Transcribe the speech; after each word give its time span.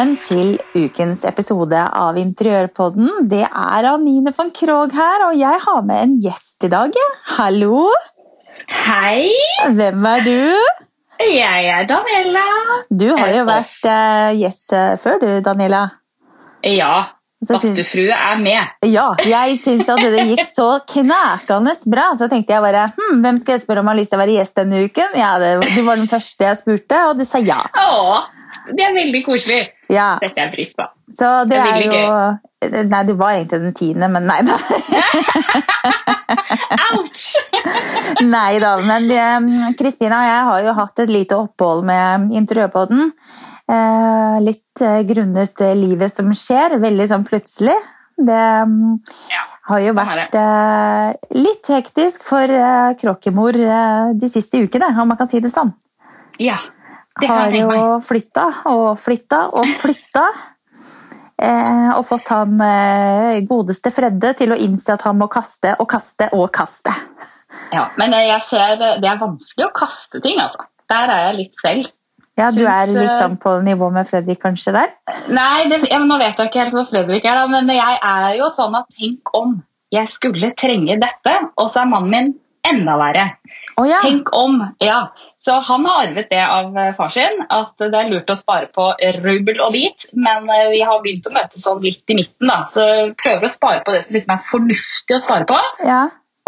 velkommen 0.00 0.20
til 0.24 0.54
ukens 0.72 1.26
episode 1.28 1.76
av 1.76 2.16
Interiørpodden. 2.16 3.26
Det 3.28 3.42
er 3.44 3.86
Anine 3.90 4.32
von 4.32 4.48
Krogh 4.48 4.94
her, 4.96 5.24
og 5.26 5.34
jeg 5.36 5.58
har 5.60 5.80
med 5.84 5.98
en 6.00 6.14
gjest 6.24 6.64
i 6.64 6.70
dag. 6.72 6.94
Hallo! 7.36 7.90
Hei! 8.86 9.28
Hvem 9.76 10.06
er 10.08 10.22
du? 10.24 10.54
Jeg 11.20 11.66
er 11.68 11.84
Daniela. 11.90 12.44
Du 12.88 13.10
har 13.12 13.34
jo 13.34 13.42
vært 13.44 13.88
eh, 13.92 14.38
gjest 14.40 14.72
eh, 14.72 14.94
før, 15.02 15.18
du, 15.20 15.26
Daniela. 15.44 15.82
Ja. 16.64 16.94
Badstuefrue 17.44 18.16
er 18.16 18.40
med. 18.40 18.72
Ja, 18.88 19.10
jeg 19.20 19.58
syns 19.60 19.90
at 19.92 20.00
det 20.00 20.24
gikk 20.30 20.46
så 20.48 20.70
knakende 20.94 21.74
bra, 21.92 22.06
så 22.16 22.30
tenkte 22.32 22.56
jeg 22.56 22.64
bare 22.64 22.86
hm, 22.94 23.20
hvem 23.20 23.42
skal 23.42 23.58
jeg 23.58 23.66
spørre 23.66 23.84
om 23.84 23.92
har 23.92 24.00
lyst 24.00 24.14
til 24.14 24.20
å 24.20 24.22
være 24.22 24.38
gjest 24.38 24.62
denne 24.62 24.80
uken? 24.86 25.12
Ja, 25.20 25.34
det, 25.42 25.58
Du 25.74 25.84
var 25.84 26.00
den 26.00 26.08
første 26.08 26.48
jeg 26.48 26.60
spurte, 26.62 27.02
og 27.10 27.20
du 27.20 27.26
sa 27.28 27.42
ja. 27.44 27.60
Å, 27.68 28.24
det 28.72 28.88
er 28.88 28.96
veldig 28.96 29.22
koselig. 29.28 29.60
Ja. 29.90 30.12
Setter 30.22 30.46
jeg 30.46 30.52
pris 30.54 30.70
på. 30.78 30.86
Så 31.10 31.26
det, 31.50 31.56
Det 31.56 31.58
er 31.58 31.74
veldig 31.74 31.98
gøy. 31.98 32.06
Nei, 32.92 33.02
du 33.08 33.14
var 33.18 33.30
egentlig 33.34 33.58
den 33.64 33.74
tiende, 33.76 34.06
men 34.12 34.22
nei 34.28 34.40
da. 34.46 34.56
Ouch! 36.90 37.22
Nei 38.26 38.58
da, 38.60 38.72
men 38.84 39.06
eh, 39.14 39.72
Kristina 39.78 40.18
og 40.20 40.26
jeg 40.28 40.42
har 40.48 40.60
jo 40.66 40.72
hatt 40.76 40.98
et 41.04 41.12
lite 41.12 41.36
opphold 41.38 41.84
med 41.88 42.32
Interiørpodden. 42.36 43.12
Eh, 43.70 44.36
litt 44.42 44.82
eh, 44.82 45.02
grunnet 45.06 45.60
eh, 45.62 45.76
livet 45.78 46.10
som 46.12 46.32
skjer, 46.34 46.74
veldig 46.82 47.06
sånn 47.10 47.26
plutselig. 47.26 47.76
Det 48.20 48.40
Ja, 49.30 49.44
har 49.70 49.80
jo 49.84 49.92
sånn 49.94 50.10
vært 50.10 50.34
litt 51.38 51.70
hektisk 51.72 52.26
for 52.26 52.46
kråkemor 53.00 53.56
de 54.18 54.28
siste 54.28 54.60
ukene, 54.60 54.90
om 55.00 55.08
man 55.08 55.16
kan 55.20 55.30
si 55.30 55.40
det 55.40 55.52
sånn. 55.54 55.70
ja 56.42 56.58
Har 57.28 57.52
jo 57.54 57.98
flytta 58.04 58.46
og 58.70 58.88
flytta 59.02 59.42
og 59.60 59.68
flytta. 59.82 60.24
Eh, 61.40 61.90
og 61.96 62.02
fått 62.04 62.28
han 62.34 62.58
eh, 62.60 63.38
godeste 63.48 63.92
Fredde 63.94 64.34
til 64.36 64.52
å 64.52 64.58
innse 64.60 64.92
at 64.92 65.06
han 65.08 65.16
må 65.20 65.30
kaste 65.32 65.72
og 65.80 65.88
kaste 65.88 66.28
og 66.36 66.50
kaste. 66.52 66.92
Ja, 67.72 67.86
men 67.98 68.12
jeg 68.12 68.42
ser 68.46 68.76
det 68.80 69.08
er 69.08 69.20
vanskelig 69.20 69.66
å 69.66 69.72
kaste 69.74 70.20
ting, 70.20 70.36
altså. 70.42 70.68
Der 70.90 71.10
er 71.14 71.24
jeg 71.28 71.38
litt 71.38 71.62
selv. 71.62 71.88
Ja, 72.38 72.50
Du 72.50 72.60
Syns, 72.62 72.68
er 72.72 72.92
litt 72.92 73.10
eh, 73.10 73.18
sånn 73.20 73.38
på 73.40 73.54
nivå 73.64 73.90
med 73.94 74.08
Fredrik 74.08 74.40
kanskje 74.42 74.74
der? 74.76 74.92
Nei, 75.32 75.66
det, 75.70 75.82
ja, 75.90 75.98
men 76.00 76.08
nå 76.10 76.20
vet 76.20 76.38
jeg 76.38 76.50
ikke 76.50 76.62
helt 76.62 76.76
hvor 76.76 76.86
Fredrik 76.90 77.26
er, 77.26 77.40
da, 77.40 77.48
men 77.50 77.72
jeg 77.74 77.98
er 78.12 78.36
jo 78.38 78.48
sånn 78.54 78.76
at 78.78 78.88
tenk 78.96 79.32
om 79.36 79.58
jeg 79.90 80.12
skulle 80.12 80.52
trenge 80.58 80.96
dette, 81.02 81.34
og 81.58 81.70
så 81.70 81.82
er 81.82 81.90
mannen 81.90 82.12
min 82.14 82.30
enda 82.66 82.96
verre. 83.00 83.26
Oh, 83.76 83.86
ja. 83.88 84.00
Tenk 84.02 84.32
om, 84.36 84.60
ja. 84.78 85.14
Så 85.38 85.56
han 85.64 85.84
har 85.86 86.06
arvet 86.06 86.30
det 86.30 86.40
av 86.44 86.78
eh, 86.78 86.94
far 86.96 87.08
sin, 87.08 87.42
at 87.48 87.80
det 87.80 87.96
er 87.96 88.10
lurt 88.12 88.30
å 88.30 88.36
spare 88.36 88.68
på 88.74 88.90
rubel 89.22 89.62
og 89.64 89.72
bit, 89.72 90.08
men 90.12 90.50
eh, 90.52 90.68
vi 90.74 90.82
har 90.84 91.00
begynt 91.04 91.28
å 91.30 91.34
møtes 91.34 91.64
sånn 91.64 91.80
litt 91.84 92.12
i 92.12 92.18
midten, 92.18 92.50
da. 92.50 92.64
Så 92.72 92.84
prøver 93.20 93.48
å 93.48 93.52
spare 93.52 93.84
på 93.86 93.94
det 93.94 94.02
som 94.06 94.18
liksom 94.18 94.34
er 94.36 94.44
fornuftig 94.50 95.16
å 95.16 95.22
spare 95.22 95.48
på, 95.48 95.62
ja. 95.88 96.02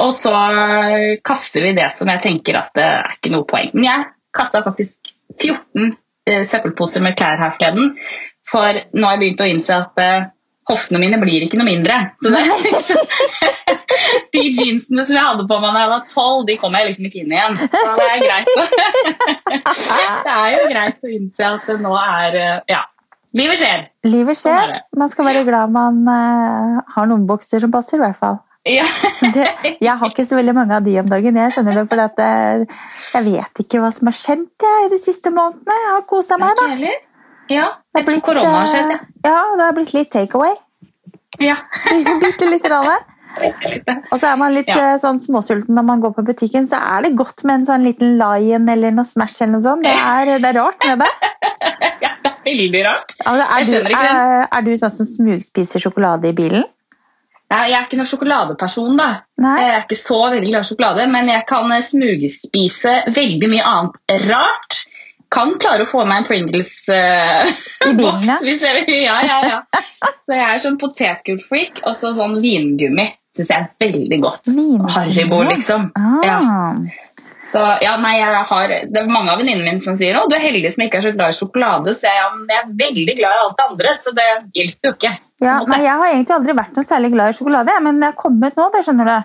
og 0.04 0.12
så 0.16 0.34
eh, 0.34 1.06
kaster 1.24 1.64
vi 1.64 1.72
det 1.78 1.88
som 1.96 2.12
jeg 2.12 2.24
tenker 2.26 2.60
at 2.60 2.76
det 2.76 2.90
er 2.90 3.16
ikke 3.16 3.32
noe 3.32 3.48
poeng. 3.48 3.72
Men 3.76 3.88
jeg 3.88 4.06
kastet 4.36 4.68
faktisk 4.68 5.14
14 5.38 5.96
eh, 6.28 6.44
søppelposer 6.48 7.04
med 7.04 7.16
klær 7.16 7.40
her 7.40 7.56
forleden, 7.56 7.96
for 8.52 8.84
nå 8.92 9.08
har 9.08 9.16
jeg 9.16 9.24
begynt 9.24 9.44
å 9.44 9.48
innse 9.48 9.82
at 9.86 10.06
hoftene 10.70 11.00
mine 11.02 11.18
blir 11.22 11.46
ikke 11.46 11.58
noe 11.58 11.68
mindre. 11.68 11.98
Så 12.22 12.30
det, 12.32 12.42
de 14.34 14.44
jeansene 14.46 15.04
som 15.08 15.16
jeg 15.16 15.24
hadde 15.26 15.46
på 15.48 15.58
meg 15.62 15.74
da 15.74 15.84
jeg 15.84 15.92
var 15.92 16.06
12, 16.06 16.46
de 16.48 16.56
kommer 16.60 16.82
jeg 16.82 16.92
liksom 16.92 17.08
ikke 17.08 17.22
inn 17.24 17.34
igjen. 17.34 17.58
Så 17.72 17.96
det 17.98 18.08
er 18.08 18.24
greit. 18.24 18.48
det 20.26 20.36
er 20.36 20.54
jo 20.54 20.62
greit 20.70 21.04
å 21.04 21.12
innse 21.12 21.50
at 21.50 21.68
det 21.68 21.78
nå 21.82 21.98
er 21.98 22.40
eh, 22.44 22.56
Ja. 22.76 22.86
Livet 23.32 23.62
skjer. 23.62 23.86
Livet 24.04 24.36
Sånn 24.36 24.52
er 24.52 24.66
skjer. 24.68 24.80
Man 25.00 25.08
skal 25.08 25.24
være 25.24 25.44
glad 25.46 25.72
man 25.72 26.02
eh, 26.12 26.80
har 26.96 27.06
noen 27.08 27.22
bukser 27.28 27.62
som 27.64 27.72
passer, 27.72 27.96
i 27.96 28.02
hvert 28.04 28.18
fall. 28.18 28.42
Ja. 28.68 28.84
Det, 29.34 29.46
jeg 29.80 29.94
har 29.98 30.10
ikke 30.10 30.26
så 30.28 30.36
veldig 30.38 30.54
mange 30.54 30.76
av 30.76 30.84
de 30.84 30.98
om 31.00 31.08
dagen. 31.10 31.38
Jeg 31.40 31.54
skjønner 31.54 31.80
det, 31.80 31.86
for 31.90 32.02
eh, 32.04 32.82
jeg 33.16 33.26
vet 33.30 33.64
ikke 33.64 33.80
hva 33.82 33.88
som 33.94 34.10
har 34.10 34.18
skjedd 34.18 34.44
jeg, 34.66 34.92
de 34.92 35.00
siste 35.00 35.32
månedene. 35.34 35.78
Jeg 35.80 35.94
har 35.96 36.04
kosa 36.10 36.38
meg, 36.40 36.60
da. 36.60 36.92
Heller? 37.52 37.62
Ja. 37.62 37.68
Det 37.92 38.02
Jeg 38.02 38.08
tror 38.08 38.20
korona 38.32 38.58
har 38.58 38.66
skjedd, 38.72 38.92
ja. 38.96 38.98
ja, 39.28 39.40
det 39.60 39.64
har 39.68 39.72
blitt 39.76 39.92
litt 39.94 40.10
takeaway. 40.14 40.54
ja. 41.40 41.56
Bitte 42.26 42.48
lite 42.50 42.68
grann. 42.68 43.08
Og 44.12 44.18
så 44.20 44.26
er 44.28 44.36
man 44.36 44.52
litt 44.52 44.68
Ja. 44.68 44.92
eh, 44.92 44.98
sånn 45.00 45.16
småsulten 45.20 45.72
når 45.76 45.84
man 45.88 46.00
går 46.02 46.12
på 46.18 46.24
butikken, 46.26 46.66
så 46.68 46.76
er 46.96 47.06
det 47.06 47.14
godt 47.16 47.44
med 47.48 47.60
en 47.62 47.66
sånn 47.70 47.84
liten 47.86 48.18
Lion 48.20 48.68
eller 48.68 48.92
noe 48.92 49.04
Smash 49.08 49.40
eller 49.40 49.54
noe 49.54 49.64
sånt. 49.64 49.86
Det 49.86 49.94
er, 49.94 50.34
det 50.42 50.50
er 50.50 50.58
rart 50.60 50.84
med 50.84 51.00
det. 51.00 51.08
ja. 52.04 52.10
Det 52.22 52.50
er 52.52 52.58
veldig 52.58 52.82
rart. 52.84 53.16
Altså, 53.24 53.46
er, 53.46 53.58
Jeg 53.58 53.66
du, 53.66 53.88
ikke 53.88 54.02
det. 54.02 54.12
er, 54.26 54.46
er 54.58 54.62
du 54.66 54.70
sånn 54.82 54.92
som 54.98 55.08
smugspiser 55.08 55.80
sjokolade 55.86 56.28
i 56.28 56.36
bilen? 56.36 56.64
Nei, 57.52 57.62
Jeg 57.70 57.76
er 57.78 57.84
ikke 57.86 57.98
noen 58.00 58.08
sjokoladeperson, 58.08 58.94
da. 59.00 59.08
Nei. 59.44 59.56
Jeg 59.60 59.72
er 59.76 59.82
ikke 59.86 59.98
så 60.00 60.20
veldig 60.32 60.48
glad 60.52 60.64
i 60.64 60.68
sjokolade, 60.68 61.08
men 61.12 61.28
jeg 61.32 61.44
kan 61.48 61.72
eh, 61.76 61.82
smugspise 61.88 62.94
veldig 63.16 63.50
mye 63.52 63.64
annet 63.72 64.28
rart. 64.28 64.78
Kan 65.32 65.54
klare 65.62 65.86
å 65.86 65.88
få 65.88 66.04
meg 66.08 66.22
en 66.22 66.28
Pringles-boks. 66.28 66.90
Uh, 67.88 68.28
ja. 68.28 68.36
Ja, 69.06 69.18
ja, 69.26 69.38
ja. 69.48 69.60
Så 70.26 70.36
jeg 70.36 70.44
er 70.44 70.60
sånn 70.62 70.78
potetgullfreak, 70.80 71.82
og 71.86 71.96
så 71.98 72.12
sånn 72.16 72.38
vingummi 72.42 73.08
syns 73.32 73.48
jeg 73.48 73.56
er 73.56 73.70
veldig 73.80 74.18
godt. 74.22 74.50
Vingummi, 74.52 74.92
Haribo, 74.92 75.40
liksom. 75.48 75.88
Ah. 75.96 76.20
Ja. 76.26 76.36
Så, 77.52 77.60
ja, 77.84 77.96
nei, 78.00 78.14
jeg 78.16 78.44
har, 78.48 78.70
det 78.88 79.00
er 79.00 79.10
mange 79.12 79.32
av 79.34 79.40
venninnene 79.42 79.74
mine 79.74 79.84
som 79.84 79.98
sier 80.00 80.16
å, 80.16 80.24
du 80.30 80.36
er 80.38 80.44
heldig 80.46 80.70
som 80.72 80.86
ikke 80.86 81.02
er 81.02 81.04
så 81.04 81.12
glad 81.16 81.34
i 81.34 81.36
sjokolade. 81.36 81.92
Så 81.98 82.06
jeg, 82.08 82.16
ja, 82.16 82.30
men 82.32 82.48
jeg 82.48 82.60
er 82.62 82.70
veldig 82.78 83.16
glad 83.18 83.34
i 83.34 83.42
alt 83.42 83.58
det 83.58 83.66
andre, 83.66 83.92
så 83.98 84.14
det 84.16 84.28
hjelper 84.56 84.88
jo 84.88 84.94
ikke. 84.96 85.12
Ja, 85.42 85.58
nei, 85.68 85.82
jeg 85.84 85.98
har 86.00 86.14
egentlig 86.14 86.36
aldri 86.38 86.56
vært 86.62 86.78
noe 86.78 86.86
særlig 86.86 87.12
glad 87.12 87.32
i 87.32 87.36
sjokolade, 87.36 87.76
men 87.84 88.00
det 88.00 88.08
er 88.08 88.18
kommet 88.22 88.56
nå, 88.56 88.68
det 88.72 88.84
skjønner 88.86 89.10
du. 89.10 89.16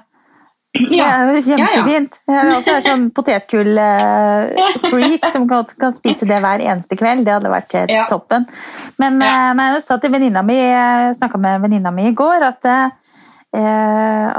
Det 0.78 0.98
Ja. 0.98 1.06
er 1.24 1.34
jo 1.34 1.42
kjempefint. 1.42 2.14
Jeg 2.28 2.38
er 2.38 2.54
også 2.56 2.72
er 2.78 2.82
sånn 2.86 3.06
potetgull-freak 3.16 5.24
som 5.34 5.48
kan, 5.50 5.66
kan 5.80 5.94
spise 5.96 6.26
det 6.30 6.38
hver 6.44 6.60
eneste 6.62 6.96
kveld. 7.00 7.26
Det 7.26 7.34
hadde 7.34 7.50
vært 7.52 7.72
helt 7.74 7.90
Ja. 7.90 8.06
toppen. 8.10 8.46
Men, 9.00 9.20
Ja. 9.22 9.28
eh, 9.50 9.54
men 9.54 9.74
jeg 9.74 9.84
sa 9.84 9.98
til 9.98 10.12
venninna 10.12 10.42
mi, 10.44 10.58
snakka 11.18 11.38
med 11.40 11.62
venninna 11.62 11.92
mi 11.92 12.08
i 12.10 12.14
går, 12.14 12.42
at, 12.44 12.66
eh, 12.66 12.90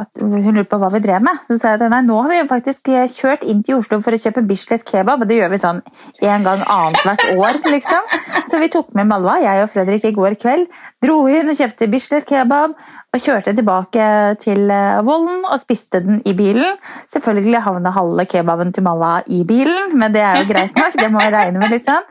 at 0.00 0.08
hun 0.20 0.54
lurte 0.54 0.68
på 0.68 0.78
hva 0.78 0.90
vi 0.92 0.98
drev 1.00 1.20
med. 1.22 1.38
Så 1.48 1.58
sa 1.58 1.68
jeg 1.76 1.82
at 1.82 1.90
nei, 1.90 2.02
nå 2.02 2.22
har 2.22 2.28
vi 2.30 2.38
jo 2.40 2.46
faktisk 2.46 2.82
kjørt 3.08 3.42
inn 3.44 3.62
til 3.62 3.76
Oslo 3.78 4.00
for 4.00 4.12
å 4.12 4.18
kjøpe 4.20 4.46
Bislett 4.46 4.84
kebab, 4.84 5.20
og 5.22 5.28
det 5.28 5.36
gjør 5.40 5.50
vi 5.50 5.58
sånn 5.58 5.82
en 6.22 6.42
gang 6.44 6.60
annethvert 6.62 7.24
år, 7.36 7.52
liksom. 7.64 8.02
Så 8.48 8.58
vi 8.60 8.68
tok 8.68 8.94
med 8.94 9.06
Malla, 9.06 9.38
jeg 9.40 9.62
og 9.62 9.70
Fredrik, 9.70 10.04
i 10.04 10.12
går 10.12 10.34
kveld. 10.38 10.66
Dro 11.02 11.26
inn 11.26 11.48
og 11.48 11.56
kjøpte 11.56 11.88
Bislett 11.90 12.26
kebab. 12.26 12.74
Og 13.18 13.24
kjørte 13.24 13.50
tilbake 13.50 14.04
til 14.38 14.68
eh, 14.70 15.00
Vollen 15.02 15.40
og 15.48 15.58
spiste 15.58 15.98
den 16.04 16.20
i 16.22 16.36
bilen. 16.38 16.76
Selvfølgelig 17.10 17.64
havna 17.64 17.90
halve 17.96 18.22
kebaben 18.30 18.70
til 18.74 18.84
Malla 18.86 19.24
i 19.26 19.40
bilen, 19.48 19.96
men 19.98 20.14
det 20.14 20.22
er 20.22 20.38
jo 20.38 20.44
greit 20.46 20.76
nok. 20.78 20.94
det 20.94 21.08
må 21.10 21.24
jeg 21.24 21.32
regne 21.34 21.58
med 21.58 21.74
litt 21.74 21.88
sånn. 21.88 22.06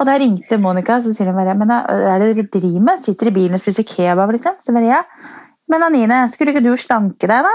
Og 0.00 0.08
da 0.08 0.16
ringte 0.18 0.58
Monica 0.58 0.96
så 1.04 1.12
sier 1.14 1.30
hun 1.30 1.38
bare 1.38 1.54
men 1.58 1.70
hva 1.70 1.84
er 1.86 2.24
det 2.24 2.32
dere 2.32 2.48
driver 2.56 2.88
med? 2.88 3.04
Sitter 3.04 3.30
i 3.30 3.34
bilen 3.36 3.54
og 3.54 3.62
spiser 3.62 3.86
kebab, 3.86 4.32
liksom? 4.34 4.58
Så 4.58 4.74
bare 4.74 4.90
ja. 4.90 5.00
Men 5.70 5.86
Anine, 5.86 6.24
skulle 6.32 6.50
ikke 6.56 6.64
du 6.66 6.72
slanke 6.80 7.30
deg, 7.30 7.46
da? 7.46 7.54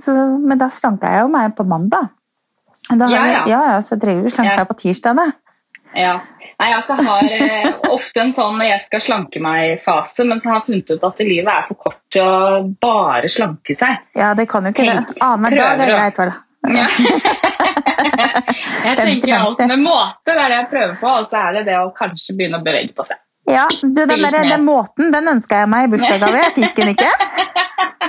Så, 0.00 0.16
men 0.42 0.58
da 0.58 0.72
slanka 0.74 1.14
jeg 1.14 1.22
jo 1.22 1.30
meg 1.30 1.54
på 1.54 1.68
mandag. 1.70 2.10
Da, 2.90 3.06
Ja, 3.06 3.22
ja. 3.30 3.42
ja, 3.46 3.62
ja, 3.76 3.80
Så 3.84 4.00
trenger 4.00 4.26
du 4.26 4.34
slanke 4.34 4.58
deg 4.58 4.66
på 4.66 4.80
tirsdag, 4.80 5.22
da. 5.22 5.30
Ja. 5.94 6.16
Nei, 6.60 6.74
altså, 6.76 6.92
har 7.00 7.30
eh, 7.32 7.70
ofte 7.88 8.20
en 8.20 8.34
sånn 8.36 8.60
jeg 8.66 8.82
skal 8.84 9.00
slanke 9.00 9.40
meg-fase, 9.40 10.26
men 10.28 10.42
jeg 10.42 10.52
har 10.52 10.64
funnet 10.66 10.92
ut 10.92 11.06
at 11.08 11.22
livet 11.24 11.48
er 11.54 11.64
for 11.70 11.80
kort 11.88 12.00
til 12.12 12.28
å 12.28 12.60
bare 12.82 13.30
slanke 13.32 13.78
seg. 13.80 14.02
Ja, 14.18 14.34
det 14.36 14.44
kan 14.50 14.68
jo 14.68 14.74
ikke 14.74 14.84
det. 14.90 14.98
Annenhver 15.24 15.78
dag 15.78 15.86
er 15.86 15.94
greit, 15.96 16.20
vel. 16.20 16.34
Ja. 16.76 16.84
jeg 18.86 18.96
tenker 18.98 19.34
alt 19.38 19.64
med 19.70 19.82
måte, 19.82 20.34
det 20.34 20.36
er 20.36 20.52
det 20.52 20.58
jeg 20.58 20.70
prøver 20.74 20.94
på, 21.00 21.16
og 21.16 21.28
så 21.30 21.42
er 21.46 21.58
det 21.58 21.66
det 21.70 21.78
å 21.80 21.90
kanskje 21.96 22.36
begynne 22.36 22.60
å 22.60 22.66
bevege 22.66 22.92
på 22.96 23.08
seg. 23.08 23.20
Ja, 23.48 23.66
du, 23.82 23.88
den, 24.06 24.20
der, 24.22 24.36
den 24.46 24.64
måten 24.64 25.10
den 25.14 25.28
ønska 25.32 25.62
jeg 25.62 25.70
meg 25.72 25.88
i 25.88 25.90
bursdagsgave. 25.94 26.42
Jeg 26.44 26.52
fikk 26.58 26.76
den 26.76 26.92
ikke. 26.92 27.08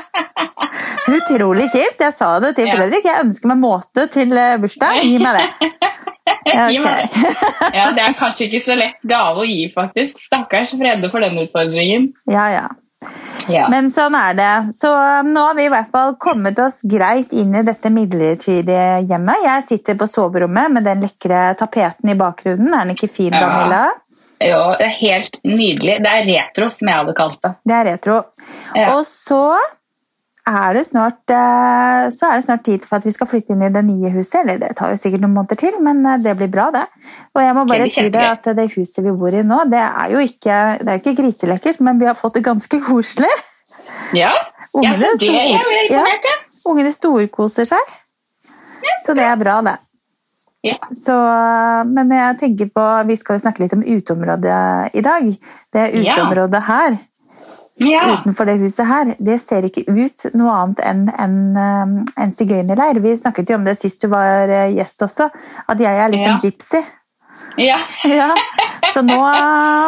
Utrolig 1.15 1.69
kjipt. 1.71 2.03
Jeg 2.03 2.13
sa 2.15 2.33
det 2.43 2.53
til 2.59 2.69
Fredrik. 2.69 3.07
Jeg 3.07 3.25
ønsker 3.25 3.51
meg 3.51 3.61
måte 3.63 4.05
til 4.13 4.35
eh, 4.37 4.57
bursdag. 4.61 5.01
Gi 5.01 5.17
meg 5.21 5.39
det. 5.39 5.47
Det. 6.41 6.73
Ja, 7.73 7.91
det 7.95 8.01
er 8.01 8.13
kanskje 8.17 8.45
ikke 8.47 8.59
så 8.63 8.75
lett 8.77 9.01
gave 9.07 9.43
å 9.43 9.45
gi, 9.47 9.65
faktisk. 9.73 10.19
Stakkars 10.21 10.73
Frede 10.77 11.09
for 11.11 11.23
den 11.23 11.37
utfordringen. 11.41 12.07
Ja, 12.29 12.45
ja. 12.51 12.63
Ja. 13.49 13.65
Men 13.71 13.89
sånn 13.93 14.15
er 14.17 14.35
det. 14.37 14.51
Så 14.77 14.91
um, 14.93 15.31
nå 15.33 15.43
har 15.47 15.57
vi 15.57 15.65
i 15.65 15.71
hvert 15.73 15.89
fall 15.91 16.15
kommet 16.21 16.59
oss 16.61 16.81
greit 16.87 17.33
inn 17.33 17.55
i 17.57 17.63
dette 17.65 17.89
midlertidige 17.93 19.01
hjemmet. 19.09 19.45
Jeg 19.47 19.65
sitter 19.67 19.97
på 19.99 20.07
soverommet 20.09 20.73
med 20.75 20.85
den 20.87 21.01
lekre 21.05 21.43
tapeten 21.59 22.13
i 22.13 22.17
bakgrunnen. 22.19 22.73
Er 22.73 22.85
den 22.85 22.95
ikke 22.97 23.11
fin, 23.11 23.33
Ja. 23.33 23.87
Jo, 24.41 24.61
det 24.79 24.87
er 24.87 24.95
helt 25.01 25.37
nydelig. 25.45 25.99
Det 26.03 26.15
er 26.15 26.25
retro, 26.31 26.71
som 26.73 26.89
jeg 26.89 26.99
hadde 27.01 27.13
kalt 27.17 27.39
det. 27.43 27.53
Det 27.67 27.77
er 27.77 27.87
retro. 27.91 28.17
Ja. 28.77 28.87
Og 28.95 29.05
så 29.09 29.43
er 30.47 30.73
det 30.73 30.85
snart, 30.87 31.21
eh, 31.29 32.09
så 32.09 32.29
er 32.31 32.39
det 32.39 32.45
snart 32.45 32.63
tid 32.65 32.85
for 32.85 32.97
at 32.97 33.05
vi 33.05 33.13
skal 33.13 33.29
flytte 33.29 33.53
inn 33.53 33.61
i 33.61 33.69
det 33.69 33.83
nye 33.85 34.09
huset. 34.15 34.41
Eller 34.41 34.57
det 34.61 34.71
tar 34.77 34.93
jo 34.93 34.97
sikkert 34.97 35.21
noen 35.21 35.35
måneder 35.35 35.59
til, 35.59 35.77
men 35.85 36.01
eh, 36.05 36.17
det 36.23 36.33
blir 36.39 36.49
bra, 36.51 36.69
det. 36.73 36.85
Og 37.35 37.43
jeg 37.43 37.57
må 37.57 37.65
bare 37.69 37.89
si 37.93 38.07
det 38.09 38.25
at 38.25 38.49
det 38.57 38.67
huset 38.75 39.05
vi 39.05 39.13
bor 39.21 39.37
i 39.37 39.43
nå, 39.45 39.61
det 39.71 39.83
er 39.85 40.15
jo 40.15 40.25
ikke, 40.25 40.57
det 40.81 40.89
er 40.89 41.03
ikke 41.03 41.17
griselekkert, 41.21 41.83
men 41.85 42.01
vi 42.01 42.09
har 42.09 42.17
fått 42.17 42.39
det 42.39 42.45
ganske 42.47 42.81
koselig. 42.87 43.31
Ja, 44.17 44.31
ja 44.31 44.33
Ungene 44.73 45.13
så 45.13 45.21
det 45.21 45.29
er 45.29 45.47
jeg 45.51 45.59
imponert. 45.59 46.27
Ja. 46.31 46.39
Ungene 46.71 46.91
storkoser 46.95 47.69
seg. 47.69 47.95
Så 49.05 49.13
det 49.17 49.25
er 49.27 49.37
bra, 49.37 49.61
det. 49.65 49.77
Ja. 50.63 50.75
Så, 50.93 51.13
men 51.89 52.11
jeg 52.13 52.37
tenker 52.37 52.67
på, 52.69 52.83
vi 53.09 53.15
skal 53.17 53.37
jo 53.39 53.41
snakke 53.47 53.63
litt 53.63 53.73
om 53.73 53.81
uteområdet 53.81 54.91
i 54.93 55.01
dag. 55.01 55.31
Det 55.73 55.87
uteområdet 55.95 56.61
her, 56.67 56.97
Ja. 57.81 58.03
utenfor 58.13 58.45
det 58.45 58.59
huset 58.61 58.85
her, 58.85 59.15
det 59.17 59.39
ser 59.41 59.65
ikke 59.65 59.87
ut 59.89 60.25
noe 60.37 60.51
annet 60.53 60.79
enn 60.85 60.99
en, 61.17 61.37
um, 61.57 61.95
en 62.15 62.31
sigøynerleir. 62.35 62.99
Vi 63.01 63.15
snakket 63.17 63.49
jo 63.49 63.55
om 63.57 63.63
det 63.65 63.73
sist 63.79 64.01
du 64.03 64.07
var 64.11 64.49
eh, 64.53 64.75
gjest 64.75 65.01
også, 65.07 65.31
at 65.67 65.79
jeg 65.81 65.97
er 66.03 66.09
liksom 66.13 66.37
Ja. 66.37 66.37
gypsy. 66.45 66.83
ja. 67.57 67.77
Ja. 68.05 68.29
Så 68.93 69.01
nå, 69.01 69.17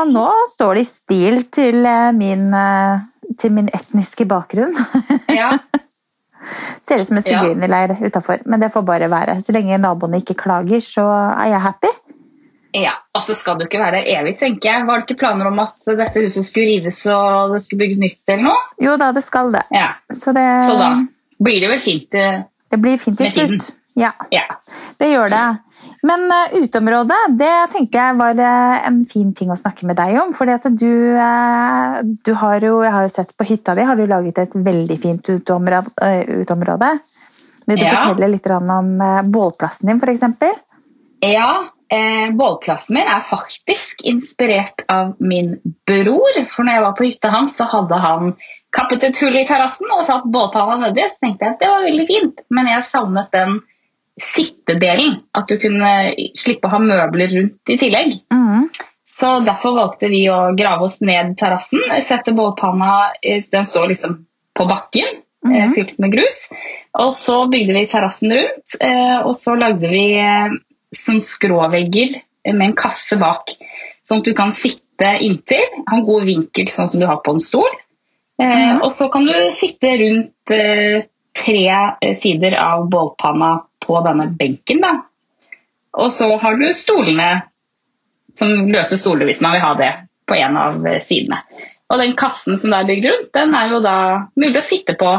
nå 0.10 0.26
står 0.56 0.74
det 0.80 0.82
i 0.82 0.90
stil 0.90 1.44
til 1.54 1.86
eh, 1.86 2.12
min, 2.18 2.48
eh, 2.54 3.00
til 3.38 3.52
min 3.52 3.70
etniske 3.70 4.26
bakgrunn. 4.26 4.74
ja. 5.30 5.52
Ser 6.88 6.96
ut 7.02 7.08
som 7.08 7.18
en 7.18 7.24
Ja. 7.26 7.42
sigøynerleir 7.42 7.98
utafor, 8.06 8.40
men 8.46 8.60
det 8.60 8.72
får 8.74 8.82
bare 8.86 9.10
være. 9.10 9.42
Så 9.42 9.52
lenge 9.54 9.78
naboene 9.78 10.20
ikke 10.22 10.36
klager, 10.36 10.82
så 10.82 11.06
er 11.40 11.48
jeg 11.54 11.62
happy. 11.62 11.88
Ja, 12.74 12.92
altså 13.14 13.36
skal 13.36 13.54
skal 13.54 13.58
du 13.60 13.66
ikke 13.68 13.80
være 13.84 14.00
der 14.00 14.08
evig, 14.20 14.40
tenker 14.40 14.72
jeg. 14.72 14.86
Var 14.88 15.00
det 15.00 15.06
ikke 15.12 15.20
planer 15.20 15.46
om 15.52 15.60
at 15.60 15.74
dette 15.86 16.24
huset 16.24 16.46
skulle 16.48 16.66
rives 16.72 17.06
og 17.06 17.54
det 17.54 17.62
skulle 17.62 17.80
bygges 17.86 18.00
nytt 18.02 18.30
eller 18.34 18.44
noe? 18.44 18.64
Jo 18.82 18.96
da, 18.98 19.12
det 19.14 19.24
skal 19.24 19.52
det. 19.54 19.62
Ja, 19.72 19.92
Så 20.12 20.34
det, 20.34 20.48
Så 20.66 20.78
da 20.80 20.88
blir 21.40 21.62
det 21.62 21.70
vel 21.70 21.80
fint. 21.80 22.14
eh, 22.14 22.42
det 22.72 22.82
blir 22.82 22.98
fint 22.98 23.18
til 23.18 23.30
slutt. 23.30 23.72
Ja, 23.96 24.10
Ja. 24.32 24.48
det 25.00 25.08
gjør 25.14 25.30
det. 25.30 25.60
Men 26.04 26.26
uh, 26.28 26.56
uteområdet, 26.60 27.20
det 27.40 27.52
tenker 27.72 28.00
jeg 28.00 28.18
var 28.20 28.40
eh, 28.44 28.88
en 28.90 28.98
fin 29.08 29.30
ting 29.36 29.54
å 29.54 29.56
snakke 29.56 29.88
med 29.88 29.96
deg 29.96 30.18
om. 30.20 30.34
fordi 30.36 30.58
du, 30.76 31.16
eh, 31.16 32.02
du 32.26 32.34
har 32.42 32.60
jo, 32.60 32.82
jeg 32.84 32.92
har 32.92 33.06
jo 33.08 33.14
sett 33.14 33.32
på 33.40 33.48
hytta 33.48 33.76
di, 33.78 33.86
har 33.88 33.96
du 33.96 34.04
laget 34.08 34.42
et 34.44 34.58
veldig 34.66 34.98
fint 35.00 35.30
uteområde. 35.32 35.86
eh. 36.04 37.00
Vil 37.66 37.80
du 37.80 37.86
Ja. 37.86 37.96
fortelle 37.96 38.28
litt 38.28 38.48
om 38.52 39.00
eh, 39.02 39.22
bålplassen 39.24 39.88
din, 39.88 40.02
f.eks.? 40.04 40.60
Ja, 41.24 41.70
eh, 41.88 42.36
bålplassen 42.36 42.98
min 42.98 43.08
er 43.08 43.24
faktisk 43.24 44.04
inspirert 44.04 44.84
av 44.90 45.16
min 45.20 45.56
bror. 45.88 46.44
For 46.52 46.64
når 46.68 46.74
jeg 46.74 46.84
var 46.84 46.98
på 46.98 47.08
hytta 47.08 47.30
hans, 47.32 47.56
så 47.56 47.64
hadde 47.64 47.96
han 47.96 48.34
kappet 48.76 49.04
et 49.08 49.20
hull 49.24 49.38
i 49.40 49.48
terrassen 49.48 49.88
og 49.96 50.06
satt 50.06 50.28
bålpanna 50.28 50.90
nedi. 50.90 51.08
Så 51.08 51.24
tenkte 51.24 51.46
jeg 51.46 51.54
at 51.54 51.60
det 51.64 51.72
var 51.72 51.88
veldig 51.88 52.08
fint, 52.12 52.44
men 52.50 52.68
jeg 52.68 52.84
savnet 52.84 53.32
den 53.32 53.62
sittedelen. 54.22 55.20
At 55.34 55.48
du 55.50 55.58
kunne 55.62 56.14
slippe 56.38 56.68
å 56.70 56.74
ha 56.76 56.80
møbler 56.82 57.32
rundt 57.34 57.74
i 57.74 57.78
tillegg. 57.82 58.18
Mm. 58.34 58.70
Så 59.14 59.30
derfor 59.46 59.76
valgte 59.78 60.10
vi 60.10 60.24
å 60.32 60.54
grave 60.58 60.88
oss 60.88 61.00
ned 61.02 61.36
terrassen. 61.38 61.82
Sette 62.06 62.34
bålpanna 62.34 63.12
eh, 63.22 63.44
Den 63.52 63.66
står 63.68 63.92
liksom 63.92 64.26
på 64.56 64.66
bakken, 64.70 65.20
eh, 65.46 65.66
Mhm. 65.68 65.74
fylt 65.76 66.00
med 66.00 66.12
grus. 66.14 66.48
Og 66.94 67.12
så 67.14 67.50
bygde 67.50 67.74
vi 67.74 67.86
terrassen 67.88 68.32
rundt, 68.32 68.76
eh, 68.80 69.20
og 69.26 69.36
så 69.36 69.56
lagde 69.58 69.90
vi 69.90 70.06
sånn 70.96 71.22
skråvegger 71.22 72.22
med 72.54 72.62
en 72.62 72.76
kasse 72.76 73.18
bak. 73.20 73.50
Sånn 74.06 74.20
at 74.20 74.26
du 74.26 74.34
kan 74.34 74.52
sitte 74.52 75.10
inntil, 75.20 75.64
ha 75.88 75.98
en 75.98 76.06
god 76.06 76.24
vinkel 76.24 76.68
sånn 76.70 76.88
som 76.88 77.00
du 77.00 77.08
har 77.08 77.18
på 77.26 77.34
en 77.34 77.40
stol. 77.40 77.70
Mm. 78.40 78.82
Og 78.84 78.92
så 78.92 79.12
kan 79.12 79.26
du 79.26 79.34
sitte 79.52 79.90
rundt 79.98 81.10
tre 81.34 82.14
sider 82.16 82.56
av 82.58 82.90
bålpanna 82.90 83.64
på 83.86 84.00
denne 84.06 84.30
benken. 84.40 84.82
da. 84.84 84.94
Og 86.02 86.10
så 86.14 86.30
har 86.42 86.58
du 86.58 86.68
stolene 86.74 87.30
som 88.40 88.50
løse 88.74 88.98
stoler 88.98 89.30
hvis 89.30 89.44
man 89.46 89.56
vil 89.56 89.66
ha 89.66 89.76
det 89.78 89.92
på 90.30 90.38
en 90.40 90.58
av 90.58 90.88
eh, 90.88 91.02
sidene. 91.04 91.44
Og 91.92 92.00
den 92.02 92.16
kassen 92.18 92.58
som 92.58 92.74
det 92.74 92.80
er 92.80 92.90
bygd 92.90 93.10
rundt, 93.12 93.32
den 93.38 93.56
er 93.58 93.70
jo 93.76 93.84
da 93.84 93.98
mulig 94.40 94.58
å 94.58 94.66
sitte 94.66 94.98
på 94.98 95.14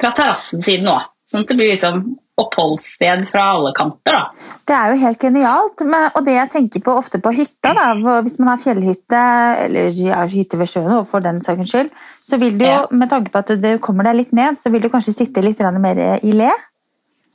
fra 0.00 0.10
terrassesiden 0.16 0.90
òg. 0.90 1.10
Sånn 1.30 1.44
at 1.44 1.50
det 1.50 1.56
blir 1.58 1.70
liksom 1.72 2.02
oppholdssted 2.40 3.28
fra 3.30 3.44
alle 3.54 3.70
kanter. 3.76 4.16
da. 4.16 4.50
Det 4.66 4.74
er 4.74 4.90
jo 4.90 4.98
helt 5.04 5.22
genialt, 5.22 5.84
men, 5.86 6.08
og 6.18 6.26
det 6.26 6.34
jeg 6.34 6.50
tenker 6.50 6.82
på 6.82 6.96
ofte 6.98 7.20
på 7.22 7.30
hytta, 7.34 7.72
da, 7.78 8.18
hvis 8.26 8.40
man 8.40 8.50
har 8.52 8.60
fjellhytte, 8.62 9.22
eller 9.64 9.98
ja, 10.00 10.24
hytte 10.30 10.58
ved 10.58 10.70
sjøen 10.72 11.06
for 11.08 11.24
den 11.24 11.38
saks 11.46 11.70
skyld, 11.70 11.92
så 12.18 12.40
vil 12.42 12.58
du 12.58 12.66
jo, 12.66 12.80
med 12.90 13.12
tanke 13.12 13.30
på 13.30 13.44
at 13.44 13.54
du 13.62 13.70
kommer 13.82 14.10
deg 14.10 14.18
litt 14.18 14.34
ned, 14.36 14.58
så 14.58 14.72
vil 14.74 14.82
du 14.82 14.90
kanskje 14.92 15.14
sitte 15.14 15.44
litt 15.46 15.62
mer 15.78 16.02
i 16.26 16.34
le. 16.34 16.50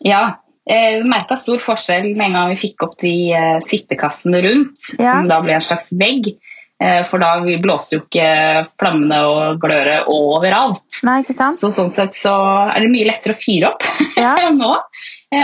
Ja, 0.06 0.22
eh, 0.70 1.00
Vi 1.02 1.08
merka 1.10 1.36
stor 1.36 1.58
forskjell 1.60 2.16
med 2.16 2.28
en 2.30 2.34
gang 2.38 2.50
vi 2.54 2.60
fikk 2.68 2.84
opp 2.88 2.98
de 3.02 3.14
eh, 3.34 3.58
sittekassene 3.66 4.42
rundt, 4.46 4.94
Ja. 5.00 5.18
som 5.20 5.28
da 5.28 5.42
ble 5.42 5.54
en 5.58 5.62
slags 5.66 5.90
vegg. 5.92 6.34
Eh, 6.82 7.02
for 7.10 7.20
da 7.20 7.34
blåste 7.60 7.98
jo 7.98 8.04
ikke 8.06 8.68
flammene 8.80 9.18
og 9.28 9.58
gløret 9.60 10.08
overalt. 10.08 11.02
Nei, 11.04 11.18
ikke 11.26 11.36
sant? 11.36 11.58
Så 11.60 11.68
sånn 11.76 11.90
sett 11.92 12.16
så 12.16 12.32
er 12.72 12.80
det 12.80 12.92
mye 12.94 13.08
lettere 13.10 13.36
å 13.36 13.42
fyre 13.42 13.74
opp 13.74 13.84
Ja. 14.18 14.36
nå. 14.56 14.76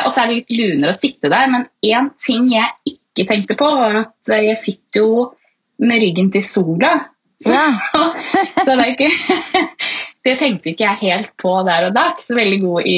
Og 0.06 0.08
så 0.14 0.22
er 0.24 0.28
det 0.32 0.38
litt 0.40 0.54
lunere 0.56 0.94
å 0.96 1.00
sitte 1.02 1.30
der. 1.30 1.50
Men 1.52 1.68
én 1.84 2.08
ting 2.24 2.48
jeg 2.54 2.72
ikke 2.96 3.28
tenkte 3.30 3.58
på, 3.60 3.68
var 3.68 4.00
at 4.06 4.32
jeg 4.32 4.56
sitter 4.64 5.02
jo 5.04 5.26
med 5.84 6.00
ryggen 6.02 6.32
til 6.32 6.42
sola. 6.48 6.94
Ja. 7.46 7.66
så 8.64 8.72
det 8.72 8.80
er 8.80 8.92
ikke 8.96 9.10
Det 10.26 10.38
tenkte 10.40 10.72
ikke 10.72 10.86
jeg 10.88 11.02
helt 11.12 11.34
på 11.38 11.52
der 11.68 11.90
og 11.90 11.94
da. 11.94 12.08
Ikke 12.16 12.24
så 12.30 12.38
veldig 12.40 12.62
god 12.64 12.88
i 12.88 12.96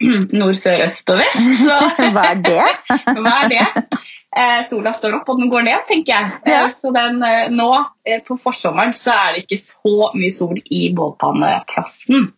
nord, 0.38 0.54
sør, 0.60 0.84
øst 0.86 1.10
og 1.10 1.18
vest. 1.20 1.40
Så 1.64 1.78
Hva 2.14 2.24
er 2.32 2.42
det? 2.44 2.66
hva 3.24 3.34
er 3.44 3.52
det? 3.52 3.64
Eh, 4.38 4.58
sola 4.68 4.92
står 4.92 5.16
opp, 5.18 5.30
og 5.32 5.40
den 5.40 5.48
går 5.50 5.64
ned, 5.66 5.86
tenker 5.88 6.12
jeg. 6.14 6.32
Ja. 6.46 6.64
Eh, 6.66 6.74
så 6.80 6.92
den, 6.94 7.22
eh, 7.24 7.48
nå 7.56 7.68
eh, 8.06 8.20
på 8.26 8.36
forsommeren 8.42 8.92
så 8.94 9.14
er 9.16 9.32
det 9.34 9.46
ikke 9.46 9.58
så 9.62 10.10
mye 10.14 10.34
sol 10.34 10.60
i 10.64 10.82
bålpanneplassen. 10.94 12.28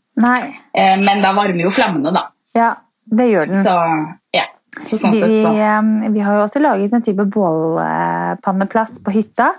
Eh, 0.73 0.97
men 1.03 1.25
da 1.25 1.35
varmer 1.37 1.67
jo 1.67 1.73
flammene, 1.75 2.12
da. 2.15 2.29
Ja, 2.57 2.71
det 3.11 3.27
gjør 3.33 3.51
den. 3.51 3.67
Så 3.67 3.77
ja. 4.39 4.47
Så 4.87 5.01
sånn 5.03 5.12
Vi, 5.12 5.19
sett 5.19 5.49
så. 5.49 5.53
eh, 5.59 6.12
vi 6.15 6.23
har 6.23 6.39
jo 6.39 6.45
også 6.47 6.62
laget 6.62 6.95
en 6.95 7.03
type 7.05 7.27
bålpanneplass 7.35 9.01
på 9.05 9.15
hytta. 9.19 9.51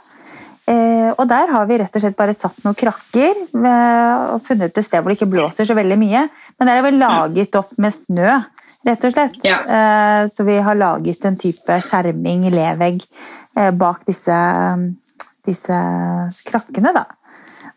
Eh, 0.71 1.09
og 1.17 1.25
der 1.27 1.51
har 1.51 1.65
vi 1.67 1.77
rett 1.81 1.95
og 1.97 2.03
slett 2.03 2.17
bare 2.19 2.35
satt 2.37 2.61
noen 2.63 2.77
krakker 2.77 3.33
eh, 3.41 4.33
og 4.35 4.43
funnet 4.45 4.71
et 4.77 4.85
sted 4.87 5.01
hvor 5.01 5.11
det 5.11 5.17
ikke 5.19 5.31
blåser 5.33 5.67
så 5.67 5.75
veldig 5.77 5.97
mye. 5.99 6.25
Men 6.59 6.69
der 6.69 6.79
er 6.79 6.85
vi 6.87 6.91
laget 7.01 7.57
opp 7.59 7.73
med 7.81 7.95
snø, 7.95 8.37
rett 8.87 9.07
og 9.09 9.15
slett. 9.15 9.39
Ja. 9.47 9.59
Eh, 9.65 10.21
så 10.31 10.45
vi 10.47 10.59
har 10.63 10.79
laget 10.79 11.25
en 11.27 11.39
type 11.41 11.79
skjerming, 11.87 12.47
levegg, 12.53 13.03
eh, 13.57 13.71
bak 13.75 14.05
disse, 14.07 14.37
disse 15.47 15.81
krakkene, 16.47 16.93
da. 16.95 17.05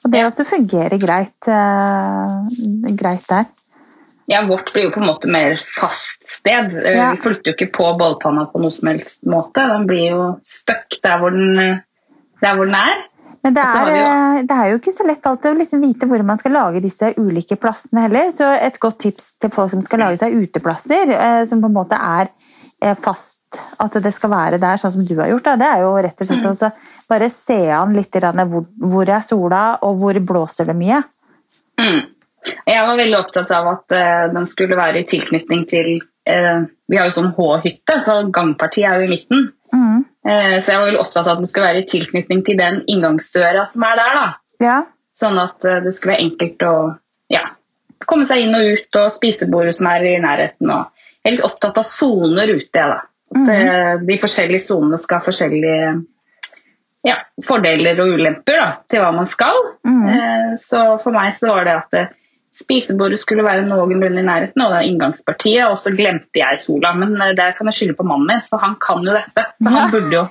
Og 0.04 0.11
det 0.12 0.21
Ja. 0.21 0.26
også 0.28 0.45
fungerer 0.45 0.99
greit, 1.00 1.49
eh, 1.49 2.92
greit 2.95 3.26
der. 3.28 3.47
Ja, 4.28 4.42
vårt 4.42 4.73
blir 4.73 4.85
jo 4.85 4.90
på 4.90 5.00
en 5.02 5.09
måte 5.09 5.28
mer 5.28 5.59
fast 5.80 6.23
sted. 6.38 6.73
Ja. 6.95 7.11
Vi 7.12 7.21
flytter 7.25 7.50
jo 7.50 7.54
ikke 7.57 7.73
på 7.73 7.90
bålpanna 7.99 8.47
på 8.52 8.61
noe 8.61 8.71
som 8.73 8.88
helst 8.88 9.25
måte. 9.28 9.61
Den 9.68 9.87
blir 9.87 10.11
jo 10.11 10.40
stuck 10.45 10.97
der 11.02 11.18
hvor 11.21 11.30
den, 11.35 11.83
der 12.44 12.56
hvor 12.58 12.70
den 12.70 12.78
er. 12.78 13.02
Men 13.44 13.56
det 13.56 13.62
er, 13.68 13.86
vi 13.90 14.00
eh, 14.00 14.42
det 14.48 14.56
er 14.56 14.70
jo 14.70 14.80
ikke 14.80 14.94
så 14.94 15.04
lett 15.04 15.26
alltid 15.28 15.50
å 15.50 15.58
liksom 15.58 15.82
vite 15.84 16.08
hvor 16.08 16.22
man 16.24 16.40
skal 16.40 16.54
lage 16.56 16.80
disse 16.84 17.10
ulike 17.20 17.58
plassene 17.60 18.06
heller. 18.06 18.30
Så 18.32 18.48
et 18.56 18.78
godt 18.80 19.02
tips 19.04 19.34
til 19.42 19.52
folk 19.52 19.72
som 19.74 19.82
skal 19.84 20.00
lage 20.06 20.20
seg 20.22 20.36
uteplasser, 20.38 21.12
eh, 21.12 21.42
som 21.50 21.60
på 21.60 21.68
en 21.68 21.76
måte 21.76 21.98
er 21.98 22.30
eh, 22.80 22.96
fast 22.96 23.42
at 23.82 23.98
det 24.02 24.10
skal 24.14 24.32
være 24.32 24.58
der, 24.62 24.80
sånn 24.80 24.94
som 24.96 25.04
du 25.06 25.14
har 25.20 25.28
gjort, 25.30 25.44
da, 25.46 25.52
det 25.60 25.68
er 25.68 25.84
jo 25.84 25.92
rett 26.02 26.24
og 26.24 26.26
slett 26.26 26.42
Mm. 26.42 26.56
å 26.66 26.70
bare 27.08 27.28
se 27.30 27.60
an 27.70 27.92
litt 27.94 28.10
hvor, 28.10 28.64
hvor 28.80 29.08
er 29.08 29.20
sola, 29.22 29.78
og 29.82 30.00
hvor 30.00 30.18
blåser 30.18 30.66
det 30.66 30.76
mye. 30.76 31.02
Mm. 31.78 32.00
Jeg 32.66 32.86
var 32.86 32.96
veldig 32.98 33.18
opptatt 33.18 33.50
av 33.56 33.68
at 33.70 33.92
eh, 33.96 34.32
den 34.34 34.48
skulle 34.50 34.76
være 34.76 35.00
i 35.00 35.06
tilknytning 35.08 35.62
til 35.68 36.02
eh, 36.26 36.64
Vi 36.88 36.98
har 36.98 37.08
jo 37.08 37.14
sånn 37.16 37.32
H-hytte, 37.36 38.00
så 38.04 38.18
gangpartiet 38.28 38.90
er 38.90 39.00
jo 39.00 39.06
i 39.06 39.12
midten. 39.14 39.46
Mm. 39.72 40.04
Eh, 40.25 40.57
så 40.62 40.73
jeg 40.73 40.81
var 40.81 40.88
veldig 40.88 41.02
opptatt 41.02 41.26
av 41.26 41.35
at 41.35 41.43
den 41.43 41.50
skulle 41.50 41.69
være 41.69 41.83
i 41.83 41.88
tilknytning 41.90 42.45
til 42.47 42.57
den 42.61 42.81
inngangsdøra 42.90 43.66
som 43.69 43.85
er 43.85 44.00
der. 44.00 44.21
da. 44.21 44.28
Ja, 44.64 44.78
Sånn 45.14 45.37
at 45.38 45.66
eh, 45.69 45.83
det 45.85 45.93
skulle 45.95 46.16
være 46.16 46.26
enkelt 46.26 46.64
å 46.66 46.76
ja, 47.33 47.45
komme 48.09 48.26
seg 48.31 48.45
inn 48.45 48.57
og 48.57 48.73
ut, 48.73 48.99
og 49.00 49.12
spisebordet 49.14 49.76
som 49.76 49.90
er 49.93 50.09
i 50.09 50.16
nærheten. 50.23 50.73
Og 50.73 51.04
jeg 51.21 51.31
er 51.31 51.37
litt 51.37 51.47
opptatt 51.47 51.78
av 51.81 51.87
soner 51.88 52.54
ute. 52.57 52.81
da. 52.81 53.04
At 53.35 53.38
-hmm. 53.40 54.07
de 54.07 54.19
forskjellige 54.21 54.66
sonene 54.66 54.99
skal 54.99 55.19
ha 55.19 55.25
forskjellige 55.25 56.02
ja, 57.04 57.16
fordeler 57.45 58.00
og 58.00 58.16
ulemper 58.16 58.59
da, 58.59 58.69
til 58.88 59.00
hva 59.00 59.12
man 59.12 59.26
skal. 59.26 59.57
Mm 59.85 60.02
-hmm. 60.07 60.57
så 60.57 60.99
for 60.99 61.11
meg 61.11 61.35
så 61.38 61.47
var 61.47 61.64
det 61.64 61.75
at 61.75 62.14
spisebordet 62.61 63.18
skulle 63.20 63.44
være 63.44 63.64
noenlunde 63.66 64.23
i 64.23 64.26
nærheten, 64.26 64.62
og 64.62 64.73
det 64.73 64.78
er 64.78 64.88
inngangspartiet, 64.90 65.64
og 65.66 65.76
så 65.80 65.92
glemte 65.96 66.40
jeg 66.40 66.61
sola. 66.62 66.92
Men 66.99 67.16
eh, 67.18 67.34
der 67.38 67.56
kan 67.58 67.70
jeg 67.70 67.78
skylde 67.78 67.99
på 67.99 68.06
mannen 68.08 68.30
min, 68.30 68.44
for 68.49 68.62
han 68.62 68.76
kan 68.82 69.02
jo 69.06 69.16
dette. 69.16 69.46
Så 69.58 69.75
han 69.75 69.92
burde 69.92 70.18
jo 70.18 70.25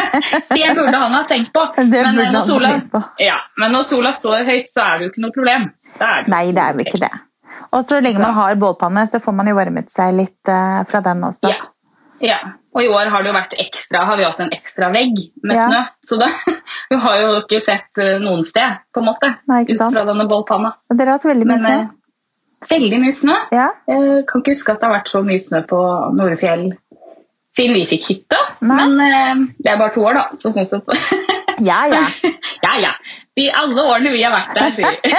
Det 0.56 0.72
burde 0.78 0.96
han 0.96 1.14
ha 1.14 1.22
tenkt 1.28 1.52
på. 1.54 1.62
Men, 1.82 1.94
eh, 2.08 2.32
når 2.32 2.48
sola. 2.48 2.74
Ja, 3.22 3.38
men 3.60 3.76
når 3.76 3.88
sola 3.90 4.12
står 4.16 4.46
høyt, 4.48 4.72
så 4.72 4.84
er 4.86 4.98
det 4.98 5.08
jo 5.08 5.14
ikke 5.14 5.24
noe 5.26 5.36
problem. 5.36 5.70
Det 5.76 6.12
Nei, 6.32 6.44
det 6.56 6.64
er 6.64 6.76
jo 6.76 6.86
ikke 6.86 7.02
det. 7.04 7.14
Og 7.76 7.84
så 7.86 8.00
lenge 8.02 8.20
man 8.20 8.34
har 8.36 8.56
bålpanne, 8.60 9.06
så 9.08 9.20
får 9.22 9.34
man 9.36 9.48
jo 9.50 9.56
varmet 9.58 9.92
seg 9.92 10.14
litt 10.16 10.50
eh, 10.50 10.82
fra 10.88 11.02
den 11.04 11.24
også. 11.28 11.52
Ja. 11.52 11.70
Ja. 12.20 12.38
Og 12.76 12.82
i 12.84 12.88
år 12.92 13.08
har 13.12 13.22
det 13.24 13.30
jo 13.30 13.34
vært 13.36 13.54
ekstra, 13.62 14.02
har 14.08 14.16
vi 14.20 14.24
hatt 14.26 14.40
en 14.44 14.50
ekstra 14.52 14.90
vegg 14.92 15.16
med 15.42 15.56
Ja. 15.56 15.66
snø. 15.68 15.82
Så 16.08 16.18
det, 16.20 16.28
vi 16.90 16.96
har 17.02 17.20
jo 17.22 17.28
ikke 17.42 17.60
sett 17.64 17.98
eh, 18.02 18.16
noen 18.22 18.44
sted, 18.44 18.80
på 18.92 19.00
en 19.02 19.08
måte, 19.10 19.30
Nei, 19.48 19.62
ut 19.68 19.78
fra 19.80 20.04
denne 20.04 20.26
bålpanna. 20.28 20.74
Dere 20.92 21.08
har 21.14 21.18
hatt 21.18 21.28
veldig 21.30 21.46
mye 21.48 21.56
Men 21.56 21.64
snø. 21.64 21.76
eh, 21.80 22.68
veldig 22.72 22.98
mye 23.04 23.12
snø. 23.16 23.36
Ja. 23.56 23.68
Kan 23.86 24.42
ikke 24.44 24.52
huske 24.56 24.72
at 24.74 24.80
det 24.82 24.88
har 24.90 24.96
vært 24.98 25.12
så 25.12 25.22
mye 25.24 25.40
snø 25.40 25.62
på 25.70 25.80
Norefjell 26.18 26.66
siden 27.56 27.72
vi 27.78 27.86
fikk 27.88 28.04
hytta. 28.10 28.36
Nei. 28.68 28.76
Men 28.76 29.00
eh, 29.00 29.46
det 29.64 29.70
er 29.72 29.78
bare 29.80 29.94
to 29.94 30.02
år, 30.04 30.18
da. 30.20 30.26
Så 30.36 30.52
sånn 30.52 30.66
sett 30.68 30.84
ja, 31.70 31.78
ja. 31.88 32.02
ja, 32.66 32.72
ja. 32.84 32.92
I 33.40 33.46
alle 33.52 33.80
årene 33.84 34.12
vi 34.12 34.22
har 34.24 34.32
vært 34.32 34.52
der, 34.56 34.70
sier 34.76 34.92
vi. 35.00 35.12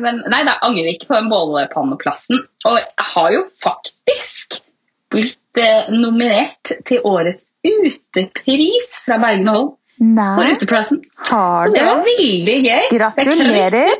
Men 0.00 0.22
nei, 0.32 0.42
da 0.48 0.54
angrer 0.64 0.92
ikke 0.94 1.08
på 1.10 1.16
den 1.18 1.28
bålpanneplassen. 1.32 2.40
Og 2.68 2.76
jeg 2.78 3.06
har 3.14 3.32
jo 3.34 3.42
faktisk 3.64 4.60
blitt 5.10 5.60
eh, 5.60 5.90
nominert 5.92 6.72
til 6.86 7.04
årets 7.06 7.42
utepris 7.60 9.02
fra 9.04 9.18
Bergen 9.20 9.50
og 9.52 9.76
Nei. 10.00 10.32
for 10.38 10.56
uteplassen. 10.56 11.02
har 11.28 11.68
Så 11.68 11.74
det 11.74 11.84
var 11.84 12.02
veldig 12.06 12.56
gøy. 12.64 12.84
Gratulerer. 12.94 13.94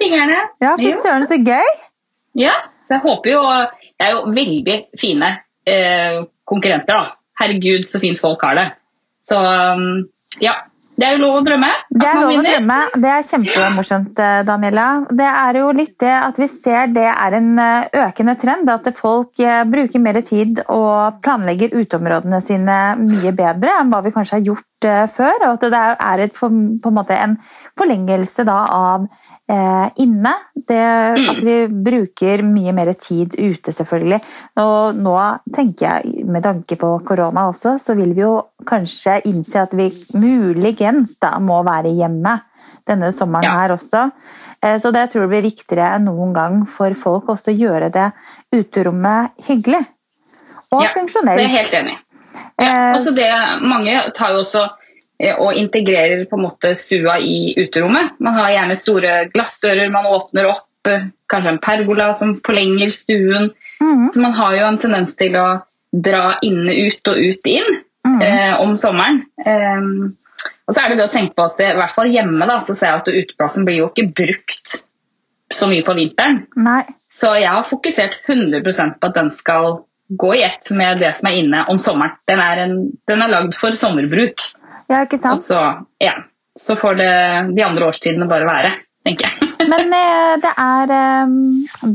Ja, 0.62 0.74
fy 0.80 0.92
søren, 1.02 1.26
så 1.28 1.36
gøy! 1.44 1.70
Ja, 2.40 2.54
så 2.86 2.96
jeg 2.96 3.02
håper 3.04 3.32
jo 3.32 3.40
Det 3.98 4.06
er 4.06 4.12
jo 4.14 4.20
veldig 4.32 4.76
fine 5.00 5.32
eh, 5.68 6.22
konkurrenter, 6.48 6.96
da. 6.96 7.16
Herregud, 7.40 7.84
så 7.88 8.00
fint 8.00 8.20
folk 8.20 8.42
har 8.44 8.56
det. 8.56 8.66
Så 9.28 9.36
um, 9.36 10.08
ja. 10.40 10.54
Det 11.00 11.06
er 11.08 11.16
jo 11.16 11.22
lov 11.22 11.38
å 11.38 11.44
drømme. 11.44 11.68
Det 11.88 12.06
er 12.06 12.18
lov 12.20 12.34
å 12.36 12.44
drømme. 12.44 12.78
Det 13.00 13.10
er 13.10 13.22
kjempemorsomt, 13.24 14.18
eh, 14.20 14.40
Daniela. 14.44 14.88
Det 15.08 15.28
er 15.28 15.58
jo 15.62 15.70
litt 15.72 15.94
det 16.02 16.12
at 16.12 16.40
vi 16.40 16.48
ser 16.52 16.92
det 16.92 17.06
er 17.08 17.36
en 17.38 17.52
eh, 17.58 17.88
økende 18.04 18.34
trend. 18.40 18.68
At 18.68 18.90
folk 18.98 19.40
eh, 19.40 19.62
bruker 19.64 20.02
mer 20.04 20.20
tid 20.26 20.60
og 20.68 21.22
planlegger 21.24 21.72
uteområdene 21.78 22.42
sine 22.44 22.80
mye 23.00 23.32
bedre 23.32 23.78
enn 23.80 23.92
hva 23.92 24.02
vi 24.04 24.12
kanskje 24.12 24.36
har 24.36 24.44
gjort 24.50 24.69
før. 24.82 25.46
Og 25.48 25.52
at 25.58 25.60
det 25.60 25.80
er 26.00 26.22
et, 26.24 26.32
på 26.34 26.46
en 26.48 26.94
måte 26.96 27.16
en 27.16 27.36
forlengelse 27.78 28.44
da 28.48 28.58
av 28.72 29.04
eh, 29.50 29.88
inne. 30.02 30.32
Det, 30.54 30.80
At 31.30 31.40
vi 31.44 31.56
bruker 31.68 32.42
mye 32.46 32.72
mer 32.72 32.92
tid 32.94 33.34
ute, 33.38 33.72
selvfølgelig. 33.72 34.20
Og 34.62 34.94
nå 35.00 35.16
tenker 35.52 35.86
jeg, 35.86 36.24
med 36.26 36.42
tanke 36.42 36.76
på 36.80 36.94
korona 37.04 37.48
også, 37.50 37.76
så 37.80 37.94
vil 37.98 38.14
vi 38.14 38.22
jo 38.24 38.36
kanskje 38.66 39.20
innse 39.30 39.60
at 39.62 39.72
vi 39.74 39.90
muligens 40.20 41.16
da 41.20 41.38
må 41.38 41.62
være 41.66 41.92
hjemme 41.96 42.38
denne 42.86 43.12
sommeren 43.12 43.44
Ja. 43.44 43.58
her 43.60 43.76
også. 43.76 44.10
Eh, 44.62 44.78
Så 44.78 44.92
det 44.92 45.10
tror 45.10 45.22
jeg 45.22 45.30
blir 45.30 45.50
viktigere 45.50 45.94
enn 45.96 46.04
noen 46.04 46.32
gang 46.34 46.66
for 46.66 46.92
folk 46.94 47.28
også 47.28 47.52
å 47.52 47.58
gjøre 47.58 47.90
det 47.92 48.12
uterommet 48.52 49.30
hyggelig. 49.48 49.86
Og 50.72 50.82
Ja, 50.82 50.88
Det 50.94 51.26
er 51.26 51.38
jeg 51.38 51.48
helt 51.50 51.74
enig 51.74 51.92
i. 51.96 52.09
Eh, 52.60 52.66
Ja, 52.66 52.94
altså 52.94 53.12
det, 53.16 53.28
mange 53.62 53.96
tar 54.16 54.34
jo 54.34 54.42
også 54.44 54.64
eh, 55.20 55.36
og 55.36 55.54
integrerer 55.56 56.26
på 56.28 56.38
en 56.38 56.46
måte 56.46 56.74
stua 56.78 57.18
i 57.18 57.54
uterommet. 57.58 58.18
Man 58.20 58.38
har 58.38 58.54
gjerne 58.56 58.78
store 58.78 59.14
glassdører 59.34 59.92
man 59.92 60.08
åpner 60.10 60.50
opp, 60.52 60.68
eh, 60.88 61.10
kanskje 61.30 61.54
en 61.54 61.62
pergola 61.64 62.10
som 62.14 62.38
forlenger 62.46 62.92
stuen. 62.94 63.52
Mm. 63.80 64.10
Så 64.12 64.20
man 64.20 64.36
har 64.36 64.56
jo 64.58 64.66
en 64.68 64.80
tendens 64.82 65.14
til 65.16 65.38
å 65.40 65.46
dra 65.90 66.36
inne 66.46 66.74
ut 66.86 67.08
og 67.10 67.18
ut 67.18 67.48
inn 67.50 67.70
mm. 68.06 68.20
eh, 68.22 68.52
om 68.62 68.76
sommeren. 68.78 69.24
Eh, 69.44 69.88
og 70.70 70.76
så 70.76 70.84
er 70.84 70.92
det 70.92 71.00
det 71.00 71.08
å 71.08 71.12
tenke 71.12 71.34
på 71.34 71.48
at 71.48 71.58
det, 71.58 71.72
i 71.72 71.80
hvert 71.80 71.96
fall 71.96 72.12
hjemme 72.14 72.46
da, 72.46 72.60
så 72.62 72.76
ser 72.76 72.92
jeg 72.92 73.02
at 73.02 73.10
uteplassen 73.10 73.66
blir 73.66 73.80
jo 73.80 73.90
ikke 73.90 74.10
brukt 74.22 74.80
så 75.50 75.66
mye 75.66 75.82
på 75.82 75.96
vinteren. 75.98 76.44
Nei. 76.62 76.84
Så 77.10 77.32
jeg 77.40 77.50
har 77.50 77.66
fokusert 77.66 78.20
100% 78.28 79.00
på 79.00 79.10
at 79.10 79.16
den 79.18 79.32
skal 79.34 79.80
gå 80.10 80.34
i 80.34 80.42
ett 80.42 80.70
med 80.74 80.98
det 81.02 81.12
som 81.16 81.28
er 81.30 81.38
inne 81.42 81.64
om 81.70 81.78
sommeren. 81.78 82.16
Den 82.28 82.42
er, 82.42 82.64
en, 82.66 82.76
den 83.08 83.22
er 83.22 83.30
lagd 83.30 83.54
for 83.58 83.76
sommerbruk. 83.78 84.42
Ja, 84.90 85.04
ikke 85.06 85.20
Og 85.20 85.22
sant? 85.22 85.44
så, 85.46 85.60
ja, 86.02 86.16
så 86.58 86.76
får 86.80 86.98
det 86.98 87.10
de 87.56 87.62
andre 87.66 87.86
årstidene 87.90 88.26
bare 88.30 88.48
være, 88.48 88.72
tenker 89.06 89.28
jeg. 89.28 89.46
Men 89.70 89.92
eh, 89.92 90.34
det 90.40 90.50
er 90.56 90.90
eh, 90.96 91.32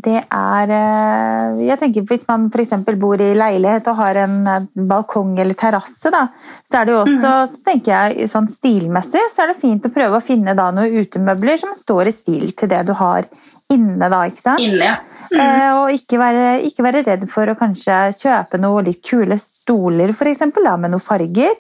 Det 0.06 0.20
er 0.22 0.72
eh, 0.76 1.64
Jeg 1.66 1.80
tenker 1.82 2.06
Hvis 2.08 2.28
man 2.30 2.46
f.eks. 2.54 2.76
bor 3.02 3.20
i 3.20 3.32
leilighet 3.36 3.88
og 3.90 3.98
har 3.98 4.20
en 4.22 4.36
eh, 4.48 4.68
balkong 4.92 5.34
eller 5.42 5.58
terrasse, 5.58 6.12
så 6.14 6.78
er 6.80 6.86
det 6.86 6.94
jo 6.94 7.02
også 7.02 7.34
så 7.52 7.64
tenker 7.66 7.92
jeg, 7.96 8.30
sånn 8.32 8.48
stilmessig 8.52 9.26
så 9.34 9.44
er 9.44 9.52
det 9.52 9.60
fint 9.60 9.90
å 9.90 9.92
prøve 9.98 10.22
å 10.22 10.24
finne 10.24 10.54
da 10.56 10.70
noen 10.78 11.02
utemøbler 11.02 11.58
som 11.60 11.74
står 11.76 12.12
i 12.12 12.16
stil 12.16 12.54
til 12.54 12.72
det 12.72 12.84
du 12.88 12.94
har 13.02 13.26
inne. 13.74 14.10
da, 14.10 14.22
ikke 14.28 14.42
sant? 14.42 14.62
Inne, 14.62 14.92
ja. 14.92 14.96
Eh, 15.36 15.72
og 15.80 15.94
ikke 15.96 16.20
være, 16.22 16.46
ikke 16.68 16.86
være 16.86 17.04
redd 17.08 17.26
for 17.32 17.50
å 17.50 17.58
kanskje 17.60 17.98
kjøpe 18.20 18.60
noen 18.62 18.88
litt 18.90 19.02
kule 19.06 19.38
stoler 19.42 20.14
da, 20.14 20.76
med 20.78 20.94
noen 20.94 21.04
farger. 21.04 21.56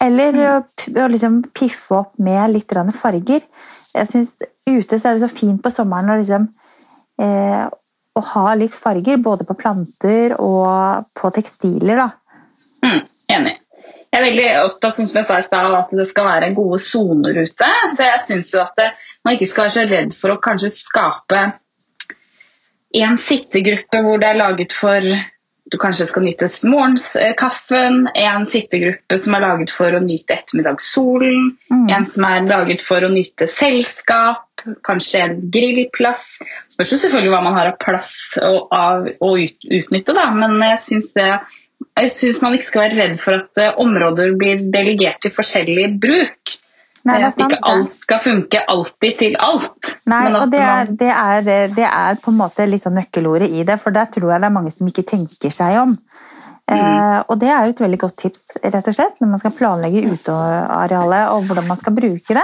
Eller 0.00 0.38
å, 0.44 0.54
å 1.02 1.08
liksom 1.10 1.42
piffe 1.52 1.98
opp 1.98 2.18
med 2.22 2.54
litt 2.54 2.72
farger. 2.94 3.42
Jeg 3.94 4.10
synes 4.10 4.38
Ute 4.68 4.98
så 5.00 5.08
er 5.08 5.16
det 5.16 5.24
så 5.24 5.32
fint 5.32 5.62
på 5.64 5.70
sommeren 5.72 6.12
å, 6.12 6.18
liksom, 6.20 6.48
eh, 7.24 7.64
å 8.14 8.24
ha 8.34 8.54
litt 8.54 8.74
farger, 8.76 9.16
både 9.16 9.46
på 9.48 9.56
planter 9.56 10.36
og 10.38 11.08
på 11.16 11.30
tekstiler. 11.32 11.96
da. 11.96 12.10
Mm, 12.84 13.00
enig. 13.34 13.56
Jeg 14.08 14.18
er 14.20 14.24
veldig 14.24 14.48
opptatt 14.64 14.96
som 14.96 15.08
jeg 15.12 15.28
sa 15.28 15.38
i 15.38 15.46
sted, 15.46 15.58
av 15.58 15.74
at 15.82 15.90
det 15.98 16.06
skal 16.08 16.28
være 16.30 16.52
gode 16.56 16.78
soner 16.80 17.42
ute. 17.44 17.70
Så 17.94 18.06
jeg 18.06 18.22
syns 18.24 18.54
at 18.56 18.76
det, 18.80 18.90
man 19.24 19.36
ikke 19.36 19.50
skal 19.50 19.66
være 19.66 19.76
så 19.76 19.88
redd 19.90 20.14
for 20.16 20.34
å 20.34 20.42
kanskje 20.42 20.72
skape 20.72 21.42
en 22.98 23.18
sittegruppe 23.20 24.00
hvor 24.00 24.20
det 24.22 24.30
er 24.30 24.40
laget 24.40 24.72
for 24.72 25.04
du 25.68 25.76
kanskje 25.76 26.06
skal 26.08 26.24
nyte 26.24 26.48
morgenskaffen, 26.64 28.06
en 28.16 28.46
sittegruppe 28.48 29.18
som 29.20 29.34
er 29.36 29.44
laget 29.44 29.72
for 29.76 29.92
å 29.92 30.00
nyte 30.00 30.38
ettermiddagssolen, 30.38 31.50
Mm. 31.68 31.90
en 31.92 32.06
som 32.06 32.24
er 32.24 32.46
laget 32.48 32.80
for 32.82 33.04
å 33.04 33.10
nyte 33.12 33.46
selskap, 33.46 34.46
kanskje 34.82 35.20
en 35.20 35.50
grillplass. 35.52 36.38
Spørs 36.72 36.92
jo 36.92 36.98
selvfølgelig 37.02 37.34
hva 37.34 37.42
man 37.44 37.54
har 37.58 37.68
av 37.68 37.76
plass 37.78 38.38
å, 38.40 38.68
av, 38.72 39.08
å 39.20 39.30
ut, 39.36 39.68
utnytte, 39.68 40.16
da, 40.16 40.30
men 40.32 40.56
jeg 40.70 40.78
syns 40.86 41.12
det 41.12 41.28
jeg 42.04 42.14
synes 42.14 42.40
man 42.44 42.56
ikke 42.56 42.68
skal 42.68 42.84
være 42.86 42.98
redd 43.02 43.18
for 43.22 43.40
at 43.40 43.60
eh, 43.62 43.74
områder 43.80 44.34
blir 44.38 44.64
delegert 44.74 45.22
til 45.24 45.34
forskjellig 45.34 45.90
bruk. 46.02 46.56
Nei, 47.06 47.20
at 47.22 47.36
sant, 47.36 47.54
ikke 47.54 47.60
alt 47.70 47.94
skal 47.94 48.22
funke 48.24 48.62
alltid 48.74 49.20
til 49.20 49.36
alt. 49.40 49.92
Nei, 50.10 50.24
og 50.34 50.50
det 50.52 50.62
er, 50.64 50.90
det, 51.02 51.12
er, 51.14 51.70
det 51.76 51.86
er 51.86 52.18
på 52.22 52.34
en 52.34 52.40
måte 52.40 52.66
litt 52.68 52.84
sånn 52.84 52.98
nøkkelordet 52.98 53.48
i 53.54 53.64
det, 53.68 53.78
for 53.80 53.94
der 53.94 54.10
tror 54.12 54.34
jeg 54.34 54.42
det 54.42 54.50
er 54.50 54.56
mange 54.58 54.74
som 54.74 54.90
ikke 54.90 55.06
tenker 55.08 55.54
seg 55.54 55.78
om. 55.84 55.94
Eh, 56.68 57.18
og 57.32 57.38
det 57.40 57.48
er 57.48 57.70
et 57.70 57.78
veldig 57.80 57.98
godt 58.02 58.16
tips 58.20 58.58
rett 58.60 58.88
og 58.90 58.96
slett, 58.96 59.20
når 59.22 59.30
man 59.30 59.40
skal 59.40 59.54
planlegge 59.56 60.02
utearealet 60.04 61.30
og 61.32 61.46
hvordan 61.48 61.68
man 61.70 61.78
skal 61.80 61.94
bruke 61.96 62.36
det. 62.36 62.42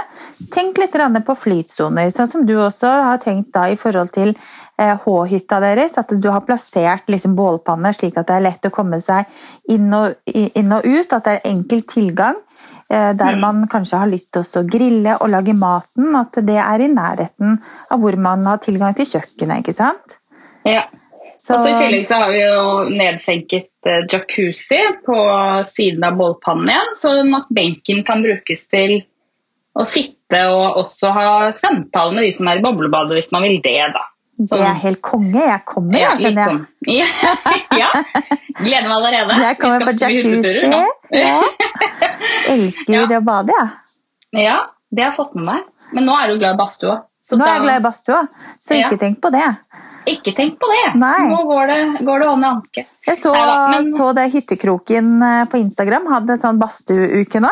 Tenk 0.53 0.79
litt 0.81 0.97
på 1.27 1.35
flytsoner, 1.37 2.09
sånn 2.09 2.31
som 2.31 2.45
du 2.47 2.55
også 2.57 2.89
har 3.05 3.21
tenkt 3.21 3.51
da 3.53 3.67
i 3.69 3.77
forhold 3.77 4.09
til 4.15 4.33
eh, 4.33 4.95
H-hytta 5.03 5.59
deres. 5.61 5.99
At 6.01 6.09
du 6.09 6.29
har 6.31 6.41
plassert 6.41 7.05
liksom 7.11 7.37
bålpanne 7.37 7.93
slik 7.93 8.17
at 8.17 8.31
det 8.31 8.39
er 8.39 8.47
lett 8.47 8.65
å 8.65 8.73
komme 8.73 8.97
seg 9.03 9.29
inn 9.69 9.93
og, 9.93 10.17
inn 10.33 10.73
og 10.73 10.81
ut. 10.89 11.13
At 11.13 11.29
det 11.29 11.37
er 11.37 11.49
enkel 11.53 11.85
tilgang. 11.85 12.41
eh, 12.89 13.13
Der 13.13 13.37
man 13.37 13.67
kanskje 13.69 14.01
har 14.01 14.09
lyst 14.09 14.33
til 14.33 14.41
å 14.41 14.65
grille 14.65 15.19
og 15.21 15.29
lage 15.29 15.53
maten. 15.53 16.15
At 16.17 16.41
det 16.41 16.57
er 16.57 16.81
i 16.81 16.89
nærheten 16.89 17.59
av 17.91 18.01
hvor 18.01 18.17
man 18.17 18.45
har 18.49 18.57
tilgang 18.57 18.97
til 18.97 19.05
kjøkkenet. 19.05 19.61
ikke 19.61 19.77
sant? 19.77 20.17
Ja. 20.65 20.87
Så, 21.45 21.53
Og 21.53 21.59
så 21.61 21.69
I 21.69 21.73
tillegg 21.77 22.05
så 22.07 22.17
har 22.23 22.31
vi 22.33 22.39
jo 22.41 22.61
nedskjenket 22.89 23.89
eh, 23.91 23.99
jacuzzi 24.09 24.79
på 25.05 25.17
siden 25.69 26.03
av 26.07 26.15
bålpannen 26.17 26.71
igjen, 26.73 26.95
sånn 26.97 27.35
at 27.37 27.51
benken 27.53 28.01
kan 28.07 28.23
brukes 28.25 28.63
til 28.71 28.95
å 29.77 29.85
sitte 29.85 30.39
og 30.49 30.79
også 30.81 31.11
ha 31.13 31.27
samtale 31.53 32.15
med 32.15 32.25
de 32.25 32.31
som 32.33 32.49
er 32.49 32.57
i 32.57 32.65
boblebadet, 32.65 33.19
hvis 33.19 33.29
man 33.35 33.45
vil 33.45 33.59
det. 33.61 33.75
da. 33.93 34.01
det 34.39 34.61
er 34.71 34.79
helt 34.87 35.01
konge. 35.05 35.43
Jeg 35.45 35.61
kommer, 35.69 35.99
Ja, 35.99 36.15
jeg, 36.15 36.23
skjønner 36.23 36.41
jeg. 36.41 36.49
sånn. 36.49 36.65
Ja, 36.89 37.07
ja. 37.83 37.89
Gleder 38.63 38.87
meg 38.89 38.95
allerede. 38.95 39.37
Jeg 39.45 39.57
kommer 39.61 39.85
på 39.85 39.93
jacuzzi. 40.01 40.55
Ja. 41.13 41.35
Elsker 42.55 42.93
Ja. 42.95 43.05
å 43.19 43.21
bade, 43.25 43.53
jeg. 43.59 44.45
Ja, 44.45 44.57
det 44.91 45.03
har 45.03 45.11
jeg 45.11 45.17
fått 45.19 45.35
med 45.37 45.45
meg. 45.51 45.67
Men 45.93 46.07
nå 46.09 46.15
er 46.23 46.31
du 46.33 46.39
glad 46.41 46.55
i 46.55 46.59
badstue 46.59 46.95
òg. 47.33 47.39
Nå 47.39 47.45
er 47.45 47.53
jeg 47.55 47.61
glad 47.65 47.79
i 47.79 47.83
badstua, 47.87 48.19
så 48.61 48.75
Ja. 48.77 48.87
ikke 48.89 48.99
tenk 48.99 49.19
på 49.21 49.31
det. 49.31 49.45
Ikke 50.07 50.35
tenk 50.35 50.59
på 50.59 50.67
det. 50.73 50.95
Nei. 51.01 51.29
Nå 51.31 51.43
går 51.49 51.67
det, 51.67 52.05
går 52.05 52.19
det 52.19 52.27
hånd 52.27 52.43
i 52.43 52.47
anke. 52.47 52.85
Jeg 53.07 53.17
så, 53.21 53.33
Neida, 53.33 53.67
men- 53.71 53.93
så 53.97 54.13
det 54.15 54.31
Hyttekroken 54.33 55.23
eh, 55.23 55.45
på 55.45 55.57
Instagram 55.57 56.05
hadde 56.13 56.37
sånn 56.37 56.59
badstueuke 56.59 57.41
nå. 57.41 57.49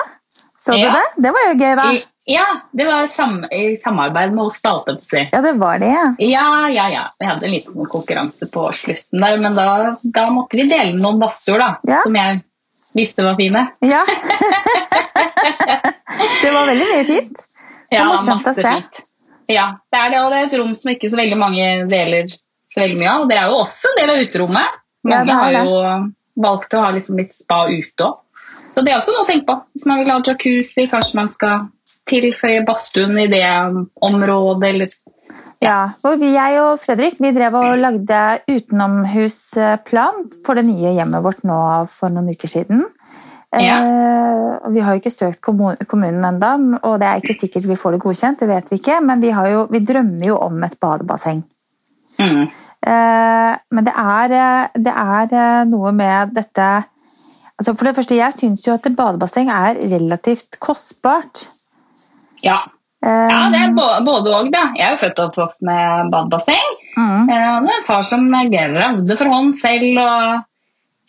Så 0.59 0.73
du 0.77 0.85
det? 0.89 1.05
Det 1.21 1.31
var 1.33 1.47
jo 1.49 1.53
gøy, 1.59 1.75
da. 1.75 1.91
Ja, 2.25 2.45
det 2.71 2.85
var 2.87 3.07
sam, 3.11 3.43
i 3.51 3.75
samarbeid 3.83 4.31
med 4.31 4.45
oss 4.45 4.61
Daltøpsi. 4.63 5.25
Ja, 5.33 5.41
det 5.41 5.57
var 5.59 5.77
det. 5.79 5.89
ja. 5.91 6.13
Ja, 6.19 6.67
ja, 6.69 6.87
ja. 6.89 7.01
Vi 7.19 7.25
hadde 7.25 7.43
en 7.49 7.51
liten 7.51 7.73
konkurranse 7.85 8.47
på 8.53 8.69
slutten 8.71 9.19
der, 9.19 9.37
men 9.37 9.55
da, 9.55 9.97
da 10.13 10.29
måtte 10.29 10.55
vi 10.55 10.69
dele 10.69 10.93
noen 10.95 11.19
badstuer, 11.19 11.59
da. 11.59 11.75
Ja. 11.83 11.99
Som 12.05 12.15
jeg 12.15 12.41
visste 12.95 13.23
var 13.25 13.35
fine. 13.35 13.65
Ja. 13.81 14.05
det 16.43 16.51
var 16.53 16.65
veldig 16.69 16.87
mye 16.93 17.05
fint. 17.07 17.43
Ja, 17.91 18.05
morsomt 18.09 18.41
å 18.41 18.53
masse 18.53 18.55
se. 18.55 18.71
fint. 18.71 19.03
Ja, 19.51 19.67
det 19.91 19.99
er 19.99 20.11
det, 20.13 20.19
og 20.23 20.31
det 20.31 20.39
er 20.39 20.49
et 20.49 20.57
rom 20.59 20.73
som 20.77 20.91
ikke 20.93 21.11
så 21.11 21.19
veldig 21.19 21.37
mange 21.39 21.69
deler 21.91 22.27
så 22.73 22.81
veldig 22.81 22.99
mye 22.99 23.13
av. 23.13 23.29
Det 23.29 23.37
er 23.37 23.51
jo 23.51 23.61
også 23.61 23.91
en 23.91 24.01
del 24.01 24.11
av 24.13 24.25
uterommet. 24.25 24.81
Ja, 25.03 25.19
Mange 25.19 25.25
det 25.27 25.33
er 25.33 25.41
har 25.43 25.57
jo 25.59 26.43
valgt 26.43 26.73
å 26.73 26.83
ha 26.83 26.91
liksom 26.95 27.19
litt 27.21 27.33
spa 27.37 27.63
ute 27.69 28.07
òg. 28.07 28.19
Så 28.73 28.81
det 28.81 28.91
er 28.91 28.97
også 28.97 29.13
noe 29.13 29.25
å 29.25 29.29
tenke 29.29 29.47
på. 29.47 29.55
Hvis 29.75 29.85
man 29.89 30.01
vil 30.01 30.11
ha 30.11 30.19
jacuzzi, 30.25 30.87
kanskje 30.91 31.19
man 31.19 31.29
skal 31.33 31.67
tilføye 32.09 32.63
badstuen 32.67 33.15
i 33.21 33.29
det 33.31 33.45
området, 34.03 34.69
eller 34.73 34.95
Ja, 35.63 35.87
og 36.05 36.21
jeg 36.21 36.57
og 36.61 36.81
Fredrik 36.81 37.15
vi 37.23 37.31
drev 37.33 37.55
og 37.57 37.77
lagde 37.79 38.17
utenomhusplan 38.49 40.19
for 40.45 40.59
det 40.59 40.65
nye 40.67 40.91
hjemmet 40.97 41.23
vårt 41.25 41.45
nå 41.47 41.59
for 41.89 42.13
noen 42.13 42.33
uker 42.35 42.51
siden. 42.51 42.83
Ja. 43.61 43.77
Eh, 43.77 44.69
vi 44.73 44.81
har 44.81 44.95
jo 44.95 45.01
ikke 45.01 45.13
søkt 45.13 45.41
kommunen 45.43 46.25
enda, 46.25 46.53
og 46.81 46.99
det 47.01 47.09
er 47.09 47.21
ikke 47.21 47.35
sikkert 47.37 47.67
vi 47.69 47.77
får 47.77 47.95
det 47.95 48.03
godkjent, 48.03 48.39
det 48.41 48.49
vet 48.49 48.71
vi 48.71 48.79
ikke, 48.79 48.99
men 49.05 49.21
vi, 49.21 49.33
har 49.35 49.49
jo, 49.51 49.65
vi 49.69 49.83
drømmer 49.85 50.25
jo 50.25 50.37
om 50.41 50.63
et 50.65 50.77
badebasseng. 50.81 51.43
mm. 52.19 52.45
Eh, 52.83 53.51
men 53.71 53.85
det 53.87 53.93
er, 53.95 54.33
eh, 54.35 54.79
det 54.85 54.91
er 54.91 55.65
noe 55.69 55.93
med 55.95 56.33
dette 56.35 56.65
altså 57.53 57.73
For 57.77 57.87
det 57.87 57.95
første, 57.95 58.15
jeg 58.17 58.35
syns 58.35 58.65
jo 58.65 58.73
at 58.73 58.87
et 58.89 58.95
badebasseng 58.97 59.47
er 59.47 59.77
relativt 59.93 60.57
kostbart. 60.59 61.45
Ja. 62.43 62.57
Ja, 63.03 63.39
det 63.51 63.59
er 63.59 63.71
både 63.75 64.33
og, 64.33 64.49
da. 64.51 64.65
Jeg 64.75 64.87
er 64.87 64.91
jo 64.95 64.99
født 64.99 65.19
og 65.19 65.29
oppvokst 65.29 65.61
med 65.61 66.11
badebasseng. 66.11 66.73
mm, 66.97 67.27
det 67.29 67.37
er 67.37 67.57
en 67.59 67.85
far 67.87 68.01
som 68.01 68.25
gravde 68.31 69.17
for 69.19 69.31
hånd 69.31 69.55
selv 69.61 70.01
og 70.01 70.43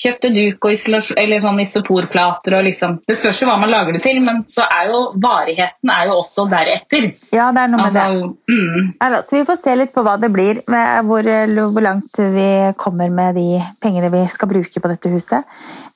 kjøpte 0.00 0.30
duk 0.34 0.64
og 0.66 0.72
eller 1.16 1.40
sånn 1.40 1.60
isoporplater. 1.62 2.56
og 2.58 2.64
liksom, 2.66 2.98
Det 3.06 3.16
spørs 3.18 3.40
jo 3.42 3.46
hva 3.48 3.58
man 3.60 3.70
lager 3.70 3.92
det 3.96 4.02
til, 4.02 4.20
men 4.24 4.42
så 4.50 4.66
er 4.66 4.90
jo 4.90 5.00
varigheten 5.22 5.90
er 5.94 6.06
jo 6.10 6.18
også 6.18 6.48
deretter. 6.50 7.12
ja, 7.32 7.50
det 7.54 7.62
er 7.62 7.68
noe 7.72 7.84
med 7.86 7.94
det. 7.94 8.02
Altså, 8.02 8.34
mm, 8.48 8.92
Neida, 9.00 9.22
så 9.22 9.36
vi 9.38 9.44
får 9.44 9.60
se 9.62 9.76
litt 9.76 9.94
på 9.94 10.04
hva 10.06 10.16
det 10.20 10.32
blir, 10.34 10.60
med 10.68 11.04
hvor, 11.06 11.30
hvor 11.72 11.86
langt 11.86 12.18
vi 12.34 12.48
kommer 12.76 13.10
med 13.10 13.34
de 13.38 13.62
pengene 13.82 14.10
vi 14.12 14.24
skal 14.32 14.50
bruke 14.50 14.80
på 14.82 14.88
dette 14.90 15.12
huset. 15.14 15.44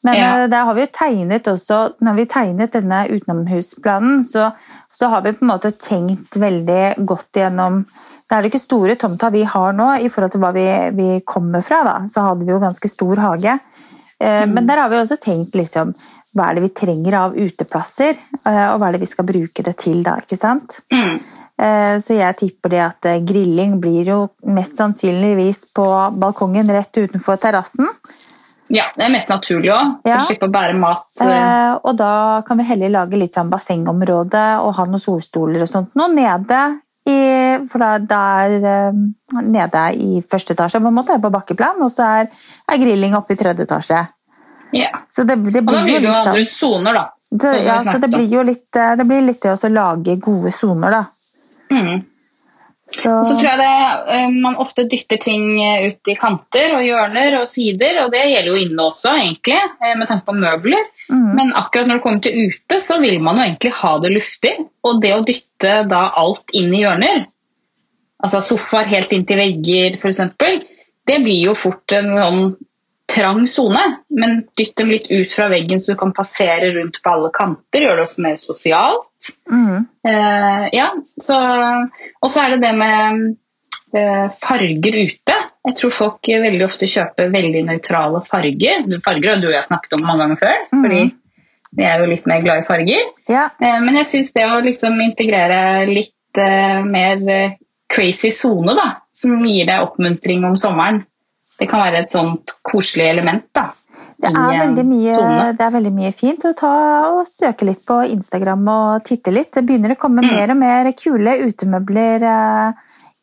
Men 0.04 0.14
Ja. 0.14 0.44
eh, 0.44 0.48
der 0.48 0.64
har 0.64 0.74
vi 0.74 0.86
tegnet 0.86 1.48
også, 1.50 1.94
når 2.00 2.14
vi 2.14 2.26
tegnet 2.26 2.72
denne 2.72 3.06
utenomhusplanen, 3.10 4.22
så, 4.24 4.52
så 4.94 5.08
har 5.08 5.22
vi 5.22 5.32
på 5.32 5.42
en 5.42 5.50
måte 5.50 5.72
tenkt 5.72 6.36
veldig 6.38 7.04
godt 7.06 7.32
gjennom 7.34 7.84
Det 8.28 8.36
er 8.36 8.42
det 8.42 8.50
ikke 8.52 8.60
store 8.60 8.94
tomta 9.00 9.30
vi 9.32 9.42
har 9.42 9.72
nå, 9.72 9.86
i 10.04 10.08
forhold 10.12 10.32
til 10.34 10.40
hva 10.42 10.50
vi, 10.52 10.66
vi 10.92 11.20
kommer 11.24 11.62
fra. 11.64 11.82
da, 11.82 11.94
Så 12.06 12.20
hadde 12.20 12.44
vi 12.44 12.52
jo 12.52 12.58
ganske 12.60 12.88
stor 12.88 13.16
hage. 13.16 13.58
Eh, 14.20 14.46
Men 14.46 14.66
der 14.66 14.76
har 14.82 14.88
vi 14.90 14.96
også 14.98 15.16
tenkt 15.22 15.54
liksom, 15.54 15.92
hva 16.34 16.48
er 16.50 16.58
det 16.58 16.62
vi 16.66 16.74
trenger 16.74 17.14
av 17.14 17.36
uteplasser, 17.38 18.16
eh, 18.44 18.64
og 18.72 18.80
hva 18.80 18.88
er 18.88 18.96
det 18.96 19.04
vi 19.04 19.10
skal 19.10 19.26
bruke 19.28 19.62
det 19.62 19.76
til 19.78 20.02
da, 20.02 20.18
ikke 20.22 20.38
sant? 20.38 20.80
mm. 20.92 21.18
Eh, 21.58 21.98
Så 21.98 22.14
jeg 22.14 22.36
tipper 22.38 22.70
det 22.70 22.80
at 22.84 23.06
grilling 23.26 23.80
blir 23.82 24.06
jo 24.06 24.18
mest 24.46 24.76
sannsynligvis 24.78 25.72
på 25.74 25.86
balkongen 26.14 26.70
rett 26.70 26.94
utenfor 26.94 27.36
terrassen. 27.42 27.88
Ja, 28.70 28.84
det 28.94 29.06
er 29.06 29.10
mest 29.10 29.30
naturlig 29.32 29.72
òg. 29.72 29.94
Ja. 30.06 30.20
Slippe 30.22 30.46
å 30.46 30.52
bære 30.52 30.76
mat. 30.78 31.06
Og 31.82 31.96
da 31.96 32.42
kan 32.46 32.58
vi 32.60 32.66
heller 32.68 32.92
lage 32.92 33.18
litt 33.18 33.34
sånn 33.34 33.50
bassengområde 33.50 34.44
og 34.60 34.74
ha 34.76 34.84
noen 34.84 35.00
solstoler 35.02 35.64
og 35.64 35.70
sånt 35.72 35.96
noe 35.96 36.12
nede. 36.12 36.60
I, 37.08 37.18
for 37.70 37.80
da, 37.80 37.90
da 38.04 38.20
er 38.44 38.66
eh, 38.68 38.98
nede 39.46 39.84
i 39.96 40.22
første 40.28 40.54
etasje 40.56 40.80
på 40.82 40.90
en 40.90 40.96
måte, 40.98 41.16
på 41.22 41.32
bakkeplan, 41.32 41.80
og 41.84 41.92
så 41.92 42.08
er, 42.20 42.28
er 42.68 42.80
grilling 42.82 43.16
oppe 43.16 43.34
i 43.34 43.40
tredje 43.40 43.64
etasje. 43.64 44.02
Ja. 44.76 44.90
Så 45.08 45.24
det, 45.24 45.38
det 45.48 45.62
Og 45.64 45.72
da 45.72 45.82
blir 45.86 46.02
det 46.02 46.08
jo 46.08 46.12
litt 46.12 46.28
andre 46.28 46.44
sånn 46.44 46.52
soner, 46.52 46.98
da. 46.98 47.06
det, 47.30 47.54
ja, 47.64 47.78
så 47.86 47.96
det 48.02 48.10
blir 48.12 48.28
jo 48.28 48.44
litt 48.44 48.76
eh, 48.76 48.94
det 49.00 49.08
blir 49.08 49.24
litt 49.24 49.40
det 49.44 49.56
å 49.56 49.72
lage 49.72 50.18
gode 50.20 50.52
soner, 50.52 50.98
da. 50.98 51.04
Mm. 51.72 52.04
Så, 52.88 53.10
Og 53.12 53.26
så 53.26 53.34
tror 53.36 53.50
jeg 53.50 53.60
det, 53.60 53.72
eh, 54.14 54.28
man 54.32 54.56
ofte 54.62 54.86
dytter 54.88 55.20
ting 55.20 55.44
eh, 55.60 55.90
ut 55.90 56.08
i 56.08 56.16
kanter 56.16 56.72
og 56.78 56.86
hjørner 56.86 57.36
og 57.42 57.48
sider, 57.50 57.98
og 58.04 58.14
det 58.14 58.22
gjelder 58.30 58.48
jo 58.48 58.62
inne 58.62 58.86
også, 58.88 59.12
egentlig, 59.20 59.58
eh, 59.84 59.92
med 59.98 60.08
tanke 60.08 60.24
på 60.24 60.36
møbler. 60.38 60.86
Mm. 61.12 61.26
Men 61.36 61.52
akkurat 61.56 61.88
når 61.88 61.98
det 61.98 62.04
kommer 62.06 62.24
til 62.24 62.38
ute, 62.48 62.80
så 62.84 62.96
vil 63.02 63.20
man 63.24 63.36
jo 63.36 63.44
egentlig 63.44 63.74
ha 63.82 63.92
det 64.04 64.12
luftig. 64.14 64.54
Og 64.88 65.02
det 65.04 65.12
å 65.16 65.26
dytte 65.26 65.74
da 65.90 66.06
alt 66.22 66.56
inn 66.56 66.72
i 66.72 66.80
hjørner, 66.86 67.26
altså 68.24 68.40
sofaer 68.46 68.88
helt 68.94 69.12
inntil 69.14 69.40
vegger 69.42 70.00
f.eks., 70.00 70.24
det 71.08 71.20
blir 71.24 71.44
jo 71.46 71.54
fort 71.56 71.92
en 71.96 72.10
sånn 72.16 72.42
trang 73.08 73.44
sone. 73.48 73.84
Men 74.08 74.42
dytt 74.56 74.76
dem 74.80 74.92
litt 74.92 75.08
ut 75.12 75.32
fra 75.32 75.48
veggen 75.52 75.80
så 75.80 75.92
du 75.92 76.00
kan 76.00 76.16
passere 76.16 76.72
rundt 76.76 77.00
på 77.04 77.12
alle 77.12 77.32
kanter, 77.36 77.84
gjør 77.84 78.00
det 78.00 78.08
også 78.08 78.24
mer 78.24 78.40
sosialt. 78.40 79.07
Mhm. 79.50 79.86
Eh, 80.08 80.68
ja, 80.72 80.88
så, 81.02 81.36
og 82.22 82.30
så 82.30 82.42
er 82.44 82.54
det 82.54 82.60
det 82.62 82.74
med 82.78 83.36
eh, 83.94 84.26
farger 84.42 84.98
ute. 85.04 85.36
Jeg 85.68 85.76
tror 85.76 85.90
folk 85.92 86.28
veldig 86.28 86.64
ofte 86.66 86.88
kjøper 86.88 87.30
veldig 87.32 87.64
nøytrale 87.68 88.20
farger. 88.26 88.84
Farger 89.04 89.34
har 89.34 89.40
du 89.42 89.48
og 89.48 89.54
jeg 89.56 89.66
snakket 89.68 89.96
om 89.98 90.06
mange 90.06 90.24
ganger 90.24 90.40
før, 90.42 90.58
Mm. 90.72 90.82
fordi 90.82 91.02
vi 91.76 91.84
er 91.84 91.98
jo 92.00 92.06
litt 92.10 92.26
mer 92.26 92.40
glad 92.42 92.62
i 92.62 92.66
farger. 92.68 93.04
ja. 93.28 93.48
Eh, 93.60 93.80
men 93.84 93.96
jeg 93.96 94.06
syns 94.06 94.32
det 94.32 94.44
å 94.48 94.60
liksom 94.64 95.00
integrere 95.04 95.86
litt 95.86 96.14
mer 96.38 97.56
crazy 97.90 98.30
sone, 98.30 98.74
da, 98.76 99.00
som 99.12 99.40
gir 99.44 99.66
deg 99.66 99.80
oppmuntring 99.82 100.44
om 100.44 100.54
sommeren, 100.60 101.00
det 101.58 101.66
kan 101.70 101.80
være 101.80 102.02
et 102.04 102.10
sånt 102.12 102.52
koselig 102.62 103.08
element. 103.08 103.44
da. 103.54 103.72
Det 104.18 104.32
er, 104.34 104.56
veldig 104.58 104.82
mye, 104.88 105.16
det 105.54 105.62
er 105.62 105.70
veldig 105.70 105.92
mye 105.94 106.12
fint 106.12 106.42
å 106.48 106.50
ta 106.58 106.70
og 107.12 107.20
søke 107.28 107.68
litt 107.68 107.84
på 107.86 108.00
Instagram 108.10 108.64
og 108.72 109.04
titte 109.06 109.30
litt. 109.30 109.52
Det 109.54 109.62
begynner 109.64 109.94
å 109.94 109.98
komme 110.00 110.24
Mm. 110.24 110.32
mer 110.34 110.50
og 110.50 110.56
mer 110.58 110.92
kule 110.98 111.36
utemøbler 111.46 112.24
eh, 112.26 112.72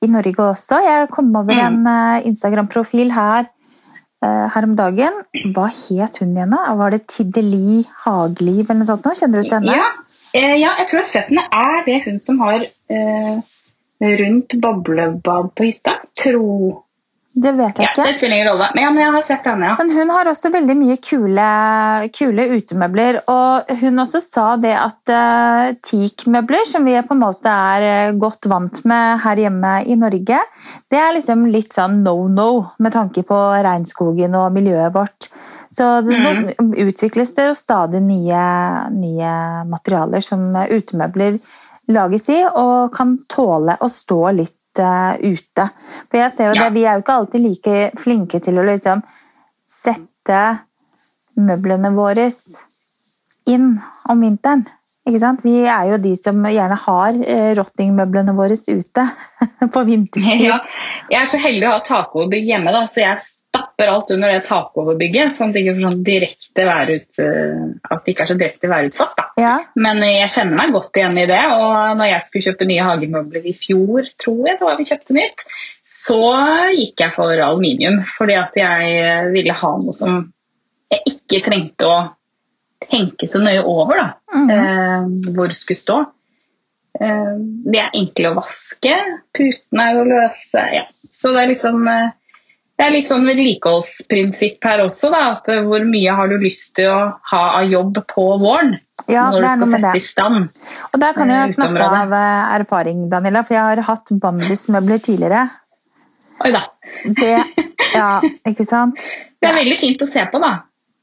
i 0.06 0.08
Norge 0.08 0.40
også. 0.54 0.80
Jeg 0.86 1.10
kom 1.12 1.36
over 1.36 1.54
Mm. 1.54 1.66
en 1.66 1.88
eh, 1.88 2.28
Instagram-profil 2.32 3.12
her, 3.12 3.50
eh, 4.24 4.48
her 4.56 4.64
om 4.64 4.76
dagen. 4.76 5.20
Hva 5.52 5.68
het 5.68 6.18
hun 6.22 6.32
igjen? 6.34 6.50
da? 6.56 6.76
Var 6.76 6.90
det 6.92 7.08
Tiddeli 7.08 7.84
Hageliv 8.06 8.70
eller 8.70 8.80
noe 8.80 8.88
sånt? 8.88 9.04
Kjenner 9.20 9.44
du 9.44 9.50
til 9.50 9.60
henne? 9.60 9.76
Ja, 9.76 9.90
eh, 10.34 10.56
ja, 10.62 10.76
jeg 10.80 10.88
tror 10.88 11.00
jeg 11.02 11.06
har 11.06 11.12
sett 11.12 11.28
henne. 11.28 11.46
Er 11.52 11.84
det 11.86 12.04
hun 12.06 12.20
som 12.22 12.40
har 12.40 12.60
uh, 12.92 13.42
rundt 14.00 14.56
boblebad 14.62 15.52
på 15.56 15.64
hytta? 15.68 16.00
Tro 16.24 16.85
Det 17.36 17.52
vet 17.52 17.80
jeg 17.80 17.84
ja, 17.84 17.92
ikke. 17.92 18.04
Det 18.08 18.16
spiller 18.16 18.38
ingen 18.38 18.48
rolle. 18.48 18.68
Men, 18.72 18.84
ja, 18.86 18.90
men 18.96 19.02
jeg 19.04 19.12
har 19.12 19.26
sett 19.28 19.48
henne, 19.50 19.68
ja. 19.68 19.76
Men 19.82 19.90
hun 19.92 20.12
har 20.16 20.30
også 20.32 20.52
veldig 20.54 20.76
mye 20.80 20.96
kule, 21.04 21.48
kule 22.16 22.46
utemøbler. 22.54 23.20
Og 23.32 23.74
hun 23.82 24.04
også 24.06 24.22
sa 24.24 24.46
det 24.62 24.72
at 24.80 25.12
uh, 25.12 25.74
teakmøbler, 25.84 26.64
som 26.70 26.88
vi 26.88 26.96
på 27.04 27.18
en 27.18 27.24
måte 27.26 27.52
er 27.76 27.88
eh, 27.90 28.16
godt 28.16 28.48
vant 28.52 28.80
med 28.88 29.20
her 29.26 29.44
hjemme 29.44 29.74
i 29.84 30.00
Norge, 30.00 30.40
det 30.92 31.02
er 31.02 31.16
liksom 31.18 31.44
litt 31.52 31.76
sånn 31.76 32.00
no-no 32.06 32.50
med 32.80 32.96
tanke 32.96 33.26
på 33.28 33.42
regnskogen 33.68 34.40
og 34.40 34.56
miljøet 34.56 34.96
vårt. 34.96 35.30
Så 35.76 35.90
det, 36.08 36.16
nå 36.24 36.72
utvikles 36.86 37.36
det 37.36 37.50
jo 37.50 37.56
stadig 37.60 38.00
nye, 38.00 38.44
nye 38.96 39.32
materialer 39.68 40.24
som 40.24 40.54
utemøbler 40.56 41.36
lages 41.92 42.30
i, 42.32 42.40
og 42.48 42.94
kan 42.96 43.18
tåle 43.28 43.76
å 43.84 43.90
stå 43.92 44.22
litt 44.38 44.56
eh, 44.56 44.65
ute. 45.22 45.70
For 46.10 46.18
jeg 46.20 46.32
ser 46.32 46.50
jo 46.50 46.56
Ja. 46.56 46.64
det, 46.66 46.74
Vi 46.74 46.86
er 46.86 46.94
jo 46.98 47.04
ikke 47.04 47.18
alltid 47.20 47.42
like 47.42 47.92
flinke 48.02 48.40
til 48.44 48.58
å 48.60 48.66
liksom 48.66 49.04
sette 49.68 50.60
møblene 51.38 51.92
våre 51.96 52.32
inn 53.48 53.80
om 54.10 54.22
vinteren. 54.22 54.66
Ikke 55.06 55.20
sant? 55.22 55.44
Vi 55.46 55.60
er 55.70 55.92
jo 55.92 55.98
de 56.02 56.16
som 56.18 56.40
gjerne 56.50 56.78
har 56.82 57.18
eh, 57.22 57.52
rottingmøblene 57.60 58.34
våre 58.34 58.56
ute 58.58 59.04
på 59.74 59.84
vinterstid. 59.86 60.48
Ja, 60.48 60.60
jeg 61.12 61.22
er 61.22 61.26
så 61.30 61.38
heldig 61.38 61.68
å 61.70 61.76
ha 61.76 61.82
takobygg 61.86 62.48
hjemme, 62.50 62.72
da, 62.74 62.88
så 62.90 63.04
jeg 63.04 63.20
stapper 63.56 63.88
alt 63.88 64.12
under 64.12 64.32
det 64.34 64.44
takoverbygget, 64.48 65.36
sånn 65.38 65.50
at 65.50 65.56
det 65.56 65.62
ikke 65.64 65.84
sånn 65.86 66.04
direkte 66.06 66.66
værut, 66.68 67.20
eh, 67.24 67.62
at 67.92 68.04
det 68.06 68.14
ikke 68.14 68.24
er 68.26 68.32
så 68.32 68.38
direkte 68.40 68.70
værutsatt. 68.72 69.14
Da. 69.18 69.26
Ja. 69.40 69.54
Men 69.76 70.02
jeg 70.04 70.28
kjenner 70.34 70.60
meg 70.60 70.74
godt 70.76 71.00
igjen 71.00 71.18
i 71.22 71.28
det, 71.30 71.42
og 71.56 71.96
når 72.00 72.10
jeg 72.12 72.26
skulle 72.28 72.46
kjøpe 72.50 72.68
nye 72.70 72.88
hagemøbler 72.90 73.48
i 73.48 73.54
fjor, 73.56 74.10
tror 74.22 74.42
jeg 74.48 74.60
det 74.60 74.68
var 74.68 74.78
vi 74.80 74.88
kjøpte 74.92 75.16
nytt, 75.18 75.46
så 75.86 76.20
gikk 76.76 77.00
jeg 77.06 77.14
for 77.16 77.32
aluminium, 77.48 78.02
fordi 78.18 78.36
at 78.40 78.56
jeg 78.60 79.00
eh, 79.06 79.32
ville 79.34 79.54
ha 79.54 79.72
noe 79.82 79.94
som 79.96 80.22
jeg 80.92 81.02
ikke 81.16 81.44
trengte 81.48 81.88
å 81.90 81.98
tenke 82.86 83.28
så 83.28 83.40
nøye 83.42 83.64
over, 83.66 83.98
da, 83.98 84.12
Mhm. 84.36 84.50
eh, 84.52 85.32
hvor 85.34 85.48
det 85.48 85.56
skulle 85.58 85.80
stå. 85.80 86.06
Eh, 87.02 87.34
de 87.72 87.80
er 87.80 87.90
enkle 87.98 88.30
å 88.32 88.36
vaske, 88.38 88.94
putene 89.36 89.84
er 89.90 89.98
jo 89.98 90.04
løse, 90.08 90.62
ja. 90.76 90.84
Så 90.88 91.34
det 91.34 91.42
er 91.44 91.50
liksom 91.52 91.88
det 92.76 92.84
er 92.86 92.92
litt 92.92 93.08
sånn 93.08 93.24
vedlikeholdsprinsipp 93.28 94.66
her 94.68 94.82
også, 94.84 95.10
da, 95.14 95.22
at 95.38 95.48
eh, 95.54 95.62
hvor 95.64 95.84
mye 95.88 96.12
har 96.18 96.28
du 96.28 96.36
lyst 96.42 96.74
til 96.76 96.90
å 96.92 96.98
ha 97.32 97.44
av 97.62 97.70
jobb 97.72 98.02
på 98.12 98.26
våren? 98.42 98.74
Ja, 99.08 99.30
når 99.32 99.42
du 99.46 99.48
skal 99.54 99.72
sette 99.76 99.94
i 99.96 100.04
stand. 100.04 100.50
Og 100.92 101.00
der 101.00 101.14
kan 101.16 101.32
jeg 101.32 101.50
Eh, 101.50 101.54
snakke 101.56 101.88
av 102.02 102.14
eh, 102.14 102.54
erfaring, 102.60 103.06
Danilla, 103.12 103.44
for 103.48 103.56
jeg 103.56 103.64
har 103.64 103.82
hatt 103.88 104.12
bambusmøbler 104.22 105.00
tidligere. 105.04 105.46
Oi 106.44 106.52
da. 106.52 106.66
Det, 107.06 107.34
ja, 107.96 108.10
ikke 108.52 108.66
sant? 108.68 109.00
Det 109.40 109.50
er 109.52 109.60
veldig 109.62 109.78
fint 109.80 110.02
å 110.04 110.08
se 110.10 110.26
på, 110.32 110.40
da. 110.44 110.54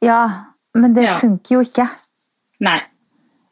Ja, 0.04 0.20
men 0.74 0.92
det 0.96 1.04
Ja. 1.08 1.16
funker 1.20 1.56
jo 1.56 1.60
ikke. 1.64 1.88
Nei. 2.60 2.80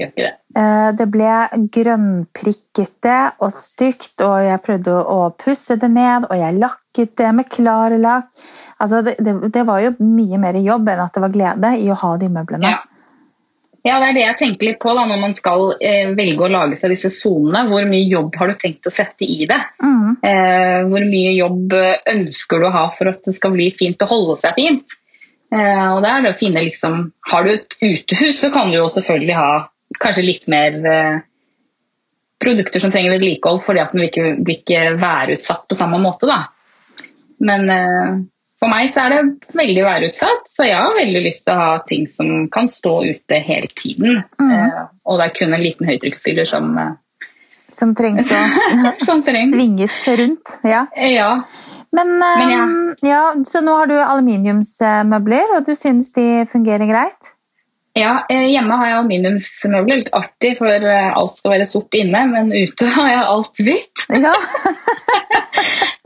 Gjør 0.03 0.13
ikke 0.13 0.27
det. 0.27 0.35
Eh, 0.61 0.91
Det 0.99 1.07
ble 1.13 1.35
grønnprikkete 1.77 3.17
og 3.41 3.53
stygt, 3.55 4.21
og 4.27 4.37
jeg 4.45 4.63
prøvde 4.65 4.99
å 5.01 5.19
pusse 5.39 5.77
det 5.81 5.91
ned, 5.95 6.27
og 6.31 6.37
jeg 6.39 6.59
lakket 6.61 7.17
det 7.21 7.33
med 7.39 7.51
klarlakk. 7.53 8.31
Altså, 8.81 9.03
det, 9.07 9.17
det, 9.23 9.35
det 9.55 9.67
var 9.69 9.83
jo 9.85 9.97
mye 10.03 10.39
mer 10.43 10.59
jobb 10.61 10.89
enn 10.91 11.05
at 11.07 11.17
det 11.17 11.25
var 11.27 11.35
glede 11.35 11.75
i 11.81 11.91
å 11.93 11.99
ha 12.03 12.15
de 12.21 12.31
møblene. 12.33 12.71
Ja. 12.73 12.79
ja, 13.87 13.99
det 14.03 14.09
er 14.11 14.17
det 14.17 14.25
jeg 14.27 14.39
tenker 14.43 14.71
litt 14.71 14.81
på 14.83 14.95
da, 14.97 15.07
når 15.09 15.21
man 15.23 15.35
skal 15.39 15.67
eh, 15.81 16.13
velge 16.17 16.47
å 16.47 16.53
lage 16.53 16.79
seg 16.81 16.95
disse 16.95 17.13
sonene. 17.15 17.67
Hvor 17.71 17.85
mye 17.89 18.07
jobb 18.09 18.39
har 18.41 18.53
du 18.53 18.61
tenkt 18.61 18.89
å 18.89 18.95
sette 18.95 19.29
i 19.29 19.45
det? 19.51 19.61
Mm. 19.85 20.17
Eh, 20.25 20.79
hvor 20.91 21.07
mye 21.13 21.35
jobb 21.37 21.77
eh, 21.79 22.01
ønsker 22.17 22.61
du 22.61 22.71
å 22.71 22.75
ha 22.79 22.87
for 22.97 23.13
at 23.13 23.23
det 23.29 23.37
skal 23.37 23.55
bli 23.55 23.69
fint 23.77 24.03
å 24.03 24.11
holde 24.11 24.41
seg 24.43 24.57
fint? 24.59 24.97
Eh, 25.51 25.87
og 25.91 25.99
det 26.05 26.11
er 26.13 26.23
det 26.23 26.31
å 26.31 26.39
finne 26.39 26.61
liksom, 26.63 27.01
Har 27.27 27.43
du 27.43 27.49
et 27.51 27.73
utehus, 27.83 28.37
så 28.39 28.53
kan 28.55 28.71
du 28.71 28.77
jo 28.77 28.85
selvfølgelig 28.95 29.35
ha 29.35 29.53
kanskje 29.99 30.23
litt 30.27 30.47
mer 30.51 30.77
eh, 30.87 31.21
produkter 32.41 32.81
som 32.81 32.93
trenger 32.93 33.17
vedlikehold, 33.19 33.63
fordi 33.67 33.81
at 33.83 33.93
den 33.97 34.07
ikke 34.07 34.29
blir 34.41 34.61
ikke 34.61 34.85
værutsatt 35.01 35.67
på 35.69 35.77
samme 35.79 35.99
måte. 36.03 36.29
da. 36.31 36.45
Men 37.45 37.71
eh, 37.75 38.15
for 38.61 38.69
meg 38.69 38.91
så 38.93 39.07
er 39.07 39.15
det 39.15 39.51
veldig 39.57 39.85
værutsatt, 39.87 40.49
så 40.53 40.67
jeg 40.69 40.77
har 40.77 40.97
veldig 40.97 41.23
lyst 41.25 41.45
til 41.47 41.55
å 41.57 41.61
ha 41.61 41.77
ting 41.89 42.07
som 42.13 42.49
kan 42.53 42.69
stå 42.69 42.95
ute 43.09 43.39
hele 43.47 43.71
tiden. 43.73 44.23
Mm. 44.41 44.51
Eh, 44.53 44.83
og 45.07 45.21
det 45.21 45.27
er 45.31 45.37
kun 45.41 45.57
en 45.57 45.65
liten 45.65 45.89
høytrykksspyler 45.89 46.49
som, 46.49 46.71
Som 47.73 47.95
trengs 47.97 48.29
å 48.33 48.41
som 49.07 49.23
trengs. 49.27 49.55
svinges 49.57 49.99
rundt. 50.21 50.57
Ja. 50.65 50.87
Ja. 50.97 51.33
Men, 51.93 52.19
Men 52.21 52.97
ja, 53.03 53.33
så 53.49 53.59
nå 53.67 53.73
har 53.81 53.89
du 53.91 53.97
aluminiumsmøbler, 53.99 55.57
og 55.57 55.65
du 55.67 55.73
synes 55.75 56.13
de 56.15 56.45
fungerer 56.53 56.87
greit? 56.87 57.33
Ja, 57.99 58.13
eh, 58.31 58.47
hjemme 58.53 58.77
har 58.79 58.87
jeg 58.87 58.99
aluminiumsmøbler. 58.99 60.03
Litt 60.03 60.13
artig, 60.15 60.55
for 60.61 60.91
eh, 60.93 61.11
alt 61.11 61.41
skal 61.41 61.55
være 61.57 61.69
sort 61.69 61.97
inne, 61.99 62.23
men 62.31 62.53
ute 62.55 62.91
har 62.97 63.11
jeg 63.11 63.29
alt 63.35 63.65
hvitt. 63.67 64.07
Ja. 64.15 64.35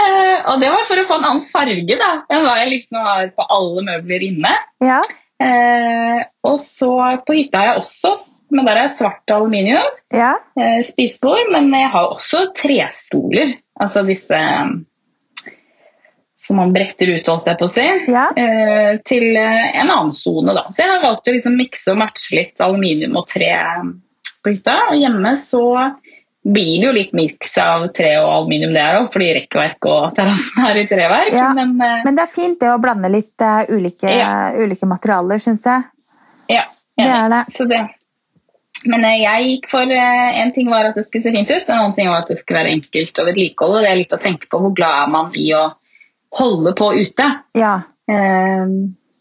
Eh, 0.05 0.39
og 0.51 0.59
det 0.61 0.69
var 0.69 0.83
for 0.85 1.01
å 1.01 1.05
få 1.09 1.17
en 1.17 1.25
annen 1.25 1.45
farge 1.49 1.97
da, 1.97 2.09
enn 2.29 2.43
hva 2.45 2.57
jeg 2.59 2.71
liksom 2.73 2.99
har 3.07 3.29
på 3.33 3.45
alle 3.57 3.85
møbler 3.87 4.25
inne. 4.27 4.51
ja. 4.85 4.99
Eh, 5.41 6.19
og 6.45 6.59
så 6.61 6.91
på 7.25 7.37
hytta 7.39 7.63
har 7.63 7.69
jeg 7.71 7.81
også, 7.81 8.13
men 8.55 8.69
der 8.69 8.81
er 8.83 8.93
svart 8.99 9.33
aluminium, 9.33 9.97
ja. 10.13 10.35
eh, 10.61 10.83
spisebord, 10.85 11.49
men 11.55 11.73
jeg 11.73 11.89
har 11.95 12.11
også 12.11 12.45
trestoler. 12.59 13.57
Altså 13.81 14.05
disse 14.07 14.41
som 16.47 16.57
man 16.61 16.73
bretter 16.75 17.09
ut, 17.09 17.27
holdt 17.31 17.47
jeg 17.49 17.57
på 17.61 17.65
å 17.65 17.73
si, 17.73 17.85
Ja. 18.13 18.27
eh, 18.37 18.99
til 19.09 19.31
eh, 19.37 19.81
en 19.81 19.89
annen 19.91 20.13
sone. 20.13 20.53
Så 20.71 20.83
jeg 20.83 20.91
har 20.91 21.01
valgt 21.03 21.29
å 21.31 21.33
liksom 21.33 21.57
mikse 21.57 21.93
og 21.95 22.01
matche 22.03 22.37
litt 22.37 22.61
aluminium 22.61 23.17
og 23.17 23.27
tre 23.33 23.49
eh, 23.57 23.87
på 24.45 24.53
hytta. 24.53 24.75
Og 24.93 24.99
hjemme 25.01 25.33
så 25.41 25.63
blir 26.45 26.83
det 26.83 26.87
jo 26.91 26.93
litt 26.93 27.15
miks 27.17 27.55
av 27.65 27.87
tre 27.97 28.11
og 28.21 28.29
aluminium 28.35 28.75
det 28.77 28.83
er 28.85 28.99
jo, 28.99 29.07
fordi 29.15 29.31
rekkverk 29.39 29.87
og 29.89 30.11
terrassen 30.19 30.67
er 30.69 30.83
i 30.83 30.87
treverk. 30.91 31.33
Ja, 31.33 31.47
Men 31.57 31.73
eh, 31.81 32.03
Men 32.05 32.19
det 32.19 32.27
er 32.27 32.33
fint 32.35 32.61
det 32.61 32.69
å 32.75 32.81
blande 32.83 33.09
litt 33.09 33.41
ulike, 33.73 34.11
Ja. 34.13 34.51
ulike 34.53 34.85
materialer, 34.91 35.41
syns 35.41 35.65
jeg. 35.65 35.85
ja, 36.53 36.65
Det 36.99 37.09
er 37.09 37.29
det. 37.33 37.45
Så 37.57 37.65
det. 37.69 37.81
Men 38.85 39.01
jeg 39.17 39.47
gikk 39.49 39.71
for 39.71 39.89
En 39.89 40.53
ting 40.53 40.69
var 40.69 40.85
at 40.91 40.95
det 40.99 41.07
skulle 41.07 41.23
se 41.25 41.33
fint 41.33 41.49
ut, 41.51 41.69
en 41.71 41.79
annen 41.79 41.95
ting 41.97 42.07
var 42.13 42.21
at 42.21 42.29
det 42.29 42.37
skulle 42.37 42.61
være 42.61 42.75
enkelt 42.77 43.17
å 43.23 43.25
vedlikeholde. 43.31 43.81
Det 43.81 43.91
er 43.91 43.97
litt 44.03 44.13
å 44.13 44.21
tenke 44.21 44.47
på 44.53 44.61
hvor 44.61 44.75
glad 44.77 45.07
er 45.07 45.09
man 45.15 45.31
i 45.41 45.47
å 45.57 45.63
holde 46.39 46.73
på 46.79 46.93
ute. 46.95 47.27
Ja. 47.55 47.77
Eh, 48.11 48.67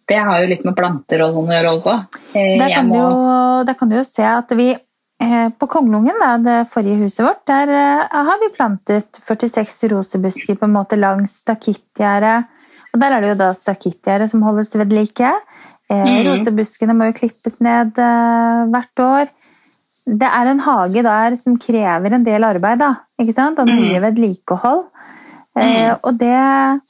Det 0.08 0.18
har 0.20 0.42
jo 0.42 0.48
litt 0.52 0.66
med 0.68 0.76
planter 0.76 1.22
og 1.24 1.32
sånn 1.34 1.48
å 1.48 1.54
gjøre 1.56 1.70
også. 1.78 1.94
Eh, 2.36 2.58
Der 2.60 2.74
kan, 2.76 2.90
du 2.92 2.98
må- 3.00 3.66
der 3.66 3.74
kan 3.80 3.90
du 3.90 3.96
jo 3.96 4.04
se 4.04 4.24
at 4.24 4.50
vi 4.52 4.72
eh, 4.74 5.50
på 5.56 5.68
Kongelungen, 5.70 6.44
det 6.44 6.68
forrige 6.68 7.00
huset 7.06 7.24
vårt, 7.26 7.46
der 7.48 7.70
eh, 7.70 8.08
har 8.12 8.38
vi 8.42 8.50
plantet 8.58 9.08
46 9.24 9.88
rosebusker 9.94 10.56
på 10.60 10.66
en 10.68 10.74
måte 10.74 10.98
langs 11.00 11.38
stakittgjerdet. 11.46 12.46
Og 12.94 13.00
der 13.00 13.12
er 13.16 13.22
det 13.22 13.30
jo 13.30 13.36
da 13.40 13.54
stakittgjerdet 13.54 14.30
som 14.30 14.42
holdes 14.44 14.76
ved 14.76 14.92
like. 14.92 15.32
Mhm. 15.90 16.26
Rosebuskene 16.28 16.94
må 16.96 17.06
jo 17.12 17.14
klippes 17.14 17.60
ned 17.62 17.94
hvert 17.96 19.00
år. 19.00 19.30
Det 20.06 20.28
er 20.28 20.48
en 20.52 20.60
hage 20.60 21.02
der 21.04 21.36
som 21.40 21.56
krever 21.58 22.14
en 22.14 22.24
del 22.26 22.44
arbeid, 22.44 22.80
da, 22.80 22.96
og 23.20 23.68
mye 23.68 24.02
vedlikehold. 24.02 24.84
Eh, 25.56 25.94
og 26.04 26.18
det, 26.18 26.82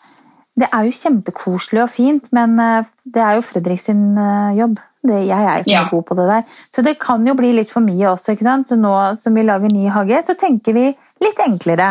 det 0.59 0.67
er 0.69 0.85
jo 0.85 0.91
kjempekoselig 0.97 1.81
og 1.83 1.89
fint, 1.89 2.27
men 2.35 2.57
eh, 2.61 2.89
det 3.05 3.21
er 3.25 3.37
jo 3.39 3.45
Fredrik 3.47 3.81
sin 3.81 4.03
eh, 4.17 4.53
jobb. 4.59 4.79
Det, 5.03 5.17
jeg 5.27 5.43
er 5.43 5.63
ikke 5.65 5.71
Ja. 5.73 5.81
god 5.91 6.03
på 6.07 6.15
det 6.15 6.25
der. 6.29 6.43
Så 6.71 6.81
det 6.85 6.93
kan 7.01 7.25
jo 7.27 7.33
bli 7.35 7.49
litt 7.57 7.69
for 7.73 7.83
mye 7.83 8.07
også. 8.13 8.31
ikke 8.37 8.45
sant? 8.47 8.69
Så 8.71 8.77
nå 8.79 8.93
som 9.19 9.35
vi 9.35 9.43
lager 9.43 9.67
ny 9.73 9.89
hage, 9.91 10.21
så 10.23 10.35
tenker 10.39 10.73
vi 10.77 10.85
litt 11.25 11.41
enklere. 11.43 11.89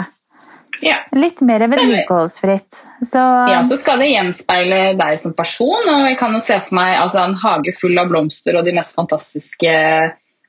ja. 0.81 0.97
Litt 1.13 1.43
mer 1.45 1.67
vedlikeholdsfritt. 1.69 2.79
Så 3.05 3.21
ja, 3.53 3.61
så 3.69 3.77
skal 3.77 4.01
det 4.01 4.09
gjenspeile 4.15 4.97
deg 4.97 5.21
som 5.21 5.35
person. 5.37 5.85
og 5.93 6.09
Jeg 6.09 6.17
kan 6.19 6.33
jo 6.33 6.41
se 6.41 6.57
for 6.65 6.75
meg 6.81 6.97
altså, 6.99 7.19
en 7.27 7.37
hage 7.37 7.75
full 7.79 7.99
av 8.01 8.09
blomster 8.09 8.57
og 8.57 8.65
de 8.65 8.73
mest 8.79 8.95
fantastiske 8.97 9.75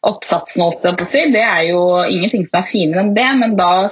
oppsatsene. 0.03 0.71
Det 1.33 1.43
er 1.43 1.61
jo 1.69 1.83
ingenting 2.07 2.47
som 2.47 2.61
er 2.61 2.67
finere 2.69 3.03
enn 3.03 3.13
det, 3.15 3.27
men 3.39 3.55
da 3.59 3.89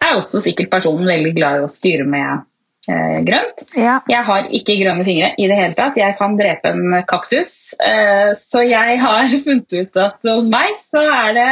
er 0.00 0.16
også 0.16 0.40
sikkert 0.44 0.70
personen 0.72 1.06
veldig 1.08 1.34
glad 1.36 1.60
i 1.60 1.64
å 1.66 1.70
styre 1.70 2.06
med 2.08 2.46
grønt. 2.88 3.64
ja. 3.76 3.98
Jeg 4.08 4.24
har 4.24 4.46
ikke 4.56 4.76
grønne 4.80 5.04
fingre 5.04 5.32
i 5.38 5.46
det 5.50 5.56
hele 5.58 5.74
tatt. 5.76 5.96
Jeg 6.00 6.16
kan 6.18 6.36
drepe 6.38 6.72
en 6.72 7.02
kaktus. 7.06 7.74
Eh, 7.80 8.32
Så 8.38 8.62
jeg 8.68 9.00
har 9.02 9.24
funnet 9.44 9.72
ut 9.82 9.96
at 10.00 10.16
hos 10.24 10.48
meg 10.52 10.72
så 10.90 11.02
er 11.04 11.34
det 11.36 11.50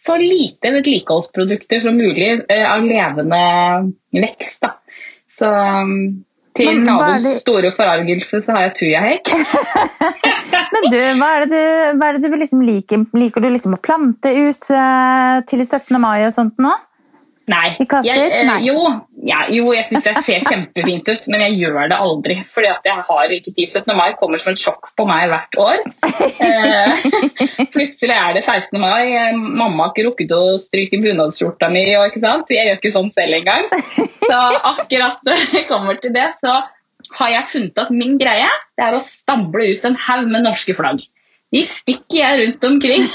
så 0.00 0.16
lite 0.16 0.72
vedlikeholdsprodukter 0.72 1.82
som 1.84 1.94
mulig 2.00 2.30
eh, 2.48 2.64
av 2.66 2.82
levende 2.82 3.40
vekst. 4.16 4.60
Da. 4.64 4.74
Så 5.38 5.48
um, 5.50 6.24
til 6.56 6.80
naboens 6.82 7.22
det- 7.24 7.34
store 7.44 7.70
forargelse 7.76 8.40
så 8.42 8.56
har 8.56 8.66
jeg 8.70 8.74
tujahekk. 8.80 9.30
Men 10.72 10.86
du, 10.92 10.98
hva 11.20 11.28
er 11.36 11.44
det 11.44 11.50
du, 11.52 12.02
er 12.04 12.16
det 12.18 12.30
du 12.32 12.36
liksom 12.40 12.62
liker? 12.64 13.04
Liker 13.16 13.44
du 13.44 13.48
liksom 13.52 13.76
å 13.76 13.80
plante 13.84 14.32
ut 14.34 14.70
eh, 14.74 15.36
til 15.50 15.62
17. 15.64 15.96
mai 16.00 16.24
og 16.26 16.32
sånt 16.34 16.58
nå? 16.62 16.72
Nei. 17.50 17.74
I 17.82 17.86
kasser? 17.88 18.08
Jeg, 18.08 18.30
eh, 18.30 18.46
Nei. 18.46 18.58
Jo, 18.68 18.78
ja, 19.26 19.40
jo, 19.52 19.70
jeg 19.74 19.86
syns 19.88 20.04
det 20.06 20.14
ser 20.24 20.44
kjempefint 20.46 21.08
ut, 21.10 21.28
men 21.32 21.44
jeg 21.46 21.58
gjør 21.60 21.90
det 21.92 21.98
aldri. 21.98 22.36
fordi 22.54 22.70
jeg 22.70 23.04
har 23.08 23.34
ikke 23.36 23.54
tid. 23.56 23.66
17. 23.66 23.92
mai 23.98 24.14
kommer 24.20 24.42
som 24.42 24.52
et 24.52 24.62
sjokk 24.62 24.92
på 24.98 25.06
meg 25.10 25.28
hvert 25.32 25.60
år. 25.66 25.82
Eh, 26.40 27.66
plutselig 27.72 28.14
er 28.14 28.34
det 28.36 28.42
16. 28.46 28.78
mai. 28.80 29.12
Eh, 29.12 29.36
Mamma 29.36 29.86
har 29.86 29.92
ikke 29.92 30.06
rukket 30.08 30.32
å 30.34 30.56
stryke 30.60 31.00
bunadsskjorta 31.02 31.68
mi. 31.72 31.82
Og, 31.98 32.06
ikke 32.08 32.22
sant? 32.22 32.50
Jeg 32.52 32.68
gjør 32.68 32.78
ikke 32.80 32.92
sånn 32.94 33.10
selv 33.14 33.38
engang. 33.40 33.66
Så 34.24 34.38
akkurat 34.72 35.24
når 35.26 35.44
jeg 35.58 35.66
kommer 35.68 36.00
til 36.00 36.14
det, 36.16 36.26
så 36.40 36.60
har 37.18 37.32
jeg 37.34 37.50
funnet 37.52 37.82
at 37.84 37.92
min 37.94 38.18
greie 38.20 38.48
det 38.78 38.86
er 38.86 38.96
å 38.96 39.02
stable 39.04 39.70
ut 39.74 39.86
en 39.88 39.98
haug 40.06 40.28
med 40.30 40.46
norske 40.46 40.76
flagg. 40.78 41.02
De 41.50 41.60
stikker 41.66 42.18
jeg 42.20 42.40
rundt 42.44 42.64
omkring 42.68 43.06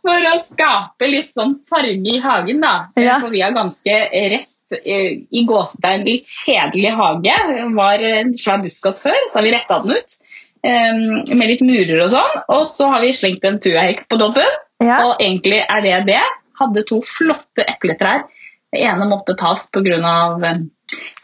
for 0.00 0.28
å 0.30 0.34
skape 0.44 1.08
litt 1.10 1.32
sånn 1.36 1.56
farge 1.68 2.14
i 2.14 2.20
hagen. 2.22 2.60
da. 2.62 2.74
Ja. 3.00 3.18
For 3.22 3.32
vi 3.34 3.42
har 3.42 3.54
ganske 3.56 3.96
rett 4.34 4.78
eh, 4.84 5.10
i 5.30 5.42
gåsetegn 5.48 6.04
litt 6.06 6.30
kjedelig 6.30 6.92
hage. 7.00 7.36
Det 7.50 7.66
var 7.76 8.04
en 8.12 8.34
svær 8.38 8.62
buskas 8.64 9.02
før, 9.04 9.18
så 9.32 9.40
har 9.40 9.46
vi 9.48 9.54
retta 9.56 9.80
den 9.84 9.96
ut 9.98 10.16
eh, 10.62 11.34
med 11.34 11.46
litt 11.50 11.64
murer 11.66 12.04
og 12.06 12.12
sånn. 12.14 12.36
Og 12.56 12.62
så 12.70 12.90
har 12.94 13.02
vi 13.04 13.14
slengt 13.18 13.46
en 13.50 13.58
tuahekk 13.62 14.06
på 14.10 14.20
toppen, 14.22 14.58
Ja. 14.80 15.00
og 15.08 15.18
egentlig 15.20 15.60
er 15.66 15.82
det 15.84 15.96
det. 16.14 16.22
Hadde 16.60 16.84
to 16.88 17.00
flotte 17.08 17.64
epletrær. 17.66 18.22
Det 18.70 18.84
ene 18.86 19.06
måtte 19.10 19.34
tas 19.40 19.66
pga. 19.74 19.98
Eh, 20.46 20.62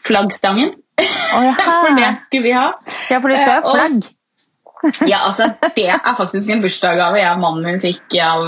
flaggstangen, 0.03 0.75
Oh, 0.97 1.43
ja. 1.45 1.51
for 1.83 1.93
det 1.93 2.07
skulle 2.25 2.43
vi 2.47 2.53
ha. 2.57 2.71
Ja, 3.11 3.19
for 3.21 3.29
du 3.29 3.35
skal 3.37 3.51
ha 3.61 3.61
flagg. 3.71 4.05
Ja, 5.11 5.19
altså, 5.27 5.49
Det 5.75 5.85
er 5.93 6.15
faktisk 6.17 6.49
en 6.53 6.61
bursdagsgave 6.63 7.19
jeg 7.21 7.31
og 7.33 7.39
mannen 7.43 7.65
min 7.67 7.81
fikk 7.83 8.17
av 8.23 8.47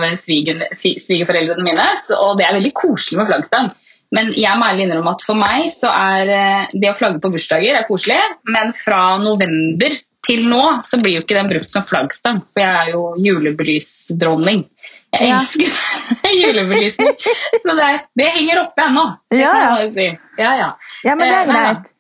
svigerforeldrene 0.80 1.64
mine. 1.66 1.86
Og 2.18 2.38
det 2.40 2.46
er 2.48 2.58
veldig 2.58 2.74
koselig 2.78 3.20
med 3.22 3.30
flaggstang. 3.32 3.72
Men 4.16 4.32
jeg 4.34 4.58
må 4.58 4.66
ærlig 4.66 4.88
innrømme 4.88 5.12
at 5.14 5.22
for 5.28 5.38
meg 5.38 5.68
så 5.70 5.90
er 5.94 6.32
eh, 6.34 6.70
det 6.74 6.90
å 6.90 6.96
flagge 6.98 7.20
på 7.22 7.30
bursdager 7.36 7.78
er 7.78 7.86
koselig. 7.90 8.18
Men 8.50 8.72
fra 8.74 9.04
november 9.22 9.94
til 10.26 10.48
nå 10.50 10.62
så 10.86 10.98
blir 11.02 11.20
jo 11.20 11.22
ikke 11.24 11.38
den 11.38 11.50
brukt 11.52 11.72
som 11.74 11.86
flaggstang. 11.90 12.40
For 12.42 12.64
jeg 12.64 12.74
er 12.88 12.90
jo 12.96 13.04
julebelysdronning. 13.28 14.66
Jeg 15.14 15.30
Ja. 15.30 15.38
elsker 15.40 15.70
julebelysning. 16.42 17.16
Så 17.64 17.76
det, 17.78 17.86
er- 17.86 18.04
det 18.18 18.28
henger 18.34 18.64
oppe 18.64 18.84
ennå. 18.90 19.06
Ja, 19.34 19.54
ja. 19.62 19.90
si. 19.94 20.10
Ja, 20.42 20.52
ja. 20.58 20.70
Ja, 21.06 21.16
men 21.16 21.28
det 21.30 21.36
er 21.38 21.42
Eh, 21.48 21.54
greit. 21.54 21.94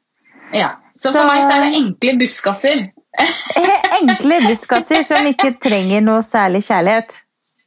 ja. 0.53 0.69
Så 0.99 1.13
for 1.15 1.23
meg 1.29 1.45
så 1.45 1.53
er 1.55 1.61
det 1.63 1.77
enkle 1.79 2.17
busskasser. 2.19 2.81
Eh, 3.19 3.87
Enkle 3.99 4.37
busskasser 4.47 5.03
som 5.03 5.25
ikke 5.27 5.51
trenger 5.61 6.03
noe 6.05 6.23
særlig 6.23 6.61
kjærlighet. 6.67 7.15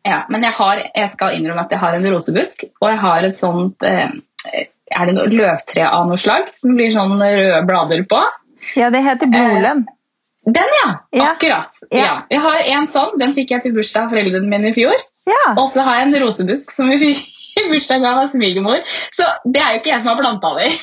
Ja, 0.06 0.22
men 0.32 0.42
jeg, 0.42 0.54
har, 0.56 0.80
jeg 0.96 1.10
skal 1.12 1.36
innrømme 1.36 1.66
at 1.66 1.72
jeg 1.74 1.78
har 1.82 1.94
en 1.94 2.06
rosebusk, 2.10 2.64
og 2.80 2.88
jeg 2.90 3.00
har 3.04 3.26
et 3.28 3.36
sånt 3.38 3.84
eh, 3.86 4.14
Er 4.92 5.08
det 5.08 5.14
noe 5.14 5.30
løvtre 5.30 5.84
av 5.86 6.08
noe 6.08 6.18
slag 6.18 6.48
som 6.58 6.74
blir 6.76 6.90
sånn 6.94 7.14
røde 7.20 7.60
blader 7.68 8.02
på? 8.10 8.22
Ja, 8.78 8.90
det 8.94 9.04
heter 9.06 9.30
blodlønn. 9.30 9.84
Den, 10.42 10.72
ja! 10.80 10.88
Ja. 11.14 11.28
Akkurat. 11.30 11.76
Ja. 11.90 11.98
Ja. 11.98 12.14
Jeg 12.32 12.40
har 12.42 12.58
en 12.74 12.88
sånn. 12.90 13.12
Den 13.20 13.34
fikk 13.36 13.52
jeg 13.54 13.62
til 13.62 13.76
bursdag 13.76 14.08
av 14.08 14.14
foreldrene 14.16 14.50
mine 14.50 14.72
i 14.72 14.74
fjor. 14.74 14.96
Ja. 15.30 15.52
Og 15.54 15.68
så 15.70 15.84
har 15.86 16.00
jeg 16.00 16.08
en 16.08 16.18
rosebusk 16.24 16.74
som 16.74 16.90
vi 16.90 16.98
fikk 16.98 17.28
i 17.60 17.68
bursdagsgave 17.68 18.24
av 18.26 18.32
svigermor. 18.32 18.80
Så 19.12 19.26
det 19.44 19.60
er 19.62 19.74
jo 19.74 19.82
ikke 19.82 19.92
jeg 19.92 20.02
som 20.02 20.12
har 20.12 20.20
planta 20.22 20.54
det. 20.58 20.70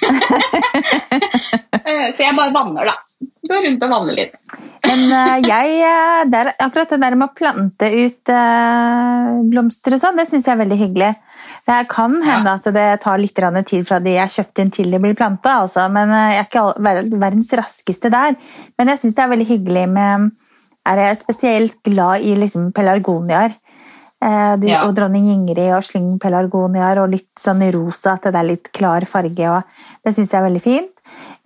Eh, 1.79 2.09
så 2.13 2.21
jeg 2.21 2.35
bare 2.35 2.51
vanner, 2.53 2.89
da. 2.89 3.27
Går 3.49 3.63
rundt 3.65 3.83
og 3.85 3.91
vanner 3.93 4.15
litt. 4.17 4.33
Men 4.83 5.13
eh, 5.15 5.45
jeg, 5.47 5.77
eh, 5.87 6.19
der, 6.29 6.49
akkurat 6.61 6.91
det 6.91 6.99
der 7.01 7.15
med 7.17 7.29
å 7.29 7.35
plante 7.37 7.87
ut 7.93 8.31
blomster 9.49 9.95
og 9.95 10.01
sånn, 10.01 10.19
det 10.19 10.27
syns 10.29 10.45
jeg 10.45 10.53
er 10.53 10.59
veldig 10.59 10.77
hyggelig. 10.81 11.09
Det 11.69 11.77
kan 11.89 12.17
hende 12.25 12.53
at 12.59 12.67
det 12.75 12.85
tar 13.03 13.21
litt 13.21 13.41
tid 13.71 13.87
fra 13.87 14.01
de 14.03 14.15
er 14.21 14.33
kjøpt 14.33 14.61
inn 14.61 14.73
til 14.75 14.91
de 14.93 15.01
blir 15.01 15.17
planta, 15.17 15.61
altså, 15.63 15.87
men 15.93 16.13
jeg 16.13 16.43
er 16.43 16.49
ikke 16.49 17.15
verdens 17.23 17.53
raskeste 17.61 18.11
der. 18.13 18.37
Men 18.77 18.93
jeg 18.93 19.03
syns 19.03 19.17
det 19.17 19.25
er 19.25 19.33
veldig 19.33 19.49
hyggelig 19.53 19.87
med 19.95 20.29
Er 20.89 21.01
jeg 21.03 21.17
spesielt 21.23 21.75
glad 21.85 22.23
i 22.25 22.35
liksom 22.39 22.71
pelargoniaer. 22.75 23.57
Eh, 24.21 24.55
de, 24.59 24.67
Ja. 24.67 24.81
Og 24.87 24.95
dronning 24.97 25.29
Ingrid 25.31 25.71
og 25.71 25.83
slyngpelargoniaer 25.87 26.99
og 27.03 27.09
litt 27.13 27.29
sånn 27.39 27.61
rosa, 27.71 28.13
at 28.17 28.23
det 28.27 28.35
er 28.35 28.43
litt 28.49 28.71
klar 28.75 29.05
farge. 29.07 29.47
Og 29.49 29.63
det 30.03 30.13
syns 30.15 30.31
jeg 30.33 30.41
er 30.41 30.47
veldig 30.49 30.61
fint. 30.61 30.91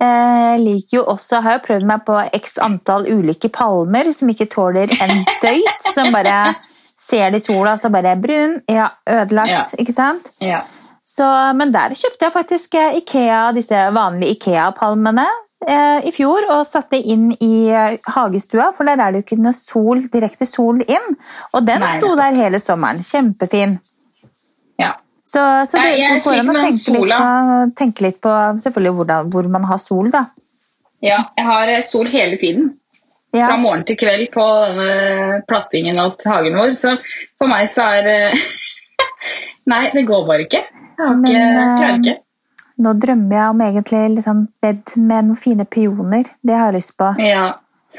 Eh, 0.00 0.32
Jeg 0.54 0.60
liker 0.64 0.96
jo 0.98 1.04
også, 1.04 1.40
har 1.42 1.58
jo 1.58 1.62
prøvd 1.66 1.84
meg 1.86 2.04
på 2.06 2.16
x 2.34 2.58
antall 2.62 3.06
ulike 3.10 3.48
palmer 3.50 4.12
som 4.12 4.28
ikke 4.28 4.46
tåler 4.50 4.90
en 5.00 5.24
døyt. 5.42 5.86
Som 5.94 6.12
bare 6.12 6.56
ser 6.64 7.30
det 7.30 7.42
i 7.42 7.46
sola, 7.46 7.76
så 7.76 7.90
bare 7.90 8.16
brun. 8.20 8.60
Ja, 8.70 8.90
ødelagt, 9.06 9.48
Ja. 9.50 9.62
ikke 9.78 9.94
sant? 9.94 10.28
Ja. 10.40 10.60
Så, 11.14 11.26
men 11.54 11.70
der 11.70 11.90
kjøpte 11.94 12.26
jeg 12.26 12.32
faktisk 12.34 12.74
eh, 12.74 12.96
Ikea, 12.98 13.52
disse 13.54 13.84
vanlige 13.94 14.34
Ikea-palmene 14.34 15.26
i 15.68 16.12
fjor 16.14 16.46
og 16.52 16.66
satte 16.68 16.98
inn 16.98 17.30
i 17.42 17.68
eh, 17.72 17.96
hagestua, 18.14 18.70
for 18.76 18.88
der 18.88 19.00
er 19.00 19.12
det 19.14 19.22
jo 19.22 19.26
ikke 19.26 19.40
noe 19.42 19.56
sol, 19.56 20.04
direkte 20.12 20.46
sol 20.48 20.82
inn. 20.84 21.10
Og 21.54 21.64
den 21.66 21.82
Nei, 21.84 21.96
sto 21.98 22.14
der 22.18 22.36
hele 22.36 22.60
sommeren. 22.62 23.02
Kjempefin. 23.04 23.78
ja. 24.80 24.94
Så, 25.24 25.42
så 25.66 25.80
det, 25.80 25.96
jeg, 25.98 26.14
jeg 26.14 26.22
går 26.22 26.40
an 26.42 26.50
å 26.52 26.60
tenke 26.60 26.94
litt, 26.94 27.14
på, 27.18 27.74
tenke 27.80 28.04
litt 28.06 28.18
på 28.22 28.32
selvfølgelig 28.62 28.96
hvordan, 29.00 29.30
hvor 29.32 29.48
man 29.50 29.64
har 29.66 29.80
sol, 29.82 30.10
da. 30.12 30.26
ja. 31.02 31.24
Jeg 31.38 31.48
har 31.48 31.72
eh, 31.72 31.84
sol 31.88 32.10
hele 32.12 32.38
tiden. 32.38 32.68
Ja. 33.34 33.48
Fra 33.48 33.56
morgen 33.58 33.82
til 33.88 33.98
kveld 33.98 34.28
på 34.30 34.44
denne 34.62 35.40
plattingen 35.50 35.98
og 35.98 36.20
hagen 36.22 36.54
vår. 36.54 36.70
Så 36.76 36.92
for 37.40 37.50
meg 37.50 37.66
så 37.72 37.88
er 37.96 38.36
Nei, 39.72 39.88
det 39.96 40.04
går 40.06 40.26
bare 40.28 40.44
ikke. 40.44 40.60
Jeg 40.62 41.00
har 41.00 41.16
ikke, 41.18 41.32
Men, 41.32 41.74
klarer 41.80 41.98
ikke. 41.98 42.16
Nå 42.82 42.92
drømmer 42.98 43.36
jeg 43.36 43.50
om 43.52 43.60
egentlig 43.62 44.00
liksom 44.16 44.40
bed 44.62 44.96
med 44.96 45.28
noen 45.28 45.38
fine 45.38 45.66
peoner. 45.70 46.26
Det 46.42 46.56
har 46.56 46.72
jeg 46.72 46.80
lyst 46.80 46.96
på. 46.98 47.12
Ja. 47.22 47.52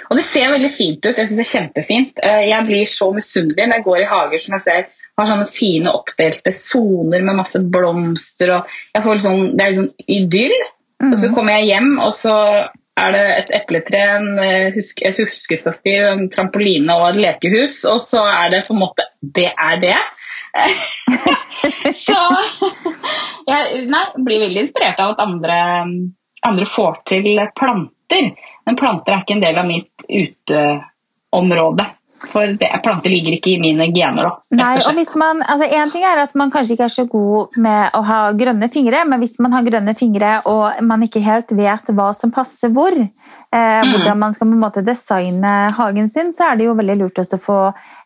Og 0.10 0.18
det 0.20 0.26
ser 0.28 0.52
veldig 0.52 0.72
fint 0.76 1.06
ut. 1.06 1.16
Jeg 1.16 1.30
synes 1.30 1.40
det 1.40 1.46
er 1.46 1.54
kjempefint. 1.54 2.20
Eh, 2.20 2.44
Jeg 2.50 2.68
blir 2.68 2.86
så 2.90 3.12
misunnelig 3.16 3.68
når 3.68 3.80
jeg 3.80 3.86
går 3.88 4.00
i 4.02 4.10
hager 4.12 4.44
som 4.44 4.58
jeg 4.58 4.66
ser 4.68 4.88
har 5.16 5.30
sånne 5.30 5.48
fine 5.48 5.92
oppdelte 5.96 6.52
soner 6.52 7.24
med 7.24 7.38
masse 7.38 7.60
blomster. 7.72 8.52
og 8.58 8.74
jeg 8.96 9.04
får 9.06 9.22
sånn, 9.24 9.46
Det 9.58 9.64
er 9.64 9.70
litt 9.70 9.80
sånn 9.80 9.94
idyll. 10.08 10.58
Og 11.06 11.16
så 11.20 11.30
kommer 11.36 11.60
jeg 11.60 11.70
hjem, 11.74 12.00
og 12.00 12.14
så 12.16 12.36
er 12.96 13.12
det 13.12 13.24
et 13.38 13.50
epletre, 13.58 14.00
en, 14.16 14.40
eh, 14.40 14.72
husk, 14.76 15.02
et 15.04 15.18
huskestativ, 15.20 16.04
en 16.04 16.30
trampoline 16.32 16.90
og 16.96 17.10
et 17.10 17.22
lekehus. 17.26 17.84
Og 17.92 18.00
så 18.00 18.24
er 18.24 18.50
det 18.52 18.68
på 18.68 18.74
en 18.76 18.84
måte 18.84 19.08
Det 19.22 19.52
er 19.52 19.80
det. 19.80 19.98
så 22.06 22.20
jeg 23.46 23.86
nei, 23.92 24.06
blir 24.26 24.46
veldig 24.48 24.66
inspirert 24.66 25.02
av 25.02 25.16
at 25.16 25.26
andre, 25.26 25.60
andre 26.46 26.70
får 26.70 27.02
til 27.12 27.30
planter. 27.58 28.32
Men 28.66 28.80
planter 28.80 29.16
er 29.16 29.26
ikke 29.26 29.38
en 29.38 29.46
del 29.46 29.62
av 29.62 29.70
mitt 29.70 30.08
uteområde. 30.10 31.86
For 32.32 32.48
det, 32.48 32.70
planter 32.84 33.12
ligger 33.12 33.34
ikke 33.36 33.50
i 33.56 33.60
mine 33.60 33.88
gener. 33.92 34.30
Da, 34.30 34.56
Nei, 34.56 34.76
og 34.86 34.94
hvis 34.96 35.12
man, 35.20 35.42
altså 35.44 35.68
En 35.68 35.90
ting 35.92 36.06
er 36.08 36.22
at 36.22 36.36
man 36.38 36.52
kanskje 36.54 36.76
ikke 36.78 36.86
er 36.86 36.94
så 36.94 37.06
god 37.12 37.58
med 37.60 37.98
å 37.98 38.02
ha 38.08 38.20
grønne 38.38 38.70
fingre, 38.72 39.02
men 39.10 39.20
hvis 39.24 39.36
man 39.44 39.56
har 39.58 39.66
grønne 39.66 39.96
fingre 39.98 40.38
og 40.52 40.80
man 40.86 41.04
ikke 41.04 41.24
helt 41.26 41.52
vet 41.58 41.92
hva 41.98 42.12
som 42.16 42.32
passer 42.36 42.72
hvor, 42.76 42.96
eh, 42.96 43.82
hvordan 43.90 44.22
man 44.22 44.36
skal 44.36 44.48
på 44.48 44.56
en 44.56 44.64
måte 44.64 44.86
designe 44.86 45.56
hagen 45.76 46.08
sin, 46.12 46.32
så 46.36 46.52
er 46.52 46.62
det 46.62 46.70
jo 46.70 46.78
veldig 46.78 47.00
lurt 47.02 47.20
å 47.26 47.42
få 47.42 47.60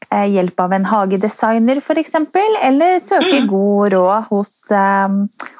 hjelp 0.09 0.59
av 0.59 0.73
en 0.73 0.85
hagedesigner 0.89 1.77
f.eks., 1.77 2.15
eller 2.63 2.99
søke 2.99 3.41
god 3.49 3.93
råd 3.93 4.29
hos, 4.29 4.53
eh, 4.71 5.07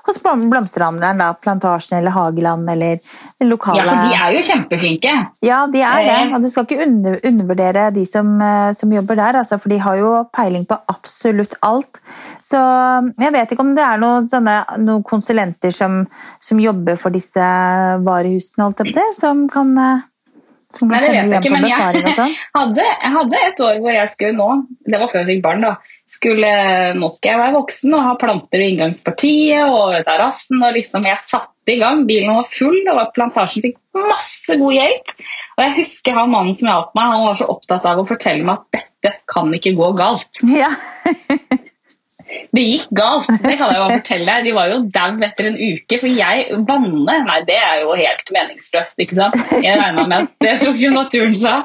hos 0.07 0.21
blomsterhandleren, 0.23 1.21
Plantasjen 1.41 1.99
eller 1.99 2.11
Hageland 2.11 2.69
eller 2.69 2.99
lokale 3.45 3.83
Ja, 3.83 3.85
for 3.89 4.01
de 4.07 4.17
er 4.17 4.35
jo 4.35 4.43
kjempeflinke. 4.47 5.13
Ja, 5.45 5.59
de 5.67 5.83
er 5.85 6.03
det. 6.03 6.17
Eh. 6.17 6.33
Og 6.35 6.43
du 6.43 6.49
skal 6.49 6.65
ikke 6.65 6.81
under, 6.87 7.19
undervurdere 7.31 7.89
de 7.95 8.05
som, 8.09 8.33
eh, 8.41 8.71
som 8.73 8.93
jobber 8.93 9.19
der, 9.19 9.41
altså, 9.43 9.59
for 9.61 9.69
de 9.69 9.79
har 9.83 10.01
jo 10.01 10.13
peiling 10.35 10.65
på 10.69 10.79
absolutt 10.89 11.55
alt. 11.61 12.01
Så 12.49 12.59
jeg 13.19 13.33
vet 13.35 13.51
ikke 13.53 13.65
om 13.65 13.75
det 13.77 13.85
er 13.85 13.99
noen, 14.01 14.27
sånne, 14.29 14.61
noen 14.81 15.03
konsulenter 15.05 15.73
som, 15.75 16.01
som 16.41 16.61
jobber 16.61 16.97
for 16.97 17.13
disse 17.13 17.49
varehusene, 18.05 18.65
holdt 18.65 18.81
jeg 18.81 18.89
på 18.89 18.95
å 18.95 18.97
si, 18.97 19.05
eh, 19.05 19.19
som 19.19 19.45
kan 19.51 19.75
Nei, 20.69 20.99
det 21.01 21.07
vet 21.09 21.31
jeg 21.33 21.41
ikke, 21.41 21.51
men 21.55 21.65
jeg 21.65 22.01
sånn. 22.13 22.33
hadde, 22.59 22.83
jeg 22.85 23.11
hadde 23.15 23.39
et 23.47 23.61
år 23.65 23.79
hvor 23.81 23.95
jeg 23.95 24.11
skulle 24.11 24.37
nå, 24.37 24.49
det 24.85 24.99
var 25.01 25.09
før 25.09 25.23
jeg 25.23 25.29
fikk 25.31 25.45
barn 25.47 25.65
da, 25.65 25.71
skulle, 26.09 26.51
nå 26.97 27.09
skal 27.13 27.31
jeg 27.31 27.41
være 27.41 27.55
voksen 27.55 27.95
og 27.97 28.03
ha 28.05 28.11
planter 28.21 28.61
i 28.61 28.67
inngangspartiet 28.73 29.73
og 29.73 29.95
terrassen, 30.05 30.61
og 30.61 30.77
liksom 30.77 31.07
jeg 31.09 31.23
satte 31.25 31.73
i 31.73 31.79
gang, 31.81 32.03
bilen 32.09 32.37
var 32.37 32.51
full, 32.53 32.77
og 32.93 33.01
plantasjen 33.17 33.65
fikk 33.65 33.79
masse 34.09 34.57
god 34.61 34.75
hjelp. 34.77 35.13
Og 35.57 35.65
jeg 35.65 35.75
husker 35.81 36.17
han 36.17 36.31
mannen 36.33 36.57
som 36.57 36.69
hjalp 36.71 36.93
meg, 36.97 37.15
han 37.15 37.25
var 37.27 37.41
så 37.41 37.49
opptatt 37.53 37.89
av 37.89 38.01
å 38.01 38.07
fortelle 38.09 38.45
meg 38.45 38.61
at 38.61 38.85
dette 39.05 39.15
kan 39.29 39.49
ikke 39.57 39.75
gå 39.77 39.91
galt. 39.97 40.43
Ja. 40.59 40.69
Det 42.53 42.61
gikk 42.61 42.89
galt, 42.97 43.29
det 43.41 43.55
kan 43.57 43.71
jeg 43.73 43.79
jo 43.79 43.87
fortelle 43.89 44.25
deg. 44.27 44.47
De 44.47 44.53
var 44.55 44.71
jo 44.71 44.79
dau 44.93 45.23
etter 45.27 45.49
en 45.49 45.57
uke. 45.57 45.99
For 46.01 46.09
jeg 46.09 46.59
vannet. 46.67 47.23
nei 47.27 47.37
det 47.47 47.57
er 47.57 47.83
jo 47.83 47.95
helt 47.97 48.33
meningsløst, 48.35 49.01
ikke 49.01 49.17
sant. 49.17 49.37
Jeg 49.63 49.79
regna 49.79 50.05
med 50.09 50.25
at 50.25 50.45
det 50.45 50.55
tok 50.63 50.81
jo 50.81 50.91
naturen 50.93 51.37
sa. 51.37 51.59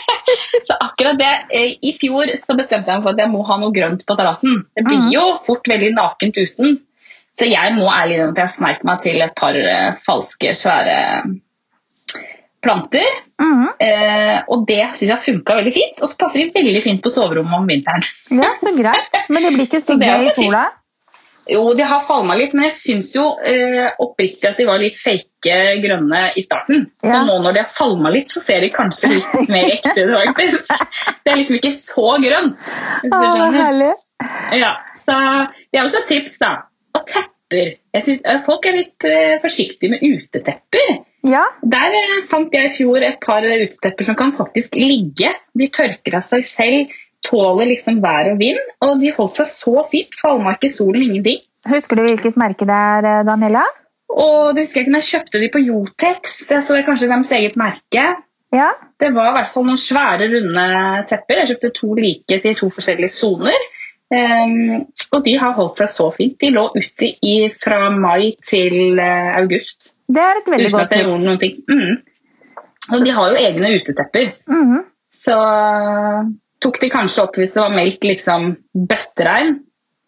Så 0.68 0.76
akkurat 0.80 1.18
det, 1.20 1.30
eh, 1.56 1.76
I 1.84 1.94
fjor 2.00 2.30
så 2.38 2.56
bestemte 2.56 2.88
jeg 2.88 3.00
meg 3.00 3.04
for 3.04 3.12
at 3.12 3.20
jeg 3.20 3.32
må 3.32 3.42
ha 3.44 3.58
noe 3.60 3.74
grønt 3.74 4.04
på 4.08 4.16
terrassen. 4.16 4.62
Det 4.76 4.84
blir 4.86 5.08
jo 5.12 5.24
fort 5.46 5.68
veldig 5.68 5.90
nakent 5.96 6.38
uten. 6.40 6.78
Så 7.38 7.48
jeg 7.50 7.74
må 7.76 7.88
ærlig 7.90 8.16
innrømme 8.16 8.36
at 8.36 8.42
jeg 8.44 8.54
sneik 8.54 8.84
meg 8.86 9.02
til 9.04 9.24
et 9.24 9.34
par 9.36 9.58
eh, 9.58 9.96
falske, 10.06 10.54
svære 10.56 10.96
planter. 12.64 13.10
Mhm. 13.40 13.66
Eh, 13.88 14.38
og 14.48 14.64
det 14.68 14.80
syns 14.94 15.10
jeg 15.12 15.24
funka 15.28 15.58
veldig 15.60 15.74
fint. 15.76 16.00
Og 16.02 16.10
så 16.10 16.18
passer 16.20 16.44
de 16.46 16.54
veldig 16.56 16.82
fint 16.84 17.02
på 17.04 17.12
soverommet 17.12 17.60
om 17.60 17.68
vinteren. 17.70 18.06
ja, 18.30 18.50
så 18.60 18.72
greit. 18.76 19.20
Men 19.28 19.44
de 19.46 19.52
blir 19.58 19.68
ikke 19.68 19.82
stygge 19.86 20.16
i 20.24 20.32
sola? 20.38 20.64
Jo, 21.44 21.74
de 21.76 21.84
har 21.84 22.00
falma 22.06 22.32
litt, 22.40 22.54
men 22.56 22.64
jeg 22.70 22.72
syns 22.72 23.10
jo 23.12 23.24
eh, 23.44 23.90
oppriktig 24.00 24.48
at 24.48 24.56
de 24.56 24.64
var 24.64 24.78
litt 24.80 24.96
fake 24.96 25.58
grønne 25.82 26.22
i 26.40 26.44
starten. 26.46 26.86
Så 27.02 27.18
nå 27.26 27.34
når 27.44 27.58
de 27.58 27.60
har 27.60 27.68
falma 27.68 28.08
litt, 28.14 28.32
så 28.32 28.40
ser 28.40 28.64
de 28.64 28.70
kanskje 28.72 29.10
litt 29.12 29.34
mer 29.52 29.68
ekte 29.74 30.06
ut, 30.08 30.14
faktisk. 30.22 30.72
Det 31.20 31.34
er 31.34 31.36
liksom 31.42 31.58
ikke 31.60 31.74
så 31.76 32.14
grønt. 32.24 32.64
Å, 33.12 33.20
herlig. 33.58 33.92
Ja, 34.56 34.72
så 35.04 35.18
Det 35.68 35.82
er 35.82 35.84
også 35.84 36.00
et 36.00 36.10
tips, 36.14 36.38
da. 36.40 36.54
Og 36.96 37.04
tepper. 37.50 37.76
Jeg 37.94 38.02
synes, 38.02 38.20
eh, 38.24 38.42
folk 38.44 38.66
er 38.66 38.76
litt 38.76 39.04
uh, 39.04 39.40
forsiktige 39.42 39.90
med 39.90 40.02
utetepper. 40.02 41.04
Ja, 41.24 41.44
Der 41.62 41.94
eh, 41.94 42.26
fant 42.28 42.52
jeg 42.52 42.70
i 42.70 42.76
fjor 42.76 43.00
et 43.02 43.20
par 43.20 43.42
utetepper 43.42 44.04
som 44.04 44.14
kan 44.14 44.32
faktisk 44.36 44.74
ligge. 44.74 45.32
De 45.54 45.68
tørker 45.68 46.16
av 46.16 46.22
seg 46.22 46.44
selv, 46.44 46.90
tåler 47.24 47.66
liksom 47.70 48.02
vær 48.02 48.32
og 48.32 48.38
vind, 48.38 48.60
og 48.82 49.00
de 49.00 49.12
holdt 49.16 49.36
seg 49.36 49.48
så 49.48 49.86
fint. 49.90 50.14
Fallmark 50.20 50.64
i 50.64 50.68
solen, 50.68 51.02
ingenting. 51.02 51.40
Husker 51.70 51.96
du 51.96 52.04
hvilket 52.04 52.36
merke 52.36 52.66
det 52.68 52.76
er, 52.76 53.24
Daniela? 53.24 53.64
Og 54.14 54.54
du 54.54 54.60
husker 54.60 54.82
ikke 54.82 54.92
men 54.92 55.00
jeg 55.00 55.14
kjøpte 55.14 55.40
de 55.40 55.48
på 55.50 55.62
Jotex, 55.64 56.34
det, 56.44 56.60
det 56.60 56.76
er 56.76 56.84
kanskje 56.86 57.08
deres 57.08 57.32
eget 57.32 57.56
merke. 57.56 58.04
Ja, 58.54 58.68
Det 59.00 59.08
var 59.10 59.32
i 59.32 59.34
hvert 59.34 59.50
fall 59.50 59.64
noen 59.66 59.80
svære, 59.80 60.28
runde 60.30 60.66
tepper. 61.10 61.40
Jeg 61.40 61.54
kjøpte 61.54 61.70
to 61.74 61.94
like 61.98 62.36
til 62.44 62.54
to 62.60 62.68
forskjellige 62.70 63.10
soner. 63.10 63.64
Ehm, 64.12 64.84
og 65.12 65.22
de 65.24 65.34
har 65.40 65.54
holdt 65.56 65.80
seg 65.80 65.90
så 65.90 66.08
fint. 66.14 66.36
De 66.40 66.50
lå 66.52 66.66
ute 66.76 67.10
i, 67.24 67.36
fra 67.60 67.88
mai 67.90 68.34
til 68.44 68.98
uh, 69.00 69.36
august. 69.40 69.94
det 70.08 70.22
er 70.22 70.40
et 70.42 70.50
veldig 70.52 70.72
godt 70.74 70.92
tips. 70.92 71.62
Mm. 71.68 72.02
Og 72.92 73.04
de 73.06 73.14
har 73.16 73.32
jo 73.32 73.44
egne 73.48 73.76
utetepper. 73.78 74.34
Mhm. 74.50 74.82
Så 75.24 75.36
tok 76.60 76.80
de 76.82 76.90
kanskje 76.92 77.22
opp 77.24 77.38
hvis 77.40 77.54
det 77.54 77.62
var 77.62 77.72
meldt 77.72 78.04
liksom 78.04 78.50
bøtteregn, 78.76 79.54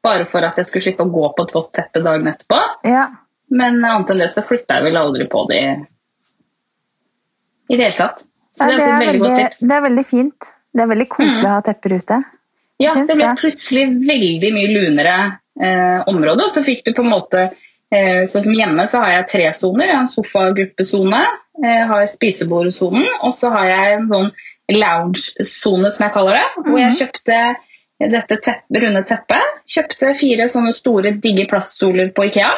bare 0.05 0.27
for 0.29 0.45
at 0.45 0.59
jeg 0.61 0.69
skulle 0.69 0.85
slippe 0.85 1.07
å 1.07 1.13
gå 1.13 1.31
på 1.37 1.47
et 1.47 1.55
vått 1.57 1.71
teppe 1.79 2.03
dagen 2.05 2.29
etterpå. 2.29 2.59
Ja. 2.85 3.07
Men 3.49 3.81
annet 3.81 4.13
enn 4.13 4.21
det 4.21 4.33
så 4.35 4.45
flytta 4.45 4.77
jeg 4.77 4.91
vel 4.91 5.01
aldri 5.01 5.25
på 5.33 5.47
de 5.49 5.61
i 7.67 7.79
det 7.79 7.83
hele 7.89 7.97
tatt. 7.97 8.21
Så 8.57 8.61
Ja, 8.61 8.69
det 8.69 8.77
er 8.77 8.81
også 8.81 8.93
et 8.93 9.07
veldig 9.07 9.21
godt 9.25 9.39
tips. 9.41 9.59
det 9.59 9.77
er 9.77 9.83
veldig 9.89 10.07
fint. 10.07 10.51
Det 10.77 10.83
er 10.85 10.91
veldig 10.93 11.09
koselig 11.09 11.49
å 11.49 11.55
ha 11.55 11.61
tepper 11.65 11.97
ute. 11.97 12.19
Ja, 12.83 12.93
det 13.09 13.17
ble 13.17 13.31
plutselig 13.41 13.87
veldig 14.05 14.51
mye 14.53 14.73
lunere 14.73 15.17
eh, 15.61 16.03
område, 16.11 16.45
og 16.45 16.53
så 16.53 16.65
fikk 16.67 16.85
du 16.85 16.93
på 16.97 17.05
en 17.07 17.15
måte 17.15 17.47
Eh, 17.95 18.25
sånn 18.27 18.43
som 18.49 18.57
Hjemme 18.57 18.87
så 18.91 19.01
har 19.03 19.13
jeg 19.13 19.29
tre 19.31 19.47
soner. 19.55 19.87
Jeg 19.87 19.95
har 19.95 20.05
en 20.05 20.11
sofagruppesone, 20.11 21.23
jeg 21.63 21.89
har 21.91 22.09
spisebordsonen, 22.11 23.07
og 23.23 23.35
så 23.37 23.53
har 23.55 23.69
jeg 23.71 23.93
en 23.95 24.09
sånn 24.11 24.31
lounge-sone, 24.75 25.93
som 25.95 26.07
jeg 26.07 26.15
kaller 26.17 26.41
det. 26.41 26.47
Hvor 26.67 26.81
jeg 26.83 26.97
kjøpte 26.99 27.43
dette 28.17 28.41
tepp, 28.45 28.65
runde 28.83 29.05
teppet. 29.09 29.53
Kjøpte 29.71 30.17
fire 30.19 30.49
sånne 30.53 30.75
store, 30.77 31.15
digge 31.23 31.47
plaststoler 31.53 32.11
på 32.17 32.27
Ikea. 32.27 32.51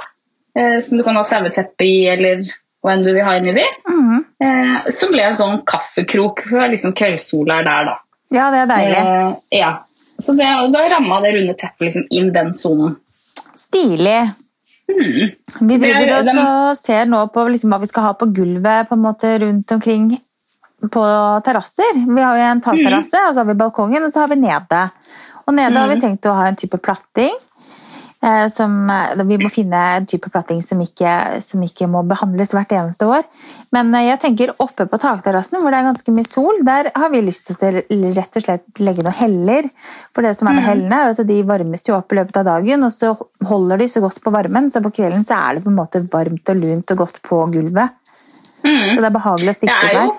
Eh, 0.59 0.81
som 0.83 0.99
du 0.99 1.05
kan 1.07 1.21
ha 1.21 1.27
saueteppe 1.29 1.87
i, 1.87 2.09
eller 2.11 2.41
hva 2.83 2.95
enn 2.95 3.05
du 3.05 3.13
vil 3.13 3.27
ha 3.27 3.37
inni 3.37 3.53
de. 3.59 3.67
Mhm. 3.91 4.25
Eh, 4.43 4.91
så 4.95 5.11
ble 5.13 5.29
en 5.29 5.37
sånn 5.37 5.61
kaffekrok, 5.69 6.47
for 6.49 6.73
liksom 6.73 6.97
kveldssola 6.97 7.61
er 7.61 7.69
der, 7.69 7.93
da. 7.93 7.99
Ja, 8.33 8.49
det 8.53 8.65
er 8.65 8.73
deilig. 8.73 9.05
Eh, 9.05 9.61
ja. 9.61 9.71
Så 10.19 10.35
det, 10.35 10.49
da 10.75 10.85
ramma 10.91 11.21
det 11.23 11.35
runde 11.37 11.55
teppet 11.55 11.89
liksom 11.89 12.07
inn 12.11 12.33
den 12.35 12.53
sonen. 12.55 12.97
Stilig. 13.57 14.31
Mm. 14.89 15.31
Vi 15.69 15.75
er- 15.75 15.83
driver 15.83 16.41
og 16.43 16.77
ser 16.79 17.05
nå 17.07 17.21
på 17.33 17.45
liksom 17.53 17.71
hva 17.71 17.79
vi 17.81 17.87
skal 17.91 18.03
ha 18.09 18.13
på 18.15 18.27
gulvet 18.35 18.89
på 18.89 18.97
en 18.97 19.05
måte 19.05 19.35
rundt 19.43 19.71
omkring 19.77 20.09
på 20.91 21.05
terrasser. 21.45 21.93
Vi 22.07 22.23
har 22.23 22.37
jo 22.39 22.47
en 22.53 22.61
takterrasse, 22.65 23.19
og 23.29 23.35
så 23.35 23.43
har 23.43 23.45
vi 23.51 23.59
balkongen, 23.59 24.05
og 24.05 24.13
så 24.13 24.21
har 24.25 24.29
vi 24.29 24.41
nede. 24.41 24.91
Og 25.47 25.55
nede 25.55 25.75
har 25.77 25.89
vi 25.89 26.01
tenkt 26.01 26.27
å 26.27 26.35
ha 26.39 26.47
en 26.49 26.57
type 26.57 26.79
platting. 26.79 27.35
Eh, 28.19 28.49
som, 28.51 28.91
eh, 28.91 29.25
vi 29.25 29.37
må 29.39 29.47
finne 29.47 29.79
en 29.97 30.07
type 30.07 30.27
platting 30.27 30.59
som 30.63 30.81
ikke, 30.83 31.39
som 31.39 31.63
ikke 31.63 31.87
må 31.87 32.01
behandles 32.03 32.51
hvert 32.51 32.73
eneste 32.75 33.07
år. 33.07 33.23
Men 33.77 33.95
eh, 33.95 34.09
jeg 34.09 34.21
tenker 34.25 34.53
oppe 34.59 34.89
på 34.91 34.99
takterrassen, 34.99 35.61
hvor 35.63 35.71
det 35.71 35.79
er 35.79 35.87
ganske 35.87 36.15
mye 36.17 36.27
sol, 36.27 36.59
der 36.67 36.91
har 36.99 37.13
vi 37.15 37.23
lyst 37.23 37.47
til 37.47 37.79
å 37.79 37.85
rett 38.19 38.41
og 38.41 38.43
slett 38.43 38.83
legge 38.83 39.07
noen 39.07 39.19
heller. 39.21 39.71
For 40.11 40.27
det 40.27 40.35
som 40.35 40.51
er 40.51 40.59
med 40.59 40.67
hellene, 40.67 40.99
er 40.99 41.15
at 41.15 41.31
de 41.31 41.39
varmes 41.47 41.87
jo 41.87 41.95
opp 41.95 42.11
i 42.11 42.19
løpet 42.19 42.43
av 42.43 42.51
dagen, 42.51 42.89
og 42.89 42.97
så 42.97 43.15
holder 43.47 43.85
de 43.85 43.91
så 43.93 44.03
godt 44.03 44.19
på 44.25 44.35
varmen, 44.35 44.67
så 44.75 44.83
på 44.83 44.97
kvelden 44.99 45.23
så 45.27 45.39
er 45.39 45.59
det 45.59 45.67
på 45.69 45.71
en 45.71 45.79
måte 45.79 46.03
varmt 46.11 46.51
og 46.51 46.65
lunt 46.65 46.95
og 46.97 47.05
godt 47.07 47.23
på 47.23 47.45
gulvet. 47.55 47.95
Mm. 48.67 48.97
Så 48.97 48.99
det 48.99 49.07
er 49.07 49.15
behagelig 49.15 49.55
å 49.55 49.61
sitte 49.61 49.79
er 49.79 49.95
der. 49.95 50.17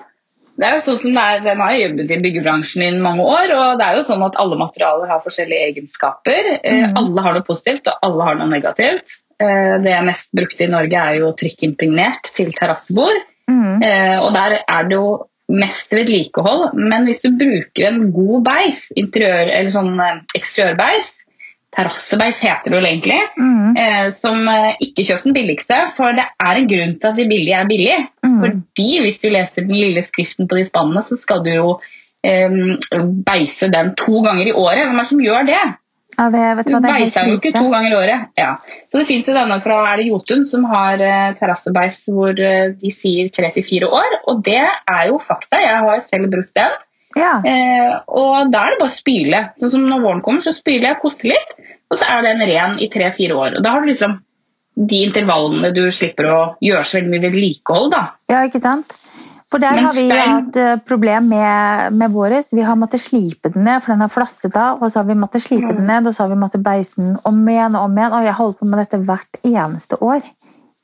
Det 0.60 0.68
er 0.68 0.76
jo 0.76 0.82
sånn 0.84 0.98
som 1.02 1.16
er, 1.16 1.40
Den 1.44 1.60
har 1.64 1.72
jobbet 1.78 2.10
i 2.12 2.20
byggebransjen 2.20 2.82
i 2.84 2.90
mange 3.00 3.24
år, 3.24 3.54
og 3.56 3.78
det 3.80 3.86
er 3.86 3.96
jo 3.96 4.04
sånn 4.06 4.26
at 4.26 4.36
alle 4.42 4.58
materialer 4.60 5.08
har 5.08 5.22
forskjellige 5.24 5.70
egenskaper. 5.70 6.52
Eh, 6.62 6.86
Mhm. 6.90 6.96
Alle 7.00 7.22
har 7.24 7.34
noe 7.38 7.46
positivt, 7.46 7.88
og 7.88 7.98
alle 8.02 8.28
har 8.28 8.34
noe 8.36 8.50
negativt. 8.50 9.16
Eh, 9.40 9.78
Det 9.80 9.90
jeg 9.94 10.04
mest 10.04 10.28
brukt 10.36 10.60
i 10.60 10.66
Norge 10.68 10.94
er 11.00 11.14
jo 11.18 11.32
trykkimpregnert 11.32 12.34
til 12.36 12.52
terrassebord. 12.52 13.22
Mhm. 13.48 13.82
Eh, 13.82 14.18
og 14.20 14.34
der 14.34 14.58
er 14.68 14.82
det 14.84 14.92
jo 14.92 15.26
mest 15.48 15.90
vedlikehold. 15.90 16.74
Men 16.74 17.06
hvis 17.06 17.22
du 17.22 17.30
bruker 17.36 17.88
en 17.88 18.12
god 18.12 18.44
beis, 18.44 18.84
interiør, 18.96 19.50
eller 19.56 19.70
sånn 19.70 19.98
eksteriørbeis, 20.36 21.10
terrassebeis 21.70 22.42
heter 22.42 22.72
det 22.72 22.78
vel 22.78 22.88
egentlig, 22.88 23.18
mm. 23.38 23.76
eh, 23.78 24.08
som 24.14 24.42
eh, 24.50 24.80
ikke 24.82 25.06
kjøpte 25.06 25.28
den 25.28 25.36
billigste, 25.36 25.78
for 25.96 26.16
det 26.16 26.26
er 26.42 26.58
en 26.58 26.70
grunn 26.72 26.96
til 26.98 27.10
at 27.12 27.20
de 27.20 27.28
billige 27.30 27.60
er 27.60 27.68
billige. 27.70 27.98
Mm. 28.26 28.38
Fordi 28.42 28.88
hvis 29.04 29.20
du 29.22 29.28
leser 29.30 29.66
den 29.66 29.78
lille 29.78 30.02
skriften 30.06 30.50
på 30.50 30.58
de 30.58 30.66
spannene, 30.66 31.04
så 31.06 31.18
skal 31.20 31.44
du 31.46 31.52
jo 31.54 31.68
eh, 32.26 32.58
beise 33.26 33.70
den 33.70 33.94
to 34.00 34.24
ganger 34.26 34.50
i 34.50 34.56
året. 34.56 34.82
Hvem 34.86 34.98
er 34.98 35.06
det 35.06 35.12
som 35.12 35.22
gjør 35.28 35.46
det? 35.52 35.62
Ja, 36.18 36.26
det, 36.28 36.42
vet 36.58 36.66
du 36.66 36.74
hva, 36.74 36.80
det 36.82 36.90
er 36.90 37.02
beiser 37.04 37.28
jo 37.30 37.38
ikke 37.38 37.52
to 37.54 37.70
ganger 37.70 37.92
i 37.92 37.98
året. 38.00 38.28
Ja. 38.40 38.50
Så 38.90 38.98
det 39.00 39.06
finnes 39.08 39.28
jo 39.30 39.36
denne 39.36 39.56
fra 39.62 39.78
er 39.92 40.00
det 40.00 40.08
Jotun 40.10 40.42
som 40.50 40.66
har 40.68 41.00
eh, 41.06 41.32
terrassebeis 41.38 42.00
hvor 42.10 42.34
eh, 42.34 42.72
de 42.76 42.92
sier 42.92 43.30
tre 43.34 43.52
til 43.54 43.66
fire 43.66 43.88
år, 44.00 44.20
og 44.28 44.42
det 44.46 44.60
er 44.60 45.04
jo 45.08 45.20
fakta. 45.22 45.62
Jeg 45.62 45.84
har 45.86 46.02
selv 46.10 46.32
brukt 46.32 46.52
den. 46.58 46.78
Ja. 47.18 47.40
Eh, 47.42 47.94
og 48.06 48.50
da 48.52 48.64
er 48.66 48.74
det 48.74 48.80
bare 48.82 48.90
å 48.90 48.94
spyle. 48.94 49.40
Sånn 49.58 49.72
som 49.74 49.86
når 49.88 50.02
våren 50.04 50.22
kommer, 50.24 50.44
så 50.44 50.52
spyler 50.54 50.92
jeg 50.92 51.00
koster 51.02 51.32
litt, 51.32 51.54
og 51.90 51.98
så 51.98 52.06
er 52.06 52.22
den 52.28 52.44
ren 52.46 52.78
i 52.78 52.90
tre-fire 52.92 53.34
år. 53.34 53.56
Og 53.58 53.64
da 53.66 53.72
har 53.74 53.82
du 53.82 53.90
liksom 53.90 54.18
de 54.80 55.00
intervallene 55.08 55.72
du 55.74 55.82
slipper 55.92 56.28
å 56.30 56.38
gjøre 56.62 56.84
så 56.86 57.00
veldig 57.00 57.10
mye 57.16 57.24
vedlikehold, 57.26 57.90
da. 57.92 58.04
Ja, 58.30 58.44
ikke 58.46 58.62
sant? 58.62 58.92
For 59.50 59.58
der 59.58 59.80
har 59.82 59.90
vi 59.96 60.04
hatt 60.14 60.56
eh, 60.62 60.76
problem 60.86 61.26
med, 61.32 61.96
med 61.98 62.12
våres. 62.14 62.52
Vi 62.54 62.62
har 62.62 62.76
måttet 62.78 63.02
slipe 63.02 63.50
den 63.50 63.64
ned, 63.66 63.82
for 63.82 63.90
den 63.96 64.04
har 64.04 64.12
flasset 64.14 64.54
av. 64.54 64.78
Og 64.78 64.92
så 64.92 65.00
har 65.00 65.08
vi 65.08 65.16
måttet 65.18 65.42
slipe 65.42 65.74
den 65.74 65.88
ned, 65.90 66.06
og 66.06 66.14
så 66.14 66.22
har 66.22 66.30
vi 66.30 66.38
måttet 66.38 66.62
beise 66.62 67.02
den 67.02 67.16
om 67.26 67.40
igjen 67.50 67.74
og 67.74 67.88
om 67.88 67.98
igjen. 67.98 68.14
Og 68.14 68.28
jeg 68.28 68.36
holder 68.38 68.58
på 68.60 68.68
med 68.70 68.78
dette 68.84 69.00
hvert 69.08 69.40
eneste 69.50 69.98
år. 70.06 70.22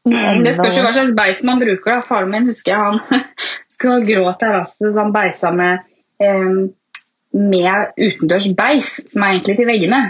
Mm, 0.07 0.43
Det 0.43 0.57
spørs 0.59 0.77
jo 0.79 0.83
hva 0.83 0.93
slags 0.95 1.15
beis 1.19 1.45
man 1.47 1.63
bruker. 1.63 1.93
da. 1.95 2.01
Faren 2.11 2.35
min 2.35 2.51
husker 2.51 2.75
jeg 2.75 2.83
han 2.83 2.99
skulle 3.77 4.01
ha 4.01 4.09
grå 4.11 4.35
terrasse, 4.43 4.83
så 4.83 4.99
han 4.99 5.15
beisa 5.15 5.55
med, 5.55 5.87
med 6.21 7.93
utendørs 7.99 8.49
beis, 8.57 8.91
som 9.13 9.23
er 9.23 9.37
egentlig 9.37 9.57
til 9.59 9.69
veggene. 9.69 10.01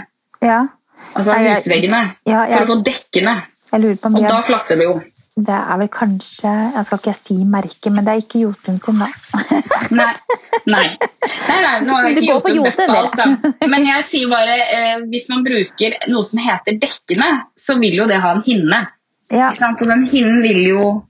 Ja. 0.41 0.61
Altså 1.15 1.33
husveggene. 1.33 2.01
Ja, 2.25 2.43
jeg- 2.47 2.57
For 2.57 2.65
å 2.65 2.77
få 2.77 2.83
dekkene. 2.85 3.35
Jeg 3.71 3.81
lurer 3.81 3.95
på 4.01 4.15
Og 4.15 4.29
da 4.29 4.41
flasser 4.41 4.75
det 4.77 4.85
jo. 4.85 5.01
Det 5.37 5.53
er 5.53 5.77
vel 5.77 5.87
kanskje 5.93 6.51
Jeg 6.73 6.85
skal 6.85 6.97
ikke 6.97 7.13
si 7.15 7.35
merke, 7.45 7.91
men 7.91 8.05
det 8.05 8.13
er 8.13 8.21
ikke 8.23 8.39
Jotun 8.41 8.79
sin, 8.79 8.97
da. 8.97 9.07
Nei. 9.91 10.13
Nei. 10.65 10.97
nei, 10.97 11.59
nei 11.61 11.79
nå 11.85 11.93
er 11.97 12.07
Det 12.07 12.23
ikke 12.23 12.33
Jotun 12.33 12.63
best 12.63 12.81
på 12.87 12.95
alt, 12.95 13.15
da. 13.15 13.67
Men 13.67 13.85
jeg 13.85 14.03
sier 14.09 14.31
bare 14.31 14.55
eh, 14.73 14.95
hvis 15.11 15.29
man 15.29 15.43
bruker 15.45 15.93
noe 16.09 16.23
som 16.25 16.39
heter 16.41 16.79
dekkene, 16.81 17.29
så 17.55 17.77
vil 17.79 17.99
jo 18.01 18.07
det 18.07 18.17
ha 18.23 18.31
en 18.33 18.41
hinne. 18.47 18.81
Ja. 19.29 19.51
Så 19.51 19.85
den 19.85 20.07
hinnen 20.07 20.41
vil 20.41 20.63
jo 20.71 21.05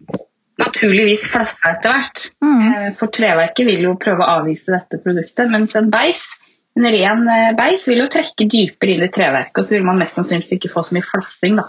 naturligvis 0.57 1.27
flaska 1.31 1.75
etter 1.75 1.89
hvert. 1.93 2.25
Mm. 2.43 2.65
Eh, 2.67 2.89
For 2.99 3.07
treverket 3.13 3.65
vil 3.65 3.81
jo 3.89 3.95
prøve 4.01 4.23
å 4.25 4.41
avvise 4.41 4.71
dette 4.73 5.01
produktet, 5.03 5.49
mens 5.51 5.75
en 5.75 5.89
beis 5.93 6.25
en 6.77 6.85
ren 6.93 7.23
eh, 7.33 7.55
beis 7.57 7.87
vil 7.89 8.03
jo 8.03 8.07
trekke 8.13 8.45
dypere 8.45 8.91
inn 8.93 9.01
i 9.01 9.07
treverket, 9.09 9.57
og 9.57 9.65
så 9.65 9.73
vil 9.73 9.85
man 9.87 9.97
mest 9.97 10.13
sannsynligvis 10.13 10.51
ikke 10.59 10.69
få 10.69 10.83
så 10.85 10.93
mye 10.93 11.05
flassing. 11.07 11.55
da. 11.57 11.63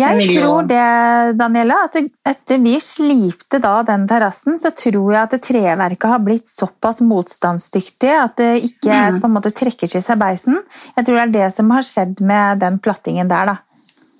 Jeg 0.00 0.28
tror 0.32 0.62
det, 0.70 1.36
Daniela, 1.36 1.82
at 1.84 1.98
etter 2.24 2.62
vi 2.64 2.78
slipte 2.80 3.60
da 3.60 3.82
den 3.84 4.06
terrassen, 4.08 4.56
så 4.62 4.70
tror 4.72 5.12
jeg 5.12 5.22
at 5.28 5.36
treverket 5.44 6.08
har 6.08 6.24
blitt 6.24 6.48
såpass 6.48 7.02
motstandsdyktig 7.04 8.14
at 8.16 8.36
det 8.40 8.62
ikke 8.70 8.96
Mm. 8.96 9.20
på 9.20 9.28
en 9.28 9.34
måte 9.36 9.52
trekker 9.52 9.88
til 9.92 10.00
seg 10.02 10.18
beisen. 10.18 10.56
Jeg 10.96 11.04
tror 11.04 11.16
det 11.16 11.22
er 11.28 11.36
det 11.48 11.54
som 11.54 11.70
har 11.70 11.82
skjedd 11.82 12.20
med 12.20 12.58
den 12.60 12.78
plattingen 12.78 13.28
der, 13.28 13.44
da. 13.46 13.56